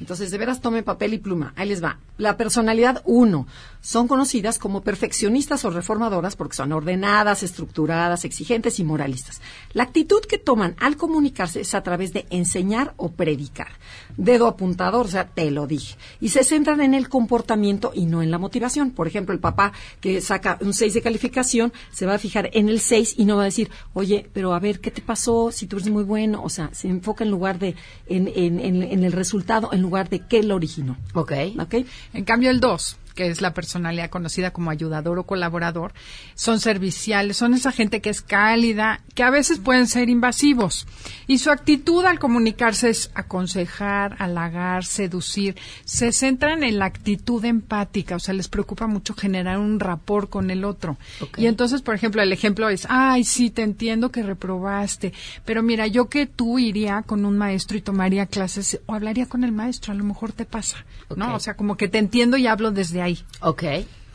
Entonces, 0.01 0.31
de 0.31 0.39
veras, 0.39 0.61
tome 0.61 0.83
papel 0.83 1.15
y 1.15 1.19
pluma. 1.19 1.53
Ahí 1.57 1.69
les 1.69 1.85
va. 1.85 1.99
La 2.17 2.37
personalidad 2.37 3.03
uno. 3.05 3.47
Son 3.83 4.09
conocidas 4.09 4.59
como 4.59 4.83
perfeccionistas 4.83 5.65
o 5.65 5.71
reformadoras 5.71 6.37
porque 6.37 6.57
son 6.57 6.73
ordenadas, 6.73 7.43
estructuradas, 7.43 8.25
exigentes 8.25 8.79
y 8.79 8.85
moralistas. 8.85 9.41
La 9.73 9.85
actitud 9.85 10.21
que 10.21 10.39
toman 10.39 10.77
al 10.79 10.97
comunicarse 10.97 11.63
es 11.63 11.75
a 11.75 11.83
través 11.83 12.13
de 12.13 12.27
enseñar 12.31 12.93
o 12.97 13.13
predicar. 13.13 13.69
Dedo 14.17 14.47
apuntador, 14.47 15.07
o 15.07 15.09
sea, 15.09 15.29
te 15.29 15.51
lo 15.51 15.67
dije. 15.67 15.97
Y 16.21 16.29
se 16.29 16.45
centran 16.45 16.81
en 16.83 16.93
el 16.93 17.09
comportamiento 17.09 17.93
y 17.95 18.05
no 18.05 18.23
en 18.23 18.31
la 18.31 18.39
motivación. 18.39 18.91
Por 18.91 19.07
ejemplo, 19.07 19.33
el 19.33 19.41
papá 19.41 19.73
que 20.01 20.21
saca 20.21 20.59
un 20.61 20.75
6 20.75 20.95
de 20.95 21.03
calificación 21.03 21.73
se 21.91 22.07
va 22.07 22.15
a 22.15 22.19
fijar 22.19 22.51
en 22.53 22.69
el 22.69 22.81
6 22.81 23.15
y 23.17 23.25
no 23.25 23.37
va 23.37 23.43
a 23.43 23.47
decir, 23.47 23.71
oye, 23.95 24.29
pero 24.33 24.53
a 24.53 24.61
ver, 24.61 24.81
¿qué 24.81 24.91
te 24.91 25.01
pasó? 25.01 25.51
Si 25.53 25.67
tú 25.67 25.77
eres 25.77 25.89
muy 25.89 26.05
bueno. 26.05 26.43
O 26.45 26.51
sea, 26.51 26.71
se 26.73 26.89
enfoca 26.89 27.25
en 27.25 27.31
lugar 27.31 27.59
de, 27.59 27.75
en, 28.07 28.29
en, 28.29 28.61
en, 28.61 28.83
en 28.83 29.05
el 29.05 29.13
resultado, 29.13 29.71
en 29.73 29.81
lugar 29.81 30.11
de 30.11 30.21
qué 30.27 30.43
lo 30.43 30.57
originó. 30.57 30.99
Ok. 31.15 31.33
¿Ok? 31.59 31.75
En 32.13 32.25
cambio, 32.25 32.51
el 32.51 32.61
2, 32.61 32.99
que 33.21 33.29
es 33.29 33.43
la 33.43 33.53
personalidad 33.53 34.09
conocida 34.09 34.51
como 34.51 34.71
ayudador 34.71 35.19
o 35.19 35.25
colaborador, 35.25 35.93
son 36.35 36.59
serviciales, 36.59 37.37
son 37.37 37.53
esa 37.53 37.71
gente 37.71 38.01
que 38.01 38.09
es 38.09 38.23
cálida, 38.23 39.03
que 39.15 39.23
a 39.23 39.29
veces 39.29 39.59
pueden 39.59 39.87
ser 39.89 40.09
invasivos. 40.09 40.87
Y 41.27 41.37
su 41.37 41.51
actitud 41.51 42.03
al 42.07 42.19
comunicarse 42.19 42.89
es 42.89 43.11
aconsejar, 43.13 44.17
halagar, 44.21 44.87
seducir. 44.87 45.55
Se 45.85 46.13
centran 46.13 46.63
en 46.63 46.79
la 46.79 46.87
actitud 46.87 47.45
empática, 47.45 48.17
o 48.17 48.21
sea, 48.21 48.33
les 48.33 48.49
preocupa 48.49 48.87
mucho 48.87 49.13
generar 49.13 49.59
un 49.59 49.81
rapport 49.81 50.31
con 50.31 50.51
el 50.51 50.65
otro. 50.65 50.97
Y 51.37 51.45
entonces, 51.45 51.83
por 51.83 51.95
ejemplo, 51.95 52.23
el 52.23 52.33
ejemplo 52.33 52.71
es, 52.71 52.87
ay, 52.89 53.25
sí, 53.25 53.51
te 53.51 53.61
entiendo 53.61 54.11
que 54.11 54.23
reprobaste, 54.23 55.13
pero 55.45 55.63
mira, 55.63 55.87
yo 55.87 56.09
que 56.09 56.25
tú 56.25 56.59
iría 56.59 57.03
con 57.03 57.27
un 57.27 57.37
maestro 57.37 57.77
y 57.77 57.83
tomaría 57.83 58.25
clases 58.25 58.81
o 58.87 58.95
hablaría 58.95 59.27
con 59.27 59.45
el 59.45 59.53
maestro, 59.53 59.93
a 59.93 59.97
lo 59.97 60.05
mejor 60.05 60.33
te 60.33 60.47
pasa, 60.47 60.87
¿no? 61.15 61.35
O 61.35 61.39
sea, 61.41 61.55
como 61.55 61.77
que 61.77 61.89
te 61.89 61.99
entiendo 61.99 62.39
y 62.39 62.47
hablo 62.47 62.71
desde 62.71 63.03
ahí. 63.03 63.10
Ok. 63.41 63.65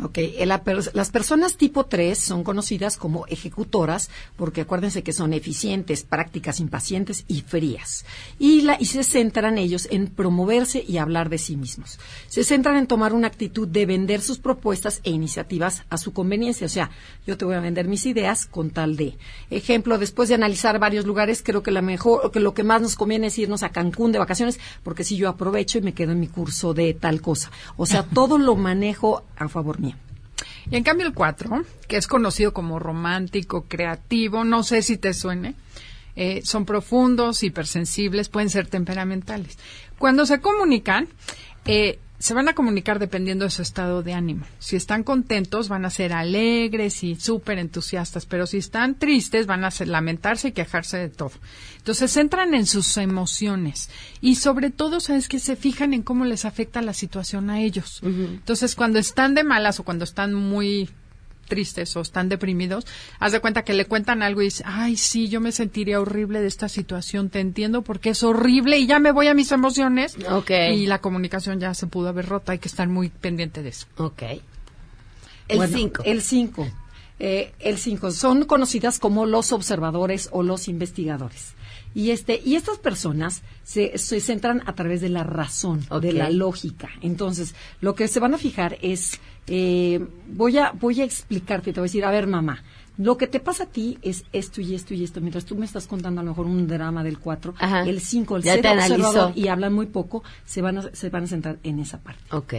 Ok, 0.03 0.17
eh, 0.17 0.45
la 0.45 0.61
las 0.93 1.09
personas 1.09 1.55
tipo 1.55 1.85
3 1.85 2.17
son 2.17 2.43
conocidas 2.43 2.97
como 2.97 3.25
ejecutoras 3.27 4.09
porque 4.35 4.61
acuérdense 4.61 5.03
que 5.03 5.13
son 5.13 5.31
eficientes, 5.31 6.03
prácticas, 6.03 6.59
impacientes 6.59 7.23
y 7.27 7.41
frías. 7.41 8.05
Y, 8.37 8.61
la, 8.61 8.77
y 8.79 8.85
se 8.85 9.03
centran 9.03 9.57
ellos 9.57 9.87
en 9.91 10.07
promoverse 10.07 10.83
y 10.85 10.97
hablar 10.97 11.29
de 11.29 11.37
sí 11.37 11.55
mismos. 11.55 11.99
Se 12.27 12.43
centran 12.43 12.75
en 12.75 12.87
tomar 12.87 13.13
una 13.13 13.27
actitud 13.27 13.67
de 13.67 13.85
vender 13.85 14.21
sus 14.21 14.37
propuestas 14.39 14.99
e 15.03 15.11
iniciativas 15.11 15.83
a 15.89 15.97
su 15.97 16.11
conveniencia. 16.11 16.65
O 16.65 16.69
sea, 16.69 16.91
yo 17.25 17.37
te 17.37 17.45
voy 17.45 17.55
a 17.55 17.61
vender 17.61 17.87
mis 17.87 18.05
ideas 18.05 18.45
con 18.45 18.71
tal 18.71 18.97
de. 18.97 19.17
Ejemplo, 19.49 19.97
después 19.97 20.27
de 20.29 20.35
analizar 20.35 20.77
varios 20.79 21.05
lugares, 21.05 21.41
creo 21.41 21.63
que, 21.63 21.71
la 21.71 21.81
mejor, 21.81 22.31
que 22.31 22.39
lo 22.39 22.53
que 22.53 22.63
más 22.63 22.81
nos 22.81 22.95
conviene 22.95 23.27
es 23.27 23.37
irnos 23.37 23.63
a 23.63 23.69
Cancún 23.69 24.11
de 24.11 24.19
vacaciones 24.19 24.59
porque 24.83 25.03
si 25.03 25.15
yo 25.15 25.29
aprovecho 25.29 25.77
y 25.77 25.81
me 25.81 25.93
quedo 25.93 26.11
en 26.11 26.19
mi 26.19 26.27
curso 26.27 26.73
de 26.73 26.93
tal 26.93 27.21
cosa. 27.21 27.51
O 27.77 27.85
sea, 27.85 28.03
todo 28.13 28.37
lo 28.37 28.55
manejo 28.55 29.23
a 29.37 29.47
favor 29.47 29.79
mío. 29.79 29.84
Y 30.69 30.75
en 30.75 30.83
cambio 30.83 31.05
el 31.05 31.13
4, 31.13 31.63
que 31.87 31.97
es 31.97 32.07
conocido 32.07 32.53
como 32.53 32.79
romántico, 32.79 33.65
creativo, 33.67 34.43
no 34.43 34.63
sé 34.63 34.81
si 34.81 34.97
te 34.97 35.13
suene, 35.13 35.55
eh, 36.15 36.41
son 36.43 36.65
profundos, 36.65 37.43
hipersensibles, 37.43 38.29
pueden 38.29 38.49
ser 38.49 38.67
temperamentales. 38.67 39.57
Cuando 39.99 40.25
se 40.25 40.39
comunican, 40.39 41.07
eh, 41.65 41.99
se 42.17 42.33
van 42.33 42.47
a 42.47 42.53
comunicar 42.55 42.97
dependiendo 42.99 43.45
de 43.45 43.51
su 43.51 43.61
estado 43.61 44.01
de 44.03 44.13
ánimo. 44.13 44.45
Si 44.59 44.75
están 44.75 45.03
contentos, 45.03 45.67
van 45.69 45.85
a 45.85 45.89
ser 45.89 46.13
alegres 46.13 47.03
y 47.03 47.15
súper 47.15 47.59
entusiastas, 47.59 48.25
pero 48.25 48.47
si 48.47 48.57
están 48.57 48.95
tristes, 48.95 49.45
van 49.47 49.63
a 49.65 49.71
ser- 49.71 49.89
lamentarse 49.89 50.47
y 50.47 50.51
quejarse 50.53 50.97
de 50.97 51.09
todo. 51.09 51.31
Entonces, 51.77 52.11
se 52.11 52.19
centran 52.19 52.53
en 52.53 52.65
sus 52.65 52.97
emociones 52.97 53.89
y 54.21 54.35
sobre 54.35 54.69
todo, 54.71 54.99
¿sabes 54.99 55.27
que 55.27 55.39
Se 55.39 55.55
fijan 55.55 55.93
en 55.93 56.01
cómo 56.03 56.25
les 56.25 56.45
afecta 56.45 56.81
la 56.81 56.93
situación 56.93 57.49
a 57.49 57.61
ellos. 57.61 57.99
Entonces, 58.03 58.75
cuando 58.75 58.97
están 58.99 59.35
de 59.35 59.43
malas 59.43 59.79
o 59.79 59.83
cuando 59.83 60.03
están 60.05 60.33
muy 60.33 60.89
tristes 61.45 61.95
o 61.95 62.01
están 62.01 62.29
deprimidos, 62.29 62.85
haz 63.19 63.31
de 63.31 63.39
cuenta 63.39 63.63
que 63.63 63.73
le 63.73 63.85
cuentan 63.85 64.21
algo 64.23 64.41
y 64.41 64.45
dice, 64.45 64.63
ay, 64.65 64.97
sí, 64.97 65.29
yo 65.29 65.41
me 65.41 65.51
sentiría 65.51 65.99
horrible 65.99 66.41
de 66.41 66.47
esta 66.47 66.69
situación, 66.69 67.29
te 67.29 67.39
entiendo 67.39 67.81
porque 67.81 68.11
es 68.11 68.23
horrible 68.23 68.77
y 68.77 68.87
ya 68.87 68.99
me 68.99 69.11
voy 69.11 69.27
a 69.27 69.33
mis 69.33 69.51
emociones. 69.51 70.17
Ok. 70.29 70.51
Y 70.73 70.87
la 70.87 70.99
comunicación 70.99 71.59
ya 71.59 71.73
se 71.73 71.87
pudo 71.87 72.09
haber 72.09 72.27
roto, 72.27 72.51
hay 72.51 72.59
que 72.59 72.67
estar 72.67 72.87
muy 72.87 73.09
pendiente 73.09 73.63
de 73.63 73.69
eso. 73.69 73.87
Ok. 73.97 74.23
El 75.47 75.57
Bueno, 75.57 75.77
5. 75.77 76.03
El 76.05 76.21
5. 76.21 76.67
el 77.19 77.77
5. 77.77 78.11
Son 78.11 78.45
conocidas 78.45 78.99
como 78.99 79.25
los 79.25 79.51
observadores 79.51 80.29
o 80.31 80.43
los 80.43 80.67
investigadores. 80.67 81.53
Y, 81.93 82.11
este, 82.11 82.41
y 82.43 82.55
estas 82.55 82.77
personas 82.77 83.41
se, 83.63 83.97
se 83.97 84.19
centran 84.19 84.61
a 84.65 84.75
través 84.75 84.99
de 84.99 85.07
la 85.07 85.23
razón, 85.23 85.87
de 86.01 86.11
la 86.11 86.29
lógica. 86.29 86.89
Entonces, 87.01 87.55
lo 87.79 87.95
que 87.95 88.09
se 88.09 88.19
van 88.19 88.33
a 88.33 88.37
fijar 88.37 88.77
es, 88.81 89.21
eh, 89.47 90.05
voy, 90.27 90.57
a, 90.57 90.71
voy 90.71 91.01
a 91.01 91.03
explicarte, 91.03 91.71
te 91.73 91.79
voy 91.79 91.85
a 91.85 91.89
decir, 91.89 92.05
a 92.05 92.11
ver, 92.11 92.27
mamá, 92.27 92.63
lo 92.97 93.17
que 93.17 93.27
te 93.27 93.39
pasa 93.39 93.63
a 93.63 93.67
ti 93.67 93.97
es 94.01 94.23
esto 94.31 94.61
y 94.61 94.73
esto 94.73 94.93
y 94.93 95.03
esto. 95.03 95.19
Mientras 95.21 95.45
tú 95.45 95.55
me 95.55 95.65
estás 95.65 95.85
contando 95.85 96.21
a 96.21 96.23
lo 96.23 96.31
mejor 96.31 96.45
un 96.45 96.67
drama 96.67 97.03
del 97.03 97.19
4, 97.19 97.55
Ajá. 97.59 97.81
el 97.83 97.99
5, 97.99 98.37
el 98.37 98.43
Ya 98.43 98.53
ser 98.53 98.61
te 98.61 98.67
analizó. 98.69 98.95
observador 98.95 99.31
y 99.35 99.47
hablan 99.49 99.73
muy 99.73 99.87
poco, 99.87 100.23
se 100.45 100.61
van 100.61 100.77
a, 100.77 100.89
se 100.93 101.09
van 101.09 101.23
a 101.25 101.27
centrar 101.27 101.59
en 101.63 101.79
esa 101.79 101.99
parte. 101.99 102.21
Ok. 102.31 102.53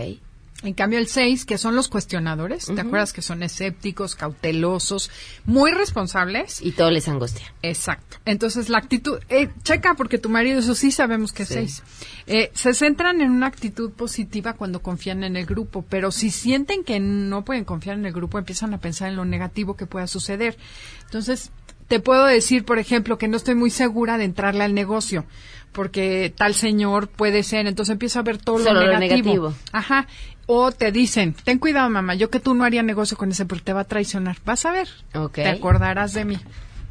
En 0.63 0.73
cambio, 0.73 0.99
el 0.99 1.07
6, 1.07 1.45
que 1.45 1.59
son 1.59 1.77
los 1.77 1.89
cuestionadores, 1.89 2.67
¿te 2.67 2.81
acuerdas 2.81 3.13
que 3.13 3.21
son 3.21 3.43
escépticos, 3.43 4.15
cautelosos, 4.15 5.11
muy 5.45 5.71
responsables? 5.73 6.63
Y 6.63 6.73
todo 6.73 6.91
les 6.91 7.09
angustia. 7.09 7.53
Exacto. 7.63 8.17
Entonces, 8.25 8.71
la 8.71 8.79
actitud, 8.79 9.19
eh, 9.29 9.51
checa, 9.65 9.95
porque 9.95 10.17
tu 10.17 10.31
marido, 10.31 10.59
eso 10.59 10.75
sí 10.75 10.91
sabemos 10.91 11.33
que 11.33 11.43
es 11.43 11.49
Sí. 11.51 11.55
6. 11.55 11.83
Eh, 12.27 12.51
se 12.55 12.73
centran 12.73 13.21
en 13.21 13.31
una 13.33 13.49
actitud 13.49 13.91
positiva 13.93 14.55
cuando 14.55 14.81
confían 14.81 15.25
en 15.25 15.37
el 15.37 15.45
grupo, 15.45 15.85
pero 15.89 16.11
si 16.11 16.31
sienten 16.31 16.85
que 16.85 17.01
no 17.01 17.45
pueden 17.45 17.65
confiar 17.65 17.99
en 17.99 18.07
el 18.07 18.13
grupo, 18.15 18.39
empiezan 18.39 18.73
a 18.73 18.79
pensar 18.79 19.11
en 19.11 19.17
lo 19.17 19.27
negativo 19.27 19.77
que 19.77 19.87
pueda 19.87 20.07
suceder. 20.07 20.57
Entonces, 21.05 21.51
te 21.89 22.01
puedo 22.01 22.25
decir, 22.25 22.65
por 22.65 22.79
ejemplo, 22.79 23.19
que 23.19 23.29
no 23.29 23.37
estoy 23.37 23.55
muy 23.55 23.71
segura 23.71 24.19
de 24.19 24.25
entrarle 24.25 24.65
al 24.65 24.75
negocio, 24.75 25.25
porque 25.73 26.33
tal 26.37 26.55
señor 26.55 27.09
puede 27.09 27.43
ser, 27.43 27.67
entonces 27.67 27.93
empiezo 27.93 28.19
a 28.19 28.23
ver 28.23 28.39
todo 28.39 28.59
Solo 28.59 28.81
lo 28.81 28.93
lo 28.93 28.99
negativo. 28.99 29.55
Ajá. 29.73 30.07
O 30.47 30.71
te 30.71 30.93
dicen, 30.93 31.35
ten 31.45 31.59
cuidado, 31.59 31.91
mamá, 31.91 32.15
yo 32.15 32.31
que 32.31 32.41
tú 32.41 32.55
no 32.55 32.65
haría 32.65 32.83
negocio 32.83 33.17
con 33.17 33.31
ese 33.31 33.47
porque 33.47 33.65
te 33.65 33.73
va 33.73 33.81
a 33.81 33.85
traicionar. 33.85 34.37
Vas 34.45 34.65
a 34.65 34.71
ver. 34.71 34.89
Ok. 35.15 35.35
Te 35.35 35.49
acordarás 35.49 36.13
de 36.13 36.25
mí. 36.25 36.39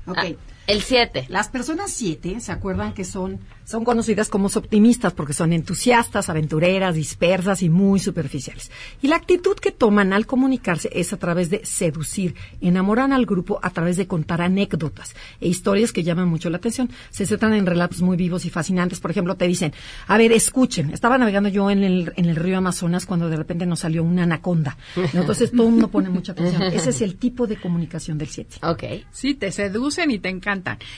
Ok. 0.06 0.18
Ah, 0.18 0.28
el 0.68 0.82
7. 0.82 1.26
Las 1.30 1.50
personas 1.50 1.92
7 1.92 2.40
se 2.40 2.52
acuerdan 2.52 2.94
que 2.94 3.06
son, 3.06 3.40
son 3.66 3.86
conocidas 3.86 4.30
como 4.30 4.48
optimistas 4.48 5.14
porque 5.14 5.34
son 5.34 5.54
entusiastas, 5.54 6.30
aventureras, 6.30 6.96
dispersas 6.96 7.62
y 7.62 7.70
muy 7.70 8.00
superficiales. 8.00 8.72
Y 9.02 9.08
la 9.08 9.18
actitud 9.18 9.56
que 9.58 9.72
toman 9.72 10.12
al 10.14 10.26
comunicarse 10.26 10.90
es 10.92 11.14
a 11.14 11.18
través 11.18 11.50
de 11.50 11.66
seducir. 11.66 12.36
Enamoran 12.62 13.14
al 13.14 13.26
grupo 13.26 13.60
a 13.62 13.70
través 13.70 13.98
de 13.98 14.08
contar 14.08 14.42
anécdotas 14.42 15.16
e 15.40 15.48
historias 15.48 15.92
que 15.92 16.04
llaman 16.04 16.28
mucho 16.28 16.50
la 16.50 16.58
atención. 16.58 16.90
Se 17.12 17.26
centran 17.26 17.54
en 17.54 17.66
relatos 17.66 18.02
muy 18.02 18.18
vivos 18.18 18.46
y 18.46 18.50
fascinantes. 18.50 19.00
Por 19.00 19.12
ejemplo, 19.12 19.36
te 19.36 19.48
dicen, 19.48 19.74
a 20.08 20.18
ver, 20.18 20.32
escuchen, 20.32 20.92
estaba 20.92 21.18
navegando 21.18 21.50
yo 21.50 21.70
en 21.70 21.84
el, 21.84 22.14
en 22.16 22.26
el 22.26 22.36
río 22.36 22.58
Amazonas 22.58 23.06
cuando 23.06 23.30
de 23.30 23.38
repente 23.38 23.66
nos 23.66 23.82
salió 23.82 24.04
una 24.04 24.24
anaconda. 24.24 24.78
Entonces 25.14 25.52
todo 25.52 25.68
el 25.68 25.74
mundo 25.74 25.90
pone 25.90 26.10
mucha 26.10 26.32
atención. 26.32 26.64
Ese 26.74 26.90
es 26.90 27.02
el 27.02 27.18
tipo 27.18 27.46
de 27.46 27.58
comunicación 27.58 28.18
del 28.18 28.30
7. 28.30 28.58
Ok. 28.64 28.84
Sí, 29.12 29.36
te 29.36 29.52
seducen 29.52 30.10
y 30.10 30.18
te 30.18 30.30
encantan. 30.30 30.55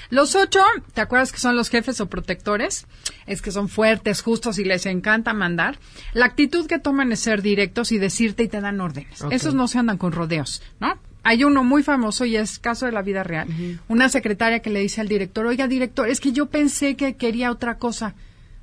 Los 0.10 0.36
ocho, 0.36 0.60
¿te 0.94 1.02
acuerdas 1.02 1.32
que 1.32 1.40
son 1.40 1.56
los 1.56 1.70
jefes 1.70 2.00
o 2.02 2.08
protectores? 2.08 2.86
Es 3.26 3.42
que 3.42 3.52
son 3.52 3.70
fuertes, 3.70 4.22
justos 4.22 4.60
y 4.60 4.64
les 4.64 4.86
encanta 4.86 5.34
mandar. 5.34 5.80
La 6.14 6.26
actitud 6.26 6.68
que 6.68 6.80
toman 6.80 7.12
es 7.12 7.20
ser 7.20 7.42
directos 7.42 7.92
y 7.92 7.98
decirte 7.98 8.44
y 8.44 8.48
te 8.48 8.62
dan 8.62 8.80
órdenes. 8.82 9.24
Esos 9.32 9.54
no 9.54 9.68
se 9.68 9.80
andan 9.80 9.98
con 9.98 10.12
rodeos, 10.12 10.62
¿no? 10.80 10.98
Hay 11.24 11.44
uno 11.44 11.64
muy 11.64 11.84
famoso 11.84 12.24
y 12.24 12.38
es 12.38 12.58
caso 12.58 12.86
de 12.86 12.94
la 12.94 13.02
vida 13.02 13.22
real. 13.24 13.48
Una 13.90 14.08
secretaria 14.08 14.60
que 14.60 14.70
le 14.70 14.80
dice 14.80 15.02
al 15.02 15.10
director, 15.10 15.46
oiga, 15.46 15.68
director, 15.68 16.08
es 16.08 16.22
que 16.22 16.32
yo 16.32 16.46
pensé 16.46 16.96
que 16.96 17.16
quería 17.18 17.52
otra 17.52 17.78
cosa. 17.78 18.16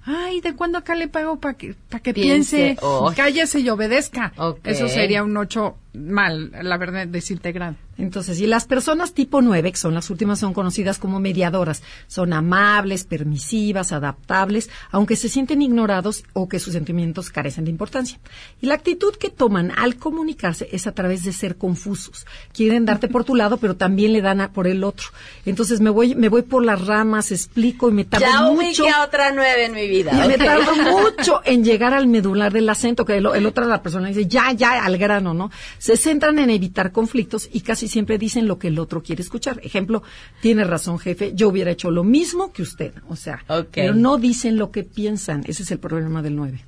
Ay, 0.06 0.40
¿de 0.40 0.54
cuándo 0.54 0.78
acá 0.78 0.94
le 0.94 1.08
pago 1.08 1.40
para 1.40 1.54
que, 1.54 1.74
pa 1.88 2.00
que 2.00 2.12
Piense, 2.14 2.56
piense? 2.56 2.80
oh. 2.82 3.12
Cállese 3.16 3.60
y 3.60 3.68
obedezca. 3.70 4.32
Eso 4.64 4.88
sería 4.88 5.24
un 5.24 5.36
ocho 5.36 5.76
mal, 5.94 6.50
la 6.62 6.76
verdad, 6.76 7.06
desintegrado. 7.06 7.76
Entonces, 7.96 8.40
y 8.40 8.46
las 8.48 8.64
personas 8.66 9.14
tipo 9.14 9.40
9, 9.40 9.70
que 9.70 9.78
son 9.78 9.94
las 9.94 10.10
últimas, 10.10 10.40
son 10.40 10.52
conocidas 10.52 10.98
como 10.98 11.20
mediadoras. 11.20 11.80
Son 12.08 12.32
amables, 12.32 13.04
permisivas, 13.04 13.92
adaptables, 13.92 14.68
aunque 14.90 15.14
se 15.14 15.28
sienten 15.28 15.62
ignorados 15.62 16.24
o 16.32 16.48
que 16.48 16.58
sus 16.58 16.72
sentimientos 16.72 17.30
carecen 17.30 17.64
de 17.64 17.70
importancia. 17.70 18.18
Y 18.60 18.66
la 18.66 18.74
actitud 18.74 19.14
que 19.14 19.30
toman 19.30 19.70
al 19.78 19.94
comunicarse 19.94 20.68
es 20.72 20.88
a 20.88 20.92
través 20.92 21.22
de 21.22 21.32
ser 21.32 21.56
confusos. 21.56 22.26
Quieren 22.52 22.84
darte 22.84 23.06
por 23.06 23.22
tu 23.24 23.34
lado, 23.36 23.58
pero 23.58 23.76
también 23.76 24.12
le 24.12 24.20
dan 24.22 24.40
a- 24.40 24.50
por 24.52 24.66
el 24.66 24.82
otro. 24.82 25.06
Entonces 25.46 25.80
me 25.80 25.90
voy, 25.90 26.16
me 26.16 26.28
voy 26.28 26.42
por 26.42 26.64
las 26.64 26.84
ramas, 26.84 27.30
explico 27.30 27.88
y 27.88 27.92
me 27.92 28.04
tardo 28.04 28.26
Ya 28.26 28.42
mucho. 28.42 28.82
ubiqué 28.82 28.90
a 28.90 29.04
otra 29.04 29.30
9 29.32 29.66
en 29.66 29.72
mi 29.72 29.86
vida. 29.86 30.10
Y 30.24 30.28
me 30.28 30.36
tardo 30.36 30.72
mucho 31.00 31.42
en 31.44 31.62
llegar 31.62 31.94
al 31.94 32.08
medular 32.08 32.52
del 32.52 32.68
acento, 32.68 33.04
que 33.04 33.18
el, 33.18 33.26
el 33.34 33.46
otro 33.46 33.64
la 33.66 33.82
persona 33.82 34.08
dice, 34.08 34.26
ya, 34.26 34.50
ya, 34.50 34.84
al 34.84 34.98
grano, 34.98 35.32
¿no? 35.32 35.52
Se 35.84 35.98
centran 35.98 36.38
en 36.38 36.48
evitar 36.48 36.92
conflictos 36.92 37.50
y 37.52 37.60
casi 37.60 37.88
siempre 37.88 38.16
dicen 38.16 38.48
lo 38.48 38.58
que 38.58 38.68
el 38.68 38.78
otro 38.78 39.02
quiere 39.02 39.20
escuchar. 39.20 39.60
Ejemplo, 39.62 40.02
tiene 40.40 40.64
razón, 40.64 40.98
jefe, 40.98 41.32
yo 41.34 41.50
hubiera 41.50 41.72
hecho 41.72 41.90
lo 41.90 42.04
mismo 42.04 42.54
que 42.54 42.62
usted. 42.62 42.94
O 43.06 43.16
sea, 43.16 43.44
pero 43.70 43.92
no 43.92 44.16
dicen 44.16 44.56
lo 44.56 44.70
que 44.70 44.82
piensan. 44.82 45.44
Ese 45.46 45.62
es 45.62 45.70
el 45.72 45.78
problema 45.78 46.22
del 46.22 46.36
9. 46.36 46.64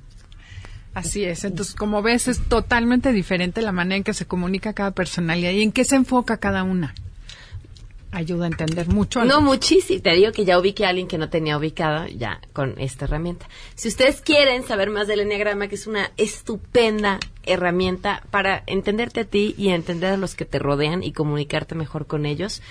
Así 0.93 1.23
es. 1.23 1.45
Entonces, 1.45 1.73
como 1.73 2.03
ves, 2.03 2.27
es 2.27 2.47
totalmente 2.47 3.11
diferente 3.11 3.63
la 3.63 3.71
manera 3.71 3.95
en 3.95 4.03
que 4.03 4.13
se 4.13 4.27
comunica 4.27 4.73
cada 4.73 4.91
personalidad 4.91 5.49
y 5.49 5.63
en 5.63 5.71
qué 5.71 5.83
se 5.83 5.95
enfoca 5.95 6.37
cada 6.37 6.61
una. 6.61 6.93
Ayuda 8.11 8.45
a 8.45 8.47
entender 8.47 8.87
mucho. 8.87 9.25
No, 9.25 9.41
muchísimo. 9.41 10.01
Te 10.01 10.11
digo 10.11 10.31
que 10.31 10.45
ya 10.45 10.57
ubiqué 10.57 10.85
a 10.85 10.89
alguien 10.89 11.07
que 11.07 11.17
no 11.17 11.29
tenía 11.29 11.57
ubicado 11.57 12.07
ya 12.07 12.39
con 12.53 12.75
esta 12.79 13.05
herramienta. 13.05 13.47
Si 13.75 13.89
ustedes 13.89 14.21
quieren 14.21 14.63
saber 14.63 14.89
más 14.89 15.07
del 15.07 15.19
Enneagrama, 15.19 15.67
que 15.67 15.75
es 15.75 15.87
una 15.87 16.11
estupenda 16.15 17.19
herramienta 17.43 18.23
para 18.31 18.63
entenderte 18.65 19.21
a 19.21 19.25
ti 19.25 19.55
y 19.57 19.69
entender 19.69 20.13
a 20.13 20.17
los 20.17 20.35
que 20.35 20.45
te 20.45 20.57
rodean 20.57 21.03
y 21.03 21.11
comunicarte 21.11 21.75
mejor 21.75 22.07
con 22.07 22.25
ellos, 22.25 22.61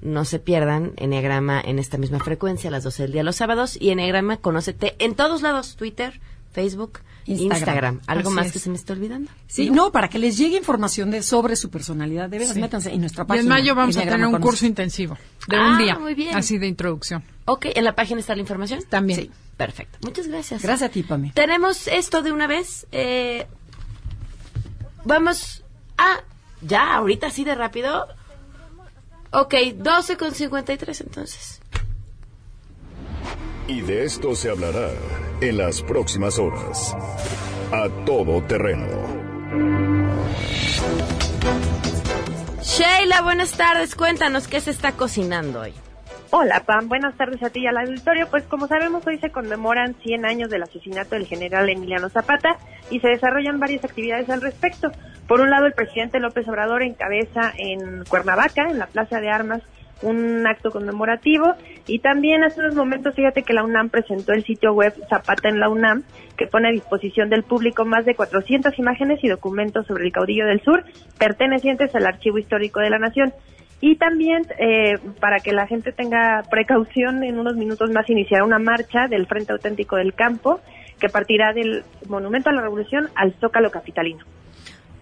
no 0.00 0.24
se 0.24 0.38
pierdan 0.38 0.92
Enneagrama 0.96 1.60
en 1.60 1.78
esta 1.78 1.98
misma 1.98 2.20
frecuencia 2.20 2.68
a 2.68 2.70
las 2.70 2.84
12 2.84 3.04
del 3.04 3.12
día 3.12 3.22
los 3.22 3.36
sábados 3.36 3.76
y 3.80 3.90
Enneagrama 3.90 4.38
conócete 4.38 4.94
en 4.98 5.14
todos 5.14 5.42
lados, 5.42 5.76
Twitter, 5.76 6.20
Facebook, 6.56 7.00
Instagram. 7.26 7.52
Instagram. 7.58 8.00
¿Algo 8.06 8.28
Así 8.30 8.36
más 8.36 8.46
es. 8.46 8.52
que 8.54 8.58
se 8.58 8.70
me 8.70 8.76
está 8.76 8.94
olvidando? 8.94 9.30
Sí, 9.46 9.68
no, 9.70 9.92
para 9.92 10.08
que 10.08 10.18
les 10.18 10.38
llegue 10.38 10.56
información 10.56 11.10
de 11.10 11.22
sobre 11.22 11.54
su 11.54 11.68
personalidad, 11.70 12.28
de 12.30 12.38
veras, 12.38 12.54
Sí. 12.54 12.60
métanse 12.60 12.90
en 12.92 13.00
nuestra 13.00 13.24
Y 13.24 13.26
página. 13.26 13.42
en 13.42 13.48
mayo 13.48 13.74
vamos 13.74 13.96
a 13.96 14.00
tener 14.00 14.16
un 14.16 14.32
Conoce. 14.32 14.42
curso 14.42 14.66
intensivo 14.66 15.18
de 15.48 15.56
Ah, 15.56 15.70
un 15.72 15.78
día. 15.78 15.98
muy 15.98 16.14
bien. 16.14 16.34
Así 16.34 16.56
de 16.58 16.66
introducción. 16.66 17.22
Ok, 17.44 17.66
¿en 17.74 17.84
la 17.84 17.94
página 17.94 18.20
está 18.20 18.34
la 18.34 18.40
información? 18.40 18.80
También. 18.88 19.20
Sí, 19.20 19.30
perfecto. 19.56 19.98
Muchas 20.02 20.26
gracias. 20.28 20.62
Gracias 20.62 20.88
a 20.90 20.92
ti, 20.92 21.02
Pame. 21.02 21.32
Tenemos 21.34 21.86
esto 21.88 22.22
de 22.22 22.32
una 22.32 22.46
vez. 22.46 22.86
eh, 22.90 23.46
vamos 25.04 25.62
a... 25.98 26.20
Ya, 26.62 26.94
ahorita 26.96 27.26
así 27.28 27.44
de 27.44 27.54
rápido. 27.54 28.06
Ok, 29.32 29.54
12 29.76 30.16
con 30.16 30.32
53 30.34 31.00
entonces. 31.02 31.55
Y 33.68 33.80
de 33.80 34.04
esto 34.04 34.36
se 34.36 34.48
hablará 34.48 34.90
en 35.40 35.58
las 35.58 35.82
próximas 35.82 36.38
horas. 36.38 36.96
A 37.72 37.88
todo 38.04 38.40
terreno. 38.44 38.86
Sheila, 42.62 43.22
buenas 43.22 43.56
tardes. 43.56 43.96
Cuéntanos 43.96 44.46
qué 44.46 44.60
se 44.60 44.70
está 44.70 44.92
cocinando 44.92 45.62
hoy. 45.62 45.72
Hola, 46.30 46.62
Pam. 46.64 46.88
Buenas 46.88 47.16
tardes 47.16 47.42
a 47.42 47.50
ti 47.50 47.62
y 47.62 47.66
al 47.66 47.78
auditorio. 47.78 48.28
Pues 48.30 48.44
como 48.44 48.68
sabemos, 48.68 49.04
hoy 49.04 49.18
se 49.18 49.30
conmemoran 49.32 49.96
100 50.00 50.24
años 50.26 50.48
del 50.48 50.62
asesinato 50.62 51.16
del 51.16 51.26
general 51.26 51.68
Emiliano 51.68 52.08
Zapata 52.08 52.58
y 52.90 53.00
se 53.00 53.08
desarrollan 53.08 53.58
varias 53.58 53.84
actividades 53.84 54.30
al 54.30 54.42
respecto. 54.42 54.92
Por 55.26 55.40
un 55.40 55.50
lado, 55.50 55.66
el 55.66 55.72
presidente 55.72 56.20
López 56.20 56.46
Obrador 56.46 56.82
encabeza 56.82 57.52
en 57.58 58.04
Cuernavaca, 58.04 58.70
en 58.70 58.78
la 58.78 58.86
Plaza 58.86 59.20
de 59.20 59.28
Armas, 59.28 59.62
un 60.02 60.46
acto 60.46 60.70
conmemorativo 60.70 61.54
y 61.86 62.00
también 62.00 62.44
hace 62.44 62.60
unos 62.60 62.74
momentos 62.74 63.14
fíjate 63.14 63.42
que 63.42 63.54
la 63.54 63.64
UNAM 63.64 63.88
presentó 63.88 64.32
el 64.32 64.44
sitio 64.44 64.72
web 64.72 64.92
Zapata 65.08 65.48
en 65.48 65.58
la 65.58 65.68
UNAM 65.68 66.02
que 66.36 66.46
pone 66.46 66.68
a 66.68 66.72
disposición 66.72 67.30
del 67.30 67.44
público 67.44 67.84
más 67.84 68.04
de 68.04 68.14
400 68.14 68.78
imágenes 68.78 69.20
y 69.22 69.28
documentos 69.28 69.86
sobre 69.86 70.04
el 70.04 70.12
caudillo 70.12 70.46
del 70.46 70.60
sur 70.60 70.84
pertenecientes 71.18 71.94
al 71.94 72.06
Archivo 72.06 72.38
Histórico 72.38 72.80
de 72.80 72.90
la 72.90 72.98
Nación. 72.98 73.32
Y 73.80 73.96
también, 73.96 74.42
eh, 74.58 74.94
para 75.20 75.38
que 75.38 75.52
la 75.52 75.66
gente 75.66 75.92
tenga 75.92 76.42
precaución, 76.50 77.22
en 77.24 77.38
unos 77.38 77.56
minutos 77.56 77.90
más 77.90 78.08
iniciará 78.08 78.44
una 78.44 78.58
marcha 78.58 79.06
del 79.08 79.26
Frente 79.26 79.52
Auténtico 79.52 79.96
del 79.96 80.14
Campo 80.14 80.60
que 80.98 81.08
partirá 81.10 81.52
del 81.52 81.84
Monumento 82.08 82.48
a 82.48 82.52
la 82.54 82.62
Revolución 82.62 83.08
al 83.14 83.34
Zócalo 83.34 83.70
Capitalino. 83.70 84.24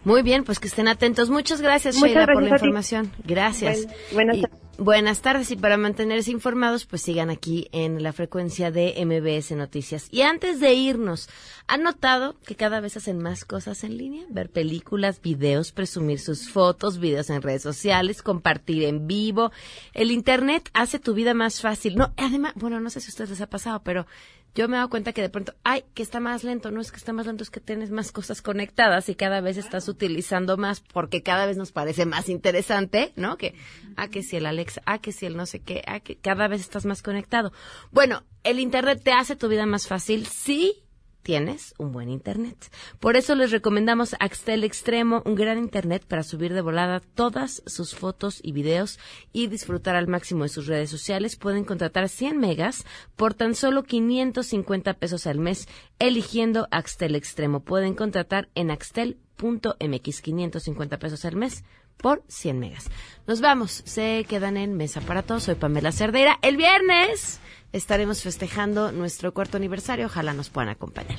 Muy 0.04 0.22
bien, 0.22 0.44
pues 0.44 0.58
que 0.60 0.68
estén 0.68 0.88
atentos. 0.88 1.30
Muchas 1.30 1.60
gracias, 1.60 1.96
Muchas 1.96 2.10
Sheila, 2.10 2.26
por 2.26 2.42
la 2.42 2.50
información. 2.50 3.10
Gracias. 3.24 3.86
Buen- 3.86 3.96
buenas 4.12 4.36
Y- 4.36 4.42
tardes. 4.42 4.60
Buenas 4.76 5.20
tardes 5.22 5.52
y 5.52 5.56
para 5.56 5.76
mantenerse 5.76 6.32
informados, 6.32 6.84
pues 6.84 7.00
sigan 7.00 7.30
aquí 7.30 7.68
en 7.70 8.02
la 8.02 8.12
frecuencia 8.12 8.72
de 8.72 8.94
MBS 9.06 9.54
Noticias. 9.54 10.08
Y 10.10 10.22
antes 10.22 10.58
de 10.58 10.74
irnos, 10.74 11.28
¿han 11.68 11.84
notado 11.84 12.34
que 12.44 12.56
cada 12.56 12.80
vez 12.80 12.96
hacen 12.96 13.18
más 13.20 13.44
cosas 13.44 13.84
en 13.84 13.96
línea? 13.96 14.24
Ver 14.30 14.50
películas, 14.50 15.22
videos, 15.22 15.70
presumir 15.70 16.18
sus 16.18 16.48
fotos, 16.48 16.98
videos 16.98 17.30
en 17.30 17.40
redes 17.40 17.62
sociales, 17.62 18.20
compartir 18.20 18.82
en 18.82 19.06
vivo. 19.06 19.52
El 19.92 20.10
Internet 20.10 20.68
hace 20.74 20.98
tu 20.98 21.14
vida 21.14 21.34
más 21.34 21.60
fácil. 21.60 21.94
No, 21.94 22.12
además, 22.16 22.54
bueno, 22.56 22.80
no 22.80 22.90
sé 22.90 23.00
si 23.00 23.06
a 23.06 23.10
ustedes 23.10 23.30
les 23.30 23.40
ha 23.42 23.46
pasado, 23.48 23.80
pero 23.84 24.08
yo 24.54 24.68
me 24.68 24.76
he 24.76 24.78
dado 24.78 24.88
cuenta 24.88 25.12
que 25.12 25.20
de 25.20 25.28
pronto, 25.28 25.54
ay, 25.64 25.84
que 25.94 26.02
está 26.02 26.20
más 26.20 26.44
lento, 26.44 26.70
no 26.70 26.80
es 26.80 26.92
que 26.92 26.98
está 26.98 27.12
más 27.12 27.26
lento, 27.26 27.42
es 27.42 27.50
que 27.50 27.60
tienes 27.60 27.90
más 27.90 28.12
cosas 28.12 28.40
conectadas 28.40 29.08
y 29.08 29.16
cada 29.16 29.40
vez 29.40 29.56
estás 29.56 29.88
utilizando 29.88 30.56
más 30.56 30.80
porque 30.80 31.22
cada 31.22 31.46
vez 31.46 31.56
nos 31.56 31.72
parece 31.72 32.06
más 32.06 32.28
interesante, 32.28 33.12
¿no? 33.16 33.36
Que, 33.36 33.54
ah, 33.96 34.08
que 34.08 34.22
si 34.22 34.36
el 34.36 34.46
Alexa, 34.46 34.80
ah, 34.86 34.98
que 34.98 35.10
si 35.10 35.26
el 35.26 35.36
no 35.36 35.46
sé 35.46 35.60
qué, 35.60 35.82
ah, 35.86 35.98
que 35.98 36.16
cada 36.16 36.46
vez 36.46 36.60
estás 36.60 36.86
más 36.86 37.02
conectado. 37.02 37.52
Bueno, 37.90 38.22
el 38.44 38.60
Internet 38.60 39.00
te 39.02 39.12
hace 39.12 39.34
tu 39.34 39.48
vida 39.48 39.66
más 39.66 39.88
fácil, 39.88 40.26
sí, 40.26 40.83
tienes 41.24 41.74
un 41.78 41.90
buen 41.90 42.10
Internet. 42.10 42.70
Por 43.00 43.16
eso 43.16 43.34
les 43.34 43.50
recomendamos 43.50 44.14
Axtel 44.20 44.62
Extremo, 44.62 45.22
un 45.24 45.34
gran 45.34 45.58
Internet 45.58 46.04
para 46.06 46.22
subir 46.22 46.52
de 46.52 46.60
volada 46.60 47.00
todas 47.00 47.62
sus 47.66 47.96
fotos 47.96 48.38
y 48.42 48.52
videos 48.52 49.00
y 49.32 49.48
disfrutar 49.48 49.96
al 49.96 50.06
máximo 50.06 50.44
de 50.44 50.50
sus 50.50 50.68
redes 50.68 50.90
sociales. 50.90 51.36
Pueden 51.36 51.64
contratar 51.64 52.08
100 52.08 52.38
megas 52.38 52.84
por 53.16 53.34
tan 53.34 53.54
solo 53.54 53.82
550 53.82 54.94
pesos 54.94 55.26
al 55.26 55.38
mes 55.38 55.66
eligiendo 55.98 56.68
Axtel 56.70 57.16
Extremo. 57.16 57.60
Pueden 57.60 57.94
contratar 57.94 58.50
en 58.54 58.70
axtel.mx 58.70 60.20
550 60.20 60.98
pesos 60.98 61.24
al 61.24 61.36
mes 61.36 61.64
por 61.96 62.22
100 62.28 62.58
megas. 62.58 62.90
Nos 63.26 63.40
vamos, 63.40 63.82
se 63.84 64.26
quedan 64.28 64.56
en 64.56 64.74
Mesa 64.74 65.00
para 65.00 65.22
Todos. 65.22 65.44
Soy 65.44 65.54
Pamela 65.54 65.92
Cerdeira. 65.92 66.38
El 66.42 66.56
viernes 66.56 67.40
estaremos 67.72 68.22
festejando 68.22 68.92
nuestro 68.92 69.32
cuarto 69.32 69.56
aniversario. 69.56 70.06
Ojalá 70.06 70.34
nos 70.34 70.50
puedan 70.50 70.68
acompañar. 70.68 71.18